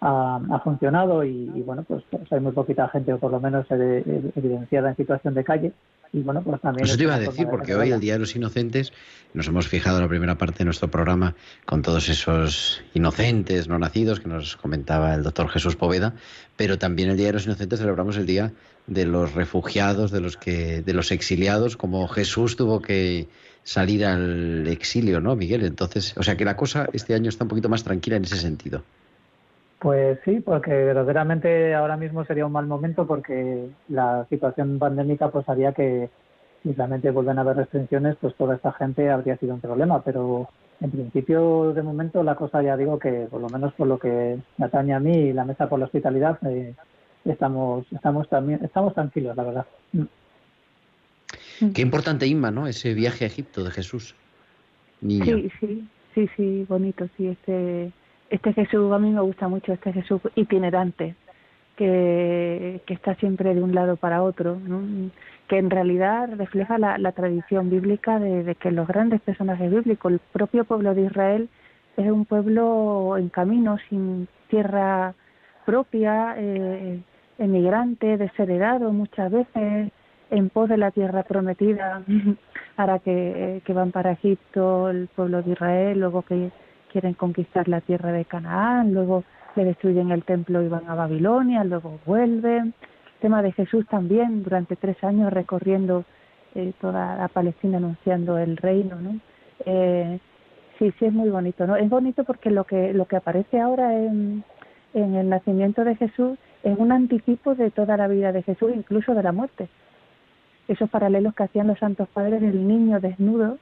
ha, 0.00 0.40
ha 0.50 0.60
funcionado 0.60 1.24
y, 1.24 1.46
bueno, 1.64 1.84
pues, 1.86 2.04
pues, 2.10 2.30
hay 2.32 2.40
muy 2.40 2.52
poquita 2.52 2.88
gente 2.88 3.12
o 3.12 3.18
por 3.18 3.30
lo 3.30 3.40
menos 3.40 3.66
evidenciada 3.70 4.90
en 4.90 4.96
situación 4.96 5.34
de 5.34 5.44
calle 5.44 5.72
y 6.12 6.22
bueno, 6.22 6.42
pues 6.42 6.60
también... 6.60 6.86
Eso 6.86 6.96
te 6.96 7.02
iba 7.02 7.14
a 7.14 7.18
decir, 7.18 7.46
porque 7.48 7.74
hoy, 7.74 7.90
el 7.90 8.00
Día 8.00 8.14
de 8.14 8.18
los 8.18 8.34
Inocentes, 8.36 8.92
nos 9.34 9.48
hemos 9.48 9.68
fijado 9.68 9.98
en 9.98 10.04
la 10.04 10.08
primera 10.08 10.38
parte 10.38 10.58
de 10.58 10.64
nuestro 10.64 10.90
programa 10.90 11.34
con 11.64 11.82
todos 11.82 12.08
esos 12.08 12.82
inocentes 12.94 13.68
no 13.68 13.78
nacidos 13.78 14.20
que 14.20 14.28
nos 14.28 14.56
comentaba 14.56 15.14
el 15.14 15.22
doctor 15.22 15.48
Jesús 15.48 15.76
Poveda, 15.76 16.14
pero 16.56 16.78
también 16.78 17.10
el 17.10 17.16
Día 17.16 17.26
de 17.26 17.32
los 17.34 17.46
Inocentes 17.46 17.80
celebramos 17.80 18.16
el 18.16 18.26
Día 18.26 18.52
de 18.86 19.04
los 19.04 19.34
refugiados, 19.34 20.10
de 20.10 20.20
los 20.20 20.36
que, 20.36 20.82
de 20.82 20.92
los 20.94 21.10
exiliados, 21.10 21.76
como 21.76 22.06
Jesús 22.08 22.56
tuvo 22.56 22.80
que 22.80 23.28
salir 23.64 24.06
al 24.06 24.66
exilio, 24.68 25.20
¿no, 25.20 25.34
Miguel? 25.34 25.64
Entonces, 25.64 26.14
o 26.16 26.22
sea 26.22 26.36
que 26.36 26.44
la 26.44 26.56
cosa 26.56 26.88
este 26.92 27.14
año 27.14 27.28
está 27.28 27.44
un 27.44 27.48
poquito 27.48 27.68
más 27.68 27.82
tranquila 27.82 28.16
en 28.16 28.24
ese 28.24 28.36
sentido. 28.36 28.84
Pues 29.78 30.18
sí, 30.24 30.40
porque 30.40 30.70
verdaderamente 30.70 31.74
ahora 31.74 31.96
mismo 31.96 32.24
sería 32.24 32.46
un 32.46 32.52
mal 32.52 32.66
momento 32.66 33.06
porque 33.06 33.68
la 33.88 34.26
situación 34.30 34.78
pandémica 34.78 35.30
pues 35.30 35.46
haría 35.48 35.72
que 35.72 36.08
si 36.62 36.72
realmente 36.72 37.10
vuelven 37.10 37.38
a 37.38 37.42
haber 37.42 37.56
restricciones, 37.58 38.16
pues 38.20 38.34
toda 38.36 38.56
esta 38.56 38.72
gente 38.72 39.10
habría 39.10 39.36
sido 39.36 39.54
un 39.54 39.60
problema. 39.60 40.02
Pero 40.02 40.48
en 40.80 40.90
principio, 40.90 41.72
de 41.74 41.82
momento, 41.82 42.22
la 42.22 42.36
cosa 42.36 42.62
ya 42.62 42.76
digo 42.76 42.98
que 42.98 43.28
por 43.30 43.40
lo 43.40 43.48
menos 43.50 43.74
por 43.74 43.86
lo 43.86 43.98
que 43.98 44.38
me 44.56 44.66
atañe 44.66 44.94
a 44.94 45.00
mí 45.00 45.12
y 45.12 45.32
la 45.32 45.44
mesa 45.44 45.68
por 45.68 45.78
la 45.78 45.84
hospitalidad, 45.84 46.38
eh, 46.48 46.74
estamos, 47.26 47.86
estamos 47.92 48.28
también, 48.30 48.64
estamos 48.64 48.94
tranquilos, 48.94 49.36
la 49.36 49.42
verdad. 49.42 49.66
Mm. 49.92 51.68
Qué 51.74 51.82
importante, 51.82 52.26
Inma, 52.26 52.50
¿no? 52.50 52.66
Ese 52.66 52.94
viaje 52.94 53.24
a 53.24 53.28
Egipto 53.28 53.62
de 53.62 53.70
Jesús. 53.70 54.14
Sí, 55.00 55.50
sí, 55.60 55.88
sí, 56.14 56.28
sí, 56.34 56.66
bonito, 56.68 57.08
sí, 57.16 57.28
este 57.28 57.92
este 58.30 58.52
Jesús, 58.52 58.92
a 58.92 58.98
mí 58.98 59.10
me 59.10 59.20
gusta 59.20 59.48
mucho 59.48 59.72
este 59.72 59.92
Jesús 59.92 60.20
itinerante, 60.34 61.14
que, 61.76 62.80
está 62.86 63.14
siempre 63.16 63.54
de 63.54 63.62
un 63.62 63.74
lado 63.74 63.96
para 63.96 64.22
otro, 64.22 64.58
que 65.48 65.58
en 65.58 65.70
realidad 65.70 66.30
refleja 66.36 66.78
la, 66.78 66.98
la 66.98 67.12
tradición 67.12 67.70
bíblica 67.70 68.18
de, 68.18 68.54
que 68.56 68.70
los 68.70 68.88
grandes 68.88 69.20
personajes 69.20 69.70
bíblicos, 69.70 70.12
el 70.12 70.18
propio 70.18 70.64
pueblo 70.64 70.94
de 70.94 71.02
Israel, 71.02 71.48
es 71.96 72.10
un 72.10 72.24
pueblo 72.24 73.16
en 73.16 73.28
camino, 73.28 73.78
sin 73.88 74.28
tierra 74.48 75.14
propia, 75.64 76.34
eh, 76.36 77.00
emigrante, 77.38 78.16
desheredado 78.16 78.92
muchas 78.92 79.30
veces, 79.30 79.92
en 80.30 80.48
pos 80.50 80.68
de 80.68 80.76
la 80.76 80.90
tierra 80.90 81.22
prometida, 81.22 82.02
ahora 82.76 82.98
que 82.98 83.62
van 83.68 83.92
para 83.92 84.12
Egipto, 84.12 84.90
el 84.90 85.08
pueblo 85.14 85.42
de 85.42 85.52
Israel, 85.52 86.00
luego 86.00 86.22
que 86.22 86.50
quieren 86.96 87.12
conquistar 87.12 87.68
la 87.68 87.82
tierra 87.82 88.10
de 88.10 88.24
Canaán, 88.24 88.94
luego 88.94 89.22
le 89.54 89.66
destruyen 89.66 90.12
el 90.12 90.24
templo 90.24 90.62
y 90.62 90.68
van 90.68 90.88
a 90.88 90.94
Babilonia, 90.94 91.62
luego 91.62 92.00
vuelven. 92.06 92.72
El 93.16 93.20
tema 93.20 93.42
de 93.42 93.52
Jesús 93.52 93.86
también, 93.86 94.42
durante 94.42 94.76
tres 94.76 95.04
años 95.04 95.30
recorriendo 95.30 96.06
eh, 96.54 96.72
toda 96.80 97.16
la 97.16 97.28
Palestina 97.28 97.76
anunciando 97.76 98.38
el 98.38 98.56
reino, 98.56 98.96
¿no? 98.98 99.20
Eh, 99.66 100.18
sí, 100.78 100.90
sí 100.98 101.04
es 101.04 101.12
muy 101.12 101.28
bonito, 101.28 101.66
¿no? 101.66 101.76
Es 101.76 101.86
bonito 101.90 102.24
porque 102.24 102.50
lo 102.50 102.64
que 102.64 102.94
lo 102.94 103.04
que 103.04 103.16
aparece 103.16 103.60
ahora 103.60 103.92
en, 103.92 104.42
el 104.94 105.28
nacimiento 105.28 105.84
de 105.84 105.96
Jesús 105.96 106.38
es 106.62 106.78
un 106.78 106.92
anticipo 106.92 107.54
de 107.54 107.70
toda 107.70 107.98
la 107.98 108.08
vida 108.08 108.32
de 108.32 108.42
Jesús, 108.42 108.70
incluso 108.74 109.14
de 109.14 109.22
la 109.22 109.32
muerte. 109.32 109.68
Esos 110.66 110.88
paralelos 110.88 111.34
que 111.34 111.42
hacían 111.42 111.66
los 111.66 111.78
santos 111.78 112.08
padres 112.08 112.40
del 112.40 112.66
niño 112.66 113.00
desnudo, 113.00 113.58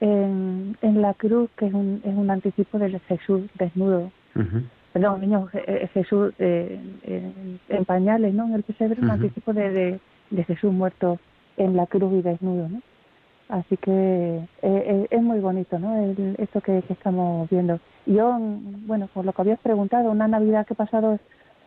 en, 0.00 0.76
en 0.80 1.02
la 1.02 1.14
cruz, 1.14 1.50
que 1.56 1.66
es 1.66 1.74
un, 1.74 2.00
es 2.04 2.14
un 2.14 2.30
anticipo 2.30 2.78
del 2.78 2.98
Jesús 3.00 3.42
desnudo. 3.58 4.10
Perdón, 4.92 5.20
niño 5.20 5.48
eh, 5.52 5.88
Jesús 5.92 6.32
eh, 6.38 6.80
en, 7.68 7.84
pañales, 7.84 8.34
¿no? 8.34 8.46
En 8.46 8.54
el 8.54 8.62
pesebre, 8.62 9.00
un 9.00 9.10
anticipo 9.10 9.52
de, 9.52 10.00
de, 10.30 10.44
Jesús 10.44 10.72
muerto 10.72 11.18
en 11.56 11.76
la 11.76 11.86
cruz 11.86 12.12
y 12.14 12.22
desnudo, 12.22 12.68
¿no? 12.68 12.82
Así 13.48 13.76
que 13.76 14.40
eh, 14.62 15.06
es 15.10 15.22
muy 15.22 15.40
bonito, 15.40 15.78
¿no? 15.78 16.14
esto 16.38 16.60
que, 16.60 16.82
que, 16.82 16.92
estamos 16.92 17.50
viendo. 17.50 17.80
Yo, 18.06 18.38
bueno, 18.86 19.08
por 19.12 19.24
lo 19.24 19.32
que 19.32 19.42
habías 19.42 19.58
preguntado, 19.58 20.10
una 20.10 20.28
Navidad 20.28 20.66
que 20.66 20.74
he 20.74 20.76
pasado 20.76 21.18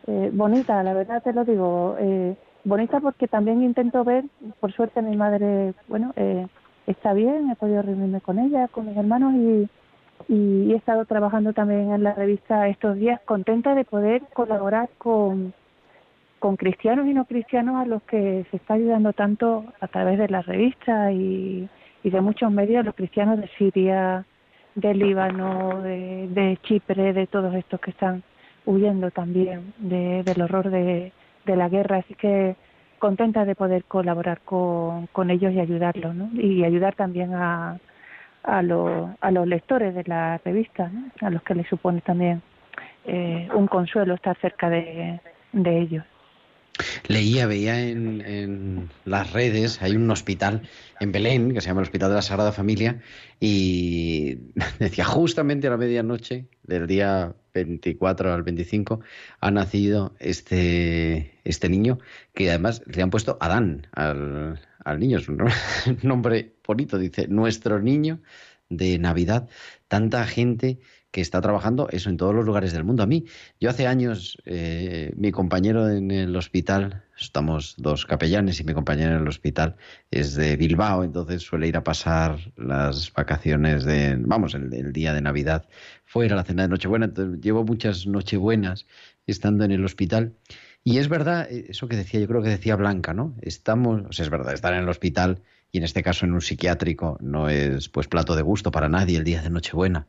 es 0.06 0.34
bonita, 0.34 0.82
la 0.82 0.94
verdad 0.94 1.22
te 1.22 1.34
lo 1.34 1.44
digo, 1.44 1.96
bonita 2.64 3.00
porque 3.00 3.28
también 3.28 3.62
intento 3.62 4.02
ver, 4.04 4.24
por 4.60 4.72
suerte 4.72 5.02
mi 5.02 5.16
madre, 5.16 5.74
bueno, 5.88 6.12
eh, 6.16 6.46
está 6.86 7.12
bien, 7.12 7.50
he 7.50 7.56
podido 7.56 7.82
reunirme 7.82 8.20
con 8.20 8.38
ella, 8.38 8.68
con 8.68 8.86
mis 8.86 8.96
hermanos 8.96 9.34
y, 9.34 9.68
y 10.28 10.72
he 10.72 10.76
estado 10.76 11.04
trabajando 11.04 11.52
también 11.52 11.92
en 11.92 12.02
la 12.02 12.14
revista 12.14 12.68
estos 12.68 12.96
días, 12.96 13.20
contenta 13.24 13.74
de 13.74 13.84
poder 13.84 14.22
colaborar 14.32 14.88
con, 14.98 15.52
con 16.38 16.56
cristianos 16.56 17.06
y 17.06 17.14
no 17.14 17.24
cristianos 17.24 17.76
a 17.76 17.86
los 17.86 18.02
que 18.02 18.44
se 18.50 18.56
está 18.58 18.74
ayudando 18.74 19.12
tanto 19.12 19.64
a 19.80 19.88
través 19.88 20.18
de 20.18 20.28
la 20.28 20.42
revista 20.42 21.10
y, 21.10 21.68
de 22.02 22.20
muchos 22.20 22.52
medios, 22.52 22.84
los 22.84 22.94
cristianos 22.94 23.40
de 23.40 23.48
Siria, 23.56 24.26
de 24.74 24.92
Líbano, 24.92 25.80
de, 25.80 26.28
de 26.28 26.58
Chipre, 26.62 27.14
de 27.14 27.26
todos 27.26 27.54
estos 27.54 27.80
que 27.80 27.92
están 27.92 28.22
huyendo 28.66 29.10
también 29.10 29.72
de, 29.78 30.22
del 30.22 30.42
horror 30.42 30.68
de, 30.68 31.12
de 31.46 31.56
la 31.56 31.70
guerra. 31.70 31.98
Así 31.98 32.14
que 32.14 32.56
contenta 33.04 33.44
de 33.44 33.54
poder 33.54 33.84
colaborar 33.84 34.40
con, 34.46 35.08
con 35.08 35.28
ellos 35.28 35.52
y 35.52 35.60
ayudarlos, 35.60 36.14
¿no? 36.14 36.30
Y 36.40 36.64
ayudar 36.64 36.94
también 36.94 37.34
a, 37.34 37.78
a, 38.42 38.62
los, 38.62 39.10
a 39.20 39.30
los 39.30 39.46
lectores 39.46 39.94
de 39.94 40.04
la 40.06 40.38
revista, 40.42 40.90
a 41.20 41.28
los 41.28 41.42
que 41.42 41.54
les 41.54 41.66
supone 41.68 42.00
también 42.00 42.40
eh, 43.04 43.46
un 43.54 43.66
consuelo 43.66 44.14
estar 44.14 44.38
cerca 44.38 44.70
de 44.70 45.20
ellos. 45.52 46.02
Leía, 47.06 47.46
veía 47.46 47.80
en, 47.80 48.90
las 49.04 49.32
redes, 49.32 49.80
hay 49.80 49.94
un 49.94 50.10
hospital 50.10 50.62
en 51.00 51.12
Belén 51.12 51.54
que 51.54 51.60
se 51.60 51.68
llama 51.68 51.80
el 51.80 51.86
Hospital 51.86 52.08
de 52.08 52.16
la 52.16 52.22
Sagrada 52.22 52.50
Familia 52.50 53.00
y 53.38 54.38
decía 54.80 55.04
justamente 55.04 55.68
a 55.68 55.70
la 55.70 55.76
medianoche 55.76 56.48
del 56.64 56.86
día 56.86 57.34
24 57.54 58.32
al 58.32 58.42
25 58.42 59.00
ha 59.40 59.50
nacido 59.52 60.16
este, 60.18 61.38
este 61.44 61.68
niño 61.68 61.98
que 62.34 62.48
además 62.48 62.82
le 62.86 63.02
han 63.02 63.10
puesto 63.10 63.38
Adán 63.40 63.86
al, 63.92 64.60
al 64.84 64.98
niño, 64.98 65.18
es 65.18 65.28
un 65.28 65.38
nombre 66.02 66.54
bonito, 66.66 66.98
dice, 66.98 67.28
nuestro 67.28 67.80
niño 67.80 68.20
de 68.68 68.98
Navidad. 68.98 69.48
Tanta 69.88 70.26
gente 70.26 70.80
que 71.14 71.20
está 71.20 71.40
trabajando 71.40 71.88
eso 71.92 72.10
en 72.10 72.16
todos 72.16 72.34
los 72.34 72.44
lugares 72.44 72.72
del 72.72 72.82
mundo. 72.82 73.04
A 73.04 73.06
mí, 73.06 73.24
yo 73.60 73.70
hace 73.70 73.86
años, 73.86 74.36
eh, 74.46 75.12
mi 75.16 75.30
compañero 75.30 75.88
en 75.88 76.10
el 76.10 76.34
hospital, 76.34 77.04
estamos 77.16 77.76
dos 77.78 78.04
capellanes 78.04 78.58
y 78.58 78.64
mi 78.64 78.74
compañero 78.74 79.12
en 79.12 79.22
el 79.22 79.28
hospital 79.28 79.76
es 80.10 80.34
de 80.34 80.56
Bilbao, 80.56 81.04
entonces 81.04 81.42
suele 81.42 81.68
ir 81.68 81.76
a 81.76 81.84
pasar 81.84 82.40
las 82.56 83.12
vacaciones 83.12 83.84
de, 83.84 84.16
vamos, 84.18 84.54
el, 84.54 84.92
día 84.92 85.14
de 85.14 85.20
Navidad 85.20 85.68
fuera, 86.04 86.34
la 86.34 86.42
cena 86.42 86.62
de 86.62 86.68
Nochebuena. 86.70 87.04
Entonces, 87.04 87.40
llevo 87.40 87.62
muchas 87.62 88.08
Nochebuenas 88.08 88.84
estando 89.28 89.64
en 89.64 89.70
el 89.70 89.84
hospital. 89.84 90.32
Y 90.82 90.98
es 90.98 91.08
verdad, 91.08 91.46
eh, 91.48 91.66
eso 91.68 91.86
que 91.86 91.94
decía, 91.94 92.18
yo 92.18 92.26
creo 92.26 92.42
que 92.42 92.48
decía 92.48 92.74
Blanca, 92.74 93.14
¿no? 93.14 93.36
Estamos, 93.40 94.02
o 94.08 94.12
sea, 94.12 94.24
es 94.24 94.30
verdad, 94.30 94.52
estar 94.52 94.74
en 94.74 94.80
el 94.80 94.88
hospital 94.88 95.42
y 95.70 95.78
en 95.78 95.84
este 95.84 96.02
caso 96.02 96.26
en 96.26 96.32
un 96.32 96.40
psiquiátrico 96.40 97.18
no 97.20 97.48
es 97.48 97.88
pues 97.88 98.08
plato 98.08 98.34
de 98.34 98.42
gusto 98.42 98.72
para 98.72 98.88
nadie 98.88 99.16
el 99.16 99.22
día 99.22 99.42
de 99.42 99.50
Nochebuena 99.50 100.08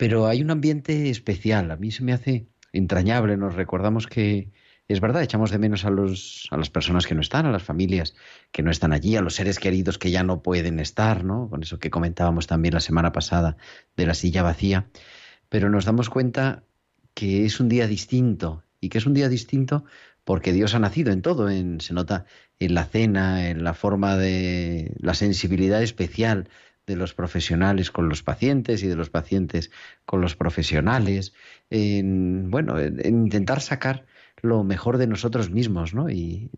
pero 0.00 0.28
hay 0.28 0.40
un 0.40 0.50
ambiente 0.50 1.10
especial. 1.10 1.70
A 1.70 1.76
mí 1.76 1.90
se 1.90 2.02
me 2.02 2.14
hace 2.14 2.46
entrañable. 2.72 3.36
Nos 3.36 3.54
recordamos 3.54 4.06
que 4.06 4.50
es 4.88 4.98
verdad, 4.98 5.22
echamos 5.22 5.50
de 5.50 5.58
menos 5.58 5.84
a, 5.84 5.90
los, 5.90 6.48
a 6.50 6.56
las 6.56 6.70
personas 6.70 7.06
que 7.06 7.14
no 7.14 7.20
están, 7.20 7.44
a 7.44 7.52
las 7.52 7.62
familias 7.62 8.14
que 8.50 8.62
no 8.62 8.70
están 8.70 8.94
allí, 8.94 9.16
a 9.16 9.20
los 9.20 9.34
seres 9.34 9.58
queridos 9.58 9.98
que 9.98 10.10
ya 10.10 10.22
no 10.22 10.42
pueden 10.42 10.80
estar, 10.80 11.22
¿no? 11.22 11.50
Con 11.50 11.62
eso 11.62 11.78
que 11.78 11.90
comentábamos 11.90 12.46
también 12.46 12.72
la 12.72 12.80
semana 12.80 13.12
pasada 13.12 13.58
de 13.94 14.06
la 14.06 14.14
silla 14.14 14.42
vacía. 14.42 14.86
Pero 15.50 15.68
nos 15.68 15.84
damos 15.84 16.08
cuenta 16.08 16.64
que 17.12 17.44
es 17.44 17.60
un 17.60 17.68
día 17.68 17.86
distinto 17.86 18.64
y 18.80 18.88
que 18.88 18.96
es 18.96 19.04
un 19.04 19.12
día 19.12 19.28
distinto 19.28 19.84
porque 20.24 20.54
Dios 20.54 20.74
ha 20.74 20.78
nacido 20.78 21.12
en 21.12 21.20
todo, 21.20 21.50
en, 21.50 21.82
se 21.82 21.92
nota 21.92 22.24
en 22.58 22.72
la 22.72 22.86
cena, 22.86 23.50
en 23.50 23.64
la 23.64 23.74
forma 23.74 24.16
de 24.16 24.94
la 24.98 25.12
sensibilidad 25.12 25.82
especial 25.82 26.48
de 26.90 26.96
los 26.96 27.14
profesionales 27.14 27.90
con 27.90 28.08
los 28.08 28.22
pacientes 28.22 28.82
y 28.82 28.88
de 28.88 28.96
los 28.96 29.10
pacientes 29.10 29.70
con 30.04 30.20
los 30.20 30.34
profesionales, 30.34 31.32
en, 31.70 32.50
bueno, 32.50 32.78
en, 32.78 33.00
intentar 33.06 33.60
sacar 33.60 34.04
lo 34.42 34.64
mejor 34.64 34.98
de 34.98 35.06
nosotros 35.06 35.50
mismos, 35.50 35.94
¿no? 35.94 36.10
Y 36.10 36.50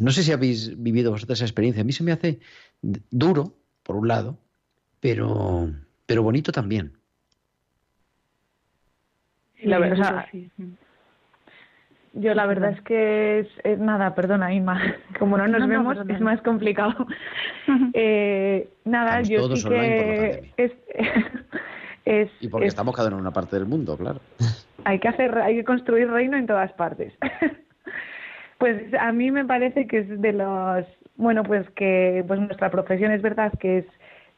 no 0.00 0.10
sé 0.12 0.22
si 0.22 0.32
habéis 0.32 0.82
vivido 0.82 1.10
vosotros 1.10 1.38
esa 1.38 1.44
experiencia. 1.44 1.82
A 1.82 1.84
mí 1.84 1.92
se 1.92 2.04
me 2.04 2.12
hace 2.12 2.40
duro, 2.82 3.54
por 3.82 3.96
un 3.96 4.08
lado, 4.08 4.38
pero, 5.00 5.70
pero 6.06 6.22
bonito 6.22 6.52
también. 6.52 6.92
la 9.62 9.78
verdad, 9.78 10.24
yo 12.16 12.34
la 12.34 12.46
verdad 12.46 12.70
es 12.72 12.80
que 12.82 13.46
es, 13.62 13.78
nada, 13.78 14.14
perdona 14.14 14.52
Inma, 14.52 14.80
como 15.18 15.36
no 15.36 15.46
nos 15.46 15.68
vemos 15.68 15.96
es 16.08 16.20
más 16.20 16.40
complicado. 16.42 17.06
eh, 17.92 18.68
nada, 18.84 19.20
yo 19.22 19.54
sí 19.54 19.68
que 19.68 20.52
es, 20.56 20.72
es, 22.04 22.30
y 22.40 22.48
porque 22.48 22.66
estamos 22.66 22.94
cada 22.96 23.08
uno 23.08 23.18
en 23.18 23.22
una 23.22 23.32
parte 23.32 23.56
del 23.56 23.66
mundo, 23.66 23.96
claro. 23.96 24.20
Hay 24.84 24.98
que 24.98 25.08
hacer, 25.08 25.36
hay 25.38 25.56
que 25.56 25.64
construir 25.64 26.08
reino 26.10 26.36
en 26.36 26.46
todas 26.46 26.72
partes. 26.72 27.12
pues 28.58 28.82
a 28.98 29.12
mí 29.12 29.30
me 29.30 29.44
parece 29.44 29.86
que 29.86 29.98
es 29.98 30.20
de 30.20 30.32
los, 30.32 30.86
bueno, 31.16 31.42
pues 31.42 31.68
que 31.70 32.24
pues 32.26 32.40
nuestra 32.40 32.70
profesión 32.70 33.12
es 33.12 33.20
verdad 33.20 33.52
que 33.58 33.78
es, 33.78 33.86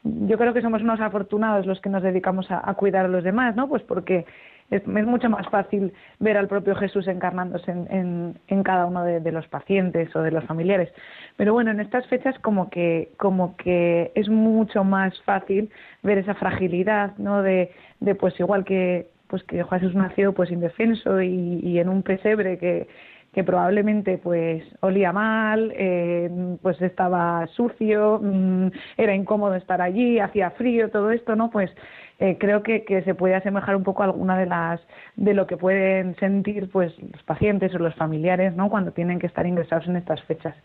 yo 0.03 0.37
creo 0.37 0.53
que 0.53 0.61
somos 0.61 0.81
unos 0.81 0.99
afortunados 0.99 1.65
los 1.65 1.79
que 1.81 1.89
nos 1.89 2.03
dedicamos 2.03 2.49
a, 2.51 2.67
a 2.69 2.73
cuidar 2.73 3.05
a 3.05 3.09
los 3.09 3.23
demás, 3.23 3.55
¿no? 3.55 3.69
Pues 3.69 3.83
porque 3.83 4.25
es, 4.69 4.85
mucho 4.87 5.29
más 5.29 5.47
fácil 5.49 5.93
ver 6.19 6.37
al 6.37 6.47
propio 6.47 6.75
Jesús 6.75 7.07
encarnándose 7.07 7.71
en, 7.71 8.37
en, 8.47 8.63
cada 8.63 8.85
uno 8.85 9.03
de, 9.03 9.31
los 9.31 9.47
pacientes 9.47 10.15
o 10.15 10.21
de 10.21 10.31
los 10.31 10.43
familiares. 10.45 10.89
Pero 11.37 11.53
bueno, 11.53 11.71
en 11.71 11.79
estas 11.79 12.05
fechas 12.07 12.37
como 12.39 12.69
que, 12.69 13.11
como 13.17 13.55
que 13.57 14.11
es 14.15 14.29
mucho 14.29 14.83
más 14.83 15.19
fácil 15.23 15.69
ver 16.03 16.19
esa 16.19 16.35
fragilidad, 16.35 17.17
¿no? 17.17 17.41
De, 17.41 17.71
de 17.99 18.15
pues 18.15 18.39
igual 18.39 18.65
que 18.65 19.07
pues 19.27 19.43
que 19.43 19.63
Jesús 19.63 19.93
nació 19.93 20.33
pues 20.33 20.49
indefenso 20.49 21.21
y, 21.21 21.59
y 21.61 21.77
en 21.77 21.87
un 21.87 22.01
pesebre 22.01 22.57
que, 22.57 22.87
que 23.33 23.43
probablemente 23.43 24.17
pues 24.17 24.63
olía 24.79 25.11
mal, 25.11 25.71
eh, 25.75 26.57
pues 26.61 26.81
estaba 26.81 27.45
sucio, 27.47 28.19
mm, 28.21 28.67
era 28.97 29.13
incómodo 29.13 29.55
estar 29.55 29.81
allí, 29.81 30.19
hacía 30.19 30.51
frío, 30.51 30.89
todo 30.89 31.11
esto, 31.11 31.35
¿no? 31.35 31.51
Pues 31.51 31.69
eh, 32.19 32.37
creo 32.37 32.63
que, 32.63 32.83
que, 32.83 33.01
se 33.03 33.15
puede 33.15 33.35
asemejar 33.35 33.75
un 33.75 33.83
poco 33.83 34.03
a 34.03 34.05
alguna 34.07 34.37
de 34.37 34.45
las 34.45 34.81
de 35.15 35.33
lo 35.33 35.47
que 35.47 35.57
pueden 35.57 36.15
sentir 36.17 36.69
pues 36.69 36.93
los 36.99 37.23
pacientes 37.23 37.73
o 37.73 37.79
los 37.79 37.95
familiares 37.95 38.55
no 38.55 38.69
cuando 38.69 38.91
tienen 38.91 39.19
que 39.19 39.27
estar 39.27 39.45
ingresados 39.47 39.87
en 39.87 39.95
estas 39.95 40.21
fechas. 40.23 40.55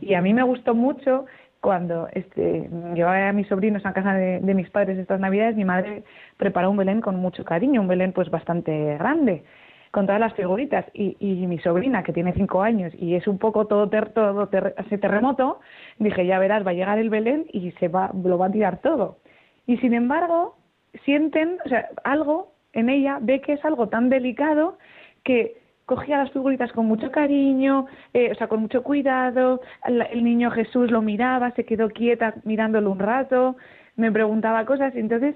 Y 0.00 0.14
a 0.14 0.22
mí 0.22 0.34
me 0.34 0.42
gustó 0.42 0.74
mucho 0.74 1.26
cuando 1.60 2.08
este 2.12 2.68
llevaba 2.94 3.28
a 3.28 3.32
mis 3.32 3.48
sobrinos 3.48 3.84
a 3.86 3.92
casa 3.92 4.14
de, 4.14 4.40
de 4.40 4.54
mis 4.54 4.70
padres 4.70 4.96
estas 4.98 5.18
navidades 5.18 5.56
mi 5.56 5.64
madre 5.64 6.04
preparó 6.36 6.70
un 6.70 6.76
belén 6.76 7.00
con 7.00 7.16
mucho 7.16 7.44
cariño 7.44 7.80
un 7.80 7.88
belén 7.88 8.12
pues 8.12 8.30
bastante 8.30 8.96
grande 8.96 9.42
con 9.90 10.06
todas 10.06 10.20
las 10.20 10.34
figuritas. 10.34 10.84
Y, 10.92 11.16
y 11.18 11.46
mi 11.46 11.58
sobrina 11.58 12.02
que 12.02 12.12
tiene 12.12 12.32
cinco 12.34 12.62
años 12.62 12.92
y 12.98 13.14
es 13.14 13.26
un 13.26 13.38
poco 13.38 13.66
todo 13.66 13.88
todo 13.88 14.48
ese 14.76 14.98
terremoto 14.98 15.60
dije 15.98 16.26
ya 16.26 16.38
verás 16.38 16.66
va 16.66 16.70
a 16.70 16.74
llegar 16.74 16.98
el 16.98 17.10
Belén 17.10 17.46
y 17.52 17.70
se 17.72 17.88
va 17.88 18.10
lo 18.12 18.38
va 18.38 18.46
a 18.46 18.50
tirar 18.50 18.78
todo 18.78 19.18
y 19.66 19.78
sin 19.78 19.94
embargo 19.94 20.57
sienten, 21.04 21.58
o 21.64 21.68
sea, 21.68 21.88
algo 22.04 22.52
en 22.72 22.88
ella 22.88 23.18
ve 23.20 23.40
que 23.40 23.54
es 23.54 23.64
algo 23.64 23.88
tan 23.88 24.08
delicado 24.08 24.78
que 25.24 25.60
cogía 25.88 26.18
las 26.18 26.30
figuritas 26.32 26.70
con 26.72 26.86
mucho 26.86 27.10
cariño, 27.10 27.86
eh, 28.12 28.30
o 28.30 28.34
sea, 28.34 28.46
con 28.46 28.60
mucho 28.60 28.82
cuidado, 28.82 29.62
el, 29.86 30.22
niño 30.22 30.50
Jesús 30.50 30.90
lo 30.90 31.00
miraba, 31.00 31.50
se 31.52 31.64
quedó 31.64 31.88
quieta 31.88 32.34
mirándolo 32.44 32.90
un 32.90 32.98
rato, 32.98 33.56
me 33.96 34.12
preguntaba 34.12 34.66
cosas, 34.66 34.94
y 34.94 34.98
entonces, 34.98 35.34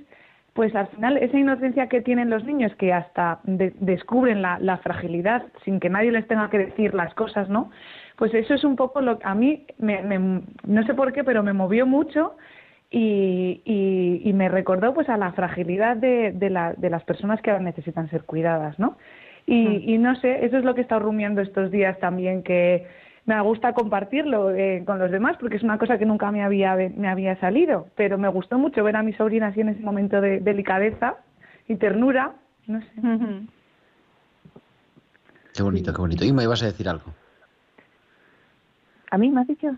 pues 0.53 0.75
al 0.77 0.89
final 0.89 1.17
esa 1.17 1.39
inocencia 1.39 1.89
que 1.89 2.03
tienen 2.03 2.29
los 2.29 2.45
niños, 2.45 2.75
que 2.77 2.93
hasta 2.93 3.41
descubren 3.45 4.43
la, 4.43 4.59
la, 4.61 4.77
fragilidad 4.77 5.43
sin 5.65 5.81
que 5.81 5.89
nadie 5.89 6.13
les 6.13 6.29
tenga 6.29 6.51
que 6.51 6.59
decir 6.59 6.93
las 6.93 7.15
cosas, 7.15 7.49
¿no? 7.49 7.71
Pues 8.17 8.35
eso 8.35 8.53
es 8.53 8.63
un 8.63 8.77
poco 8.77 9.01
lo 9.01 9.19
que 9.19 9.27
a 9.27 9.35
mí, 9.35 9.67
me, 9.79 10.19
no 10.67 10.83
sé 10.85 10.93
por 10.93 11.15
qué, 11.15 11.25
pero 11.25 11.43
me 11.43 11.55
movió 11.55 11.87
mucho 11.87 12.37
y, 12.95 14.21
y, 14.23 14.33
me 14.35 14.51
recordó 14.51 14.93
pues 14.93 15.09
a 15.09 15.17
la 15.17 15.33
fragilidad 15.33 15.97
de, 15.97 16.33
de, 16.33 16.51
la, 16.51 16.75
de 16.75 16.91
las 16.91 17.03
personas 17.05 17.41
que 17.41 17.51
ahora 17.51 17.63
necesitan 17.63 18.11
ser 18.11 18.25
cuidadas, 18.25 18.79
¿no? 18.79 18.99
Y, 19.47 19.95
y, 19.95 19.99
no 19.99 20.15
sé, 20.17 20.45
eso 20.45 20.59
es 20.59 20.65
lo 20.65 20.75
que 20.75 20.83
he 20.83 20.85
estado 20.85 21.01
rumiando 21.01 21.41
estos 21.41 21.71
días 21.71 21.99
también, 21.99 22.43
que 22.43 22.87
me 23.25 23.41
gusta 23.41 23.73
compartirlo 23.73 24.51
eh, 24.51 24.83
con 24.85 24.99
los 24.99 25.11
demás 25.11 25.37
porque 25.41 25.57
es 25.57 25.63
una 25.63 25.79
cosa 25.79 25.97
que 25.97 26.05
nunca 26.05 26.31
me 26.31 26.45
había, 26.45 26.77
me 26.77 27.09
había 27.09 27.39
salido, 27.41 27.89
pero 27.97 28.19
me 28.19 28.29
gustó 28.29 28.59
mucho 28.59 28.85
ver 28.85 28.97
a 28.97 29.03
mi 29.03 29.15
sobrina 29.15 29.49
así 29.49 29.61
en 29.63 29.71
ese 29.71 29.81
momento 29.81 30.21
de 30.21 30.41
delicadeza 30.41 31.17
y 31.69 31.77
ternura, 31.77 32.35
no 32.67 32.81
sé. 32.81 32.89
Qué 35.55 35.63
bonito, 35.63 35.93
qué 35.93 36.01
bonito. 36.01 36.25
Y 36.25 36.33
me 36.33 36.43
ibas 36.45 36.63
a 36.63 36.67
decir 36.67 36.89
algo. 36.89 37.13
¿A 39.11 39.19
mí 39.19 39.31
me 39.31 39.41
has 39.41 39.47
dicho? 39.47 39.69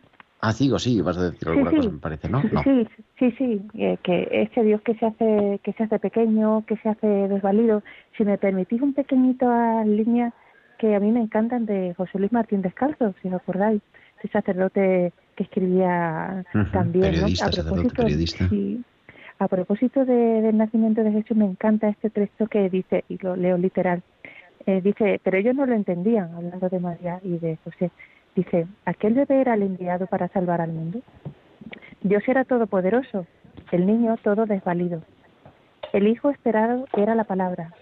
Ah, 0.47 0.53
sigo, 0.53 0.79
sí, 0.79 1.01
vas 1.01 1.17
a 1.17 1.31
decir 1.31 1.49
alguna 1.49 1.71
cosa, 1.71 1.89
me 1.89 1.99
parece, 1.99 2.29
¿no? 2.29 2.43
Sí, 2.65 2.87
sí, 3.19 3.31
sí, 3.39 3.63
eh, 3.79 3.97
que 4.03 4.29
ese 4.31 4.63
Dios 4.63 4.83
que 4.83 4.95
se 4.95 5.07
hace 5.07 5.59
que 5.63 5.73
se 5.73 5.85
hace 5.85 5.99
pequeño, 5.99 6.67
que 6.67 6.77
se 6.77 6.91
hace 6.91 7.07
desvalido. 7.07 7.83
Si 8.19 8.27
me 8.27 8.37
permitís 8.37 8.83
un 8.83 8.93
pequeñito 8.93 9.49
a 9.49 9.83
línea 9.87 10.35
que 10.79 10.95
a 10.95 11.01
mí 11.01 11.13
me 11.13 11.23
encantan 11.23 11.65
de 11.65 11.95
José 11.95 12.19
Luis 12.19 12.31
Martín 12.31 12.61
Descalzo, 12.61 13.15
si 13.23 13.29
os 13.29 13.35
acordáis, 13.35 13.81
ese 14.19 14.29
sacerdote 14.29 15.15
que 15.35 15.45
escribía 15.45 16.45
también, 16.73 17.23
¿no? 17.23 17.27
A 17.27 17.51
propósito, 17.51 18.07
sí, 18.51 18.85
a 19.39 19.49
propósito 19.49 20.05
de, 20.05 20.43
del 20.43 20.59
nacimiento 20.59 21.03
de 21.03 21.13
Jesús, 21.13 21.39
me 21.39 21.47
encanta 21.47 21.89
este 21.89 22.11
texto 22.11 22.49
que 22.49 22.69
dice, 22.69 23.05
y 23.09 23.17
lo 23.23 23.35
leo 23.35 23.57
literal, 23.57 24.03
eh, 24.67 24.83
dice, 24.83 25.23
pero 25.25 25.39
ellos 25.39 25.55
no 25.55 25.65
lo 25.65 25.75
entendían, 25.75 26.35
hablando 26.35 26.69
de 26.69 26.81
María 26.81 27.19
y 27.23 27.39
de 27.39 27.57
José 27.65 27.91
Dice, 28.35 28.67
¿aquel 28.85 29.15
bebé 29.15 29.41
era 29.41 29.55
el 29.55 29.63
enviado 29.63 30.07
para 30.07 30.29
salvar 30.29 30.61
al 30.61 30.73
mundo? 30.73 31.01
Dios 32.03 32.23
era 32.27 32.45
todopoderoso, 32.45 33.27
el 33.71 33.87
niño 33.87 34.17
todo 34.23 34.45
desvalido. 34.47 35.03
El 35.93 36.09
hijo 36.09 36.31
esperado 36.31 36.87
era 36.97 37.15
la 37.15 37.25
palabra, 37.25 37.73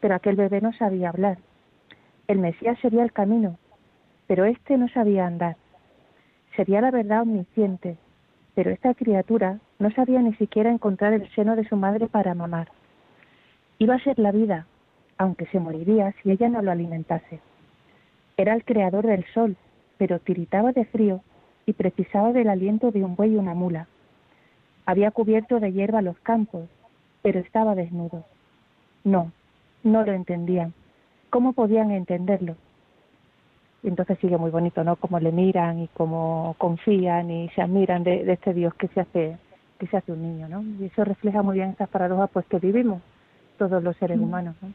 pero 0.00 0.14
aquel 0.14 0.36
bebé 0.36 0.60
no 0.62 0.72
sabía 0.72 1.10
hablar. 1.10 1.38
El 2.28 2.38
Mesías 2.38 2.78
sería 2.80 3.02
el 3.02 3.12
camino, 3.12 3.58
pero 4.26 4.44
éste 4.46 4.78
no 4.78 4.88
sabía 4.88 5.26
andar. 5.26 5.56
Sería 6.56 6.80
la 6.80 6.90
verdad 6.90 7.22
omnisciente, 7.22 7.98
pero 8.54 8.70
esta 8.70 8.94
criatura 8.94 9.58
no 9.78 9.90
sabía 9.90 10.20
ni 10.20 10.34
siquiera 10.34 10.70
encontrar 10.70 11.12
el 11.12 11.28
seno 11.34 11.56
de 11.56 11.68
su 11.68 11.76
madre 11.76 12.06
para 12.06 12.34
mamar. 12.34 12.68
Iba 13.78 13.96
a 13.96 14.04
ser 14.04 14.18
la 14.18 14.32
vida, 14.32 14.66
aunque 15.18 15.46
se 15.46 15.60
moriría 15.60 16.14
si 16.22 16.30
ella 16.30 16.48
no 16.48 16.62
lo 16.62 16.70
alimentase. 16.70 17.40
Era 18.36 18.54
el 18.54 18.64
creador 18.64 19.06
del 19.06 19.24
sol, 19.34 19.56
pero 20.00 20.18
tiritaba 20.18 20.72
de 20.72 20.86
frío 20.86 21.20
y 21.66 21.74
precisaba 21.74 22.32
del 22.32 22.48
aliento 22.48 22.90
de 22.90 23.04
un 23.04 23.16
buey 23.16 23.34
y 23.34 23.36
una 23.36 23.52
mula. 23.52 23.86
Había 24.86 25.10
cubierto 25.10 25.60
de 25.60 25.72
hierba 25.74 26.00
los 26.00 26.18
campos, 26.20 26.70
pero 27.20 27.38
estaba 27.38 27.74
desnudo. 27.74 28.24
No, 29.04 29.30
no 29.82 30.02
lo 30.02 30.12
entendían. 30.12 30.72
¿Cómo 31.28 31.52
podían 31.52 31.90
entenderlo? 31.90 32.56
entonces 33.82 34.18
sigue 34.20 34.38
muy 34.38 34.50
bonito, 34.50 34.84
¿no? 34.84 34.96
Cómo 34.96 35.20
le 35.20 35.32
miran 35.32 35.80
y 35.80 35.88
cómo 35.88 36.54
confían 36.58 37.30
y 37.30 37.50
se 37.50 37.60
admiran 37.60 38.04
de, 38.04 38.30
este 38.30 38.54
Dios 38.54 38.74
que 38.74 38.88
se 38.88 39.00
hace 39.00 39.38
que 39.78 39.86
se 39.86 39.96
hace 39.96 40.12
un 40.12 40.22
niño, 40.22 40.48
¿no? 40.48 40.62
Y 40.78 40.86
eso 40.86 41.04
refleja 41.04 41.42
muy 41.42 41.56
bien 41.56 41.70
estas 41.70 41.88
paradojas 41.88 42.28
pues 42.30 42.46
que 42.46 42.58
vivimos 42.58 43.02
todos 43.58 43.82
los 43.82 43.96
seres 43.96 44.18
mm. 44.18 44.22
humanos, 44.22 44.56
¿no? 44.62 44.72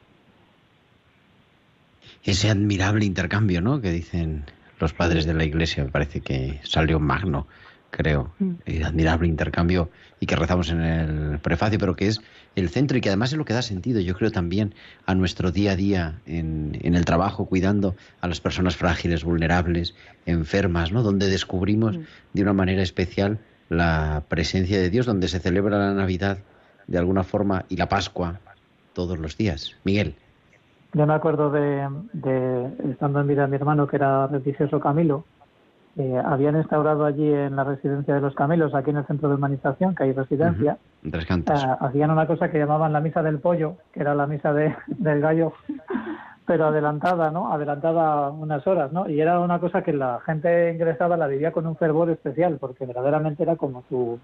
Ese 2.24 2.50
admirable 2.50 3.06
intercambio, 3.06 3.62
¿no? 3.62 3.82
Que 3.82 3.92
dicen 3.92 4.46
los 4.80 4.94
padres 4.94 5.26
de 5.26 5.34
la 5.34 5.44
iglesia, 5.44 5.84
me 5.84 5.92
parece 5.92 6.22
que 6.22 6.60
salió 6.64 7.00
magno, 7.00 7.48
creo, 7.92 8.34
mm. 8.40 8.84
admirable 8.84 9.28
intercambio 9.28 9.90
y 10.20 10.26
que 10.26 10.36
rezamos 10.36 10.70
en 10.70 10.82
el 10.82 11.40
prefacio, 11.40 11.80
pero 11.80 11.96
que 11.96 12.08
es 12.08 12.22
el 12.56 12.70
centro 12.70 12.98
y 12.98 13.02
que 13.02 13.10
además 13.10 13.32
es 13.32 13.38
lo 13.38 13.46
que 13.46 13.54
da 13.54 13.62
sentido, 13.62 14.00
yo 14.02 14.16
creo 14.16 14.32
también 14.32 14.76
a 15.06 15.16
nuestro 15.16 15.52
día 15.52 15.72
a 15.72 15.76
día 15.76 16.22
en, 16.26 16.78
en 16.82 16.96
el 16.96 17.06
trabajo, 17.06 17.46
cuidando 17.46 17.96
a 18.22 18.28
las 18.28 18.42
personas 18.42 18.76
frágiles, 18.76 19.24
vulnerables, 19.24 19.96
enfermas, 20.26 20.92
¿no? 20.92 21.04
Donde 21.04 21.30
descubrimos 21.30 21.98
mm. 21.98 22.02
de 22.34 22.42
una 22.42 22.54
manera 22.54 22.82
especial 22.82 23.40
la 23.70 24.24
presencia 24.28 24.80
de 24.80 24.90
Dios, 24.90 25.06
donde 25.06 25.28
se 25.28 25.40
celebra 25.40 25.78
la 25.78 25.94
Navidad 25.94 26.40
de 26.88 26.98
alguna 26.98 27.24
forma 27.24 27.66
y 27.70 27.78
la 27.78 27.90
Pascua 27.90 28.40
todos 28.94 29.18
los 29.18 29.38
días. 29.38 29.76
Miguel. 29.84 30.16
Yo 30.96 31.06
me 31.06 31.14
acuerdo 31.14 31.52
de, 31.52 31.90
estando 32.90 33.20
en 33.20 33.28
vida 33.28 33.42
de 33.42 33.48
mi 33.50 33.58
hermano, 33.58 33.86
que 33.86 33.98
era 33.98 34.28
religioso 34.28 34.80
Camilo, 34.80 35.26
eh, 35.98 36.22
habían 36.24 36.56
instaurado 36.56 37.04
allí 37.04 37.34
en 37.34 37.58
la 37.58 37.66
residencia 37.66 38.16
de 38.16 38.22
los 38.22 38.34
Camilos, 38.34 38.74
aquí 38.74 38.92
en 38.92 38.98
el 38.98 39.06
centro 39.06 39.28
de 39.28 39.36
humanización, 39.36 39.94
que 39.94 40.04
hay 40.04 40.14
residencia, 40.14 40.78
uh 41.04 41.10
hacían 41.82 42.12
una 42.12 42.26
cosa 42.26 42.50
que 42.50 42.60
llamaban 42.60 42.94
la 42.94 43.02
misa 43.02 43.22
del 43.22 43.40
pollo, 43.40 43.76
que 43.92 44.00
era 44.00 44.16
la 44.16 44.26
misa 44.26 44.54
de, 44.54 44.74
del 44.88 45.20
gallo, 45.20 45.52
pero 46.48 46.68
adelantada, 46.68 47.30
¿no? 47.30 47.52
Adelantada 47.52 48.30
unas 48.32 48.66
horas, 48.66 48.94
¿no? 48.94 49.10
Y 49.10 49.20
era 49.20 49.42
una 49.42 49.60
cosa 49.60 49.84
que 49.84 49.92
la 49.92 50.22
gente 50.26 50.72
ingresada 50.72 51.18
la 51.18 51.28
vivía 51.28 51.52
con 51.52 51.68
un 51.68 51.76
fervor 51.76 52.10
especial, 52.10 52.58
porque 52.58 52.86
verdaderamente 52.86 53.44
era 53.44 53.58
como 53.58 53.84
su, 53.90 54.18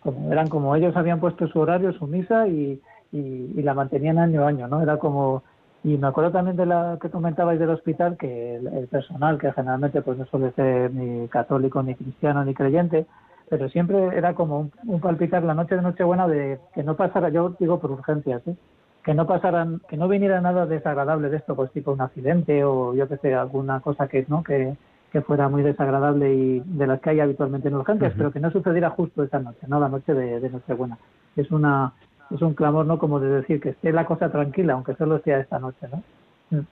como, 0.00 0.32
eran 0.32 0.48
como 0.48 0.74
ellos 0.76 0.96
habían 0.96 1.20
puesto 1.20 1.46
su 1.46 1.60
horario, 1.60 1.92
su 1.92 2.06
misa 2.06 2.48
y, 2.48 2.80
y, 3.12 3.18
y 3.54 3.62
la 3.62 3.74
mantenían 3.74 4.18
año 4.18 4.44
a 4.44 4.48
año, 4.48 4.66
¿no? 4.66 4.80
Era 4.80 4.96
como 4.96 5.42
Y 5.84 5.96
me 5.98 6.08
acuerdo 6.08 6.32
también 6.32 6.56
de 6.56 6.66
la 6.66 6.98
que 7.00 7.10
comentabais 7.10 7.60
del 7.60 7.70
hospital, 7.70 8.16
que 8.16 8.56
el, 8.56 8.88
personal, 8.88 9.38
que 9.38 9.52
generalmente 9.52 10.02
pues 10.02 10.18
no 10.18 10.26
suele 10.26 10.50
ser 10.52 10.92
ni 10.92 11.28
católico, 11.28 11.82
ni 11.82 11.94
cristiano, 11.94 12.44
ni 12.44 12.54
creyente, 12.54 13.06
pero 13.48 13.68
siempre 13.68 14.16
era 14.16 14.34
como 14.34 14.70
un, 14.84 15.00
palpitar 15.00 15.44
la 15.44 15.54
noche 15.54 15.76
de 15.76 15.82
Nochebuena 15.82 16.26
de 16.26 16.58
que 16.74 16.82
no 16.82 16.96
pasara, 16.96 17.28
yo 17.28 17.54
digo 17.60 17.78
por 17.78 17.92
urgencias, 17.92 18.42
¿eh? 18.48 18.56
que 19.04 19.14
no 19.14 19.26
pasaran, 19.26 19.80
que 19.88 19.96
no 19.96 20.08
viniera 20.08 20.40
nada 20.40 20.66
desagradable 20.66 21.28
de 21.28 21.36
esto, 21.36 21.54
pues 21.54 21.70
tipo 21.70 21.92
un 21.92 22.00
accidente 22.00 22.64
o 22.64 22.92
yo 22.94 23.06
que 23.06 23.18
sé, 23.18 23.34
alguna 23.34 23.78
cosa 23.78 24.08
que 24.08 24.26
no 24.28 24.42
que, 24.42 24.76
que 25.12 25.22
fuera 25.22 25.48
muy 25.48 25.62
desagradable 25.62 26.34
y 26.34 26.60
de 26.60 26.86
las 26.88 27.00
que 27.00 27.10
hay 27.10 27.20
habitualmente 27.20 27.68
en 27.68 27.76
urgencias, 27.76 28.14
pero 28.16 28.32
que 28.32 28.40
no 28.40 28.50
sucediera 28.50 28.90
justo 28.90 29.22
esa 29.22 29.38
noche, 29.38 29.66
no 29.68 29.78
la 29.78 29.88
noche 29.88 30.12
de, 30.12 30.40
de 30.40 30.50
Nochebuena. 30.50 30.98
Es 31.36 31.52
una 31.52 31.92
es 32.30 32.42
un 32.42 32.54
clamor, 32.54 32.86
¿no? 32.86 32.98
Como 32.98 33.20
de 33.20 33.28
decir 33.28 33.60
que 33.60 33.70
esté 33.70 33.92
la 33.92 34.06
cosa 34.06 34.30
tranquila, 34.30 34.74
aunque 34.74 34.94
solo 34.94 35.20
sea 35.22 35.40
esta 35.40 35.58
noche, 35.58 35.86
¿no? 35.90 36.02
Mm. 36.50 36.64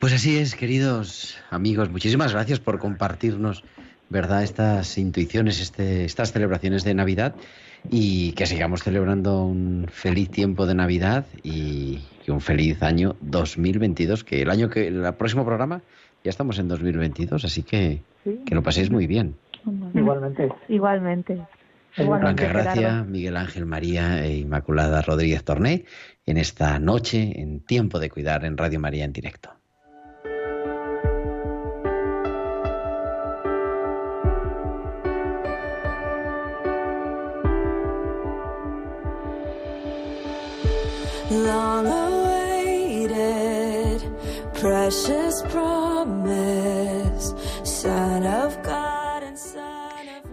Pues 0.00 0.12
así 0.12 0.38
es, 0.38 0.54
queridos 0.54 1.38
amigos. 1.50 1.90
Muchísimas 1.90 2.32
gracias 2.32 2.60
por 2.60 2.78
compartirnos, 2.78 3.64
¿verdad? 4.08 4.44
Estas 4.44 4.96
intuiciones, 4.96 5.60
este, 5.60 6.04
estas 6.04 6.32
celebraciones 6.32 6.84
de 6.84 6.94
Navidad 6.94 7.34
y 7.90 8.32
que 8.32 8.46
sigamos 8.46 8.82
celebrando 8.82 9.44
un 9.44 9.86
feliz 9.90 10.30
tiempo 10.30 10.66
de 10.66 10.74
Navidad 10.74 11.26
y, 11.42 12.00
un 12.28 12.42
feliz 12.42 12.82
año 12.82 13.16
2022, 13.22 14.22
que 14.22 14.42
el 14.42 14.50
año 14.50 14.68
que, 14.68 14.86
el 14.86 15.14
próximo 15.14 15.46
programa 15.46 15.80
ya 16.22 16.28
estamos 16.28 16.58
en 16.58 16.68
2022, 16.68 17.42
así 17.44 17.62
que 17.62 18.02
que 18.44 18.54
lo 18.54 18.62
paséis 18.62 18.90
muy 18.90 19.06
bien. 19.06 19.34
Igualmente. 19.94 20.52
Igualmente. 20.68 21.40
Blanca 22.04 22.46
Gracia, 22.48 23.04
Miguel 23.04 23.36
Ángel 23.36 23.66
María 23.66 24.24
e 24.24 24.38
Inmaculada 24.38 25.02
Rodríguez 25.02 25.44
Torné 25.44 25.84
en 26.26 26.36
esta 26.38 26.78
noche 26.78 27.40
en 27.40 27.60
Tiempo 27.60 27.98
de 27.98 28.10
Cuidar 28.10 28.44
en 28.44 28.56
Radio 28.56 28.78
María 28.80 29.04
en 29.04 29.12
directo. 29.12 29.50
Long 41.30 41.86
awaited, 41.86 43.20
precious 44.54 45.42
promise, 45.50 47.34
Son 47.64 48.24
of 48.24 48.56
God. 48.62 48.97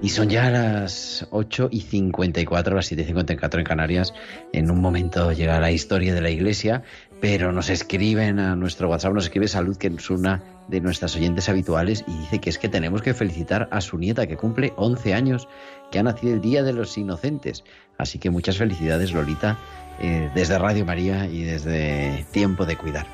Y 0.06 0.10
son 0.10 0.30
ya 0.30 0.52
las 0.52 1.26
8 1.32 1.70
y 1.72 1.82
54, 1.82 2.76
las 2.76 2.86
7 2.86 3.02
y 3.02 3.06
54 3.08 3.60
en 3.60 3.66
Canarias. 3.66 4.14
En 4.54 4.70
un 4.70 4.80
momento 4.80 5.32
llega 5.32 5.60
la 5.60 5.72
historia 5.72 6.14
de 6.14 6.22
la 6.22 6.30
iglesia, 6.30 6.84
pero 7.20 7.52
nos 7.52 7.72
escriben 7.72 8.38
a 8.38 8.56
nuestro 8.56 8.88
WhatsApp, 8.88 9.16
nos 9.16 9.24
escribe 9.24 9.48
Salud, 9.48 9.76
que 9.78 9.88
es 9.88 10.10
una 10.12 10.44
de 10.68 10.80
nuestras 10.80 11.16
oyentes 11.16 11.50
habituales, 11.50 12.06
y 12.08 12.16
dice 12.20 12.38
que 12.38 12.52
es 12.52 12.60
que 12.60 12.70
tenemos 12.70 13.02
que 13.02 13.16
felicitar 13.16 13.68
a 13.72 13.82
su 13.82 13.98
nieta, 13.98 14.28
que 14.28 14.38
cumple 14.38 14.74
11 14.76 15.16
años, 15.16 15.48
que 15.90 15.98
ha 15.98 16.04
nacido 16.04 16.36
el 16.36 16.42
Día 16.42 16.62
de 16.62 16.74
los 16.74 16.96
Inocentes. 17.00 17.64
Así 17.98 18.20
que 18.20 18.30
muchas 18.30 18.60
felicidades, 18.60 19.12
Lolita, 19.12 19.58
eh, 20.00 20.30
desde 20.36 20.58
Radio 20.58 20.86
María 20.86 21.28
y 21.28 21.44
desde 21.44 22.26
Tiempo 22.32 22.66
de 22.66 22.78
Cuidar. 22.78 23.08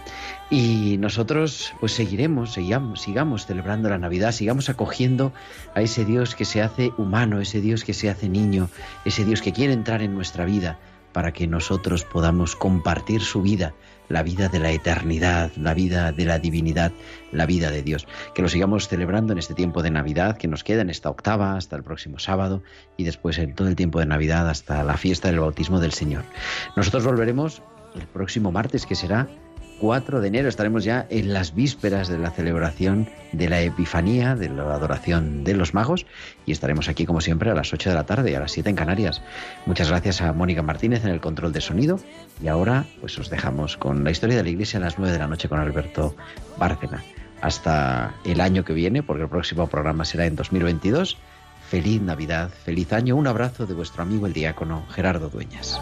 Y 0.50 0.98
nosotros 0.98 1.74
pues 1.80 1.94
seguiremos, 1.94 2.54
sigamos, 2.54 3.02
sigamos 3.02 3.46
celebrando 3.46 3.90
la 3.90 3.98
Navidad, 3.98 4.34
sigamos 4.34 4.70
acogiendo 4.70 5.32
a 5.76 5.82
ese 5.82 6.04
Dios 6.04 6.36
que 6.36 6.44
se 6.44 6.62
hace 6.62 6.92
humano, 6.98 7.40
ese 7.40 7.62
Dios 7.62 7.86
que 7.86 7.94
se 7.94 8.10
hace 8.10 8.28
niño, 8.28 8.70
ese 9.06 9.24
Dios 9.24 9.42
que 9.42 9.54
quiere 9.54 9.72
entrar 9.72 10.02
en 10.02 10.14
nuestra 10.14 10.44
vida 10.44 10.78
para 11.14 11.32
que 11.32 11.48
nosotros 11.48 12.04
podamos 12.04 12.56
compartir 12.56 13.22
su 13.22 13.42
vida, 13.42 13.74
la 14.12 14.24
vida 14.24 14.48
de 14.50 14.60
la 14.60 14.72
eternidad, 14.72 15.52
la 15.56 15.74
vida 15.74 16.12
de 16.12 16.26
la 16.26 16.40
divinidad, 16.40 16.92
la 17.32 17.46
vida 17.46 17.72
de 17.72 17.82
Dios. 17.82 18.08
Que 18.36 18.42
lo 18.42 18.50
sigamos 18.50 18.88
celebrando 18.88 19.34
en 19.34 19.40
este 19.40 19.54
tiempo 19.54 19.82
de 19.82 19.92
Navidad 19.92 20.38
que 20.38 20.48
nos 20.48 20.64
queda 20.64 20.82
en 20.82 20.90
esta 20.90 21.10
octava 21.10 21.56
hasta 21.56 21.76
el 21.76 21.84
próximo 21.84 22.20
sábado 22.20 22.64
y 22.98 23.04
después 23.04 23.38
en 23.38 23.56
todo 23.56 23.68
el 23.68 23.76
tiempo 23.76 24.00
de 24.00 24.06
Navidad 24.06 24.50
hasta 24.50 24.84
la 24.84 24.98
fiesta 24.98 25.30
del 25.30 25.40
bautismo 25.40 25.80
del 25.80 25.94
Señor. 25.94 26.24
Nosotros 26.76 27.06
volveremos 27.06 27.62
el 27.96 28.08
próximo 28.08 28.52
martes 28.52 28.86
que 28.86 28.96
será 28.96 29.28
4 29.82 30.22
de 30.22 30.28
enero 30.28 30.48
estaremos 30.48 30.84
ya 30.84 31.08
en 31.10 31.34
las 31.34 31.56
vísperas 31.56 32.08
de 32.08 32.20
la 32.20 32.30
celebración 32.30 33.10
de 33.32 33.50
la 33.50 33.62
Epifanía, 33.62 34.36
de 34.36 34.48
la 34.48 34.76
adoración 34.76 35.44
de 35.44 35.56
los 35.56 35.74
magos, 35.74 36.06
y 36.46 36.52
estaremos 36.52 36.88
aquí 36.88 37.08
como 37.08 37.20
siempre 37.20 37.50
a 37.50 37.56
las 37.56 37.74
8 37.74 37.90
de 37.90 37.96
la 37.96 38.06
tarde, 38.06 38.38
a 38.38 38.40
las 38.40 38.52
7 38.52 38.70
en 38.70 38.76
Canarias. 38.76 39.24
Muchas 39.66 39.90
gracias 39.90 40.22
a 40.22 40.34
Mónica 40.34 40.62
Martínez 40.62 41.04
en 41.04 41.10
el 41.10 41.20
control 41.20 41.52
de 41.52 41.62
sonido, 41.62 42.00
y 42.44 42.48
ahora 42.48 42.86
pues 43.00 43.18
os 43.18 43.32
dejamos 43.32 43.76
con 43.76 44.04
la 44.04 44.12
historia 44.12 44.38
de 44.38 44.44
la 44.44 44.50
iglesia 44.50 44.78
a 44.78 44.84
las 44.84 45.00
9 45.00 45.14
de 45.14 45.20
la 45.20 45.28
noche 45.28 45.50
con 45.50 45.60
Alberto 45.60 46.16
Bárcena. 46.60 47.04
Hasta 47.42 48.14
el 48.24 48.40
año 48.40 48.64
que 48.64 48.74
viene, 48.74 49.02
porque 49.02 49.24
el 49.24 49.30
próximo 49.30 49.66
programa 49.66 50.06
será 50.06 50.28
en 50.28 50.36
2022. 50.36 51.18
Feliz 51.68 52.00
Navidad, 52.04 52.52
feliz 52.52 52.94
año, 52.94 53.16
un 53.16 53.26
abrazo 53.26 53.66
de 53.66 53.74
vuestro 53.74 54.04
amigo 54.04 54.28
el 54.28 54.34
diácono 54.34 54.86
Gerardo 54.92 55.30
Dueñas. 55.30 55.82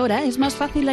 Ahora 0.00 0.24
es 0.24 0.38
más 0.38 0.54
fácil 0.54 0.88
ayudar 0.88 0.90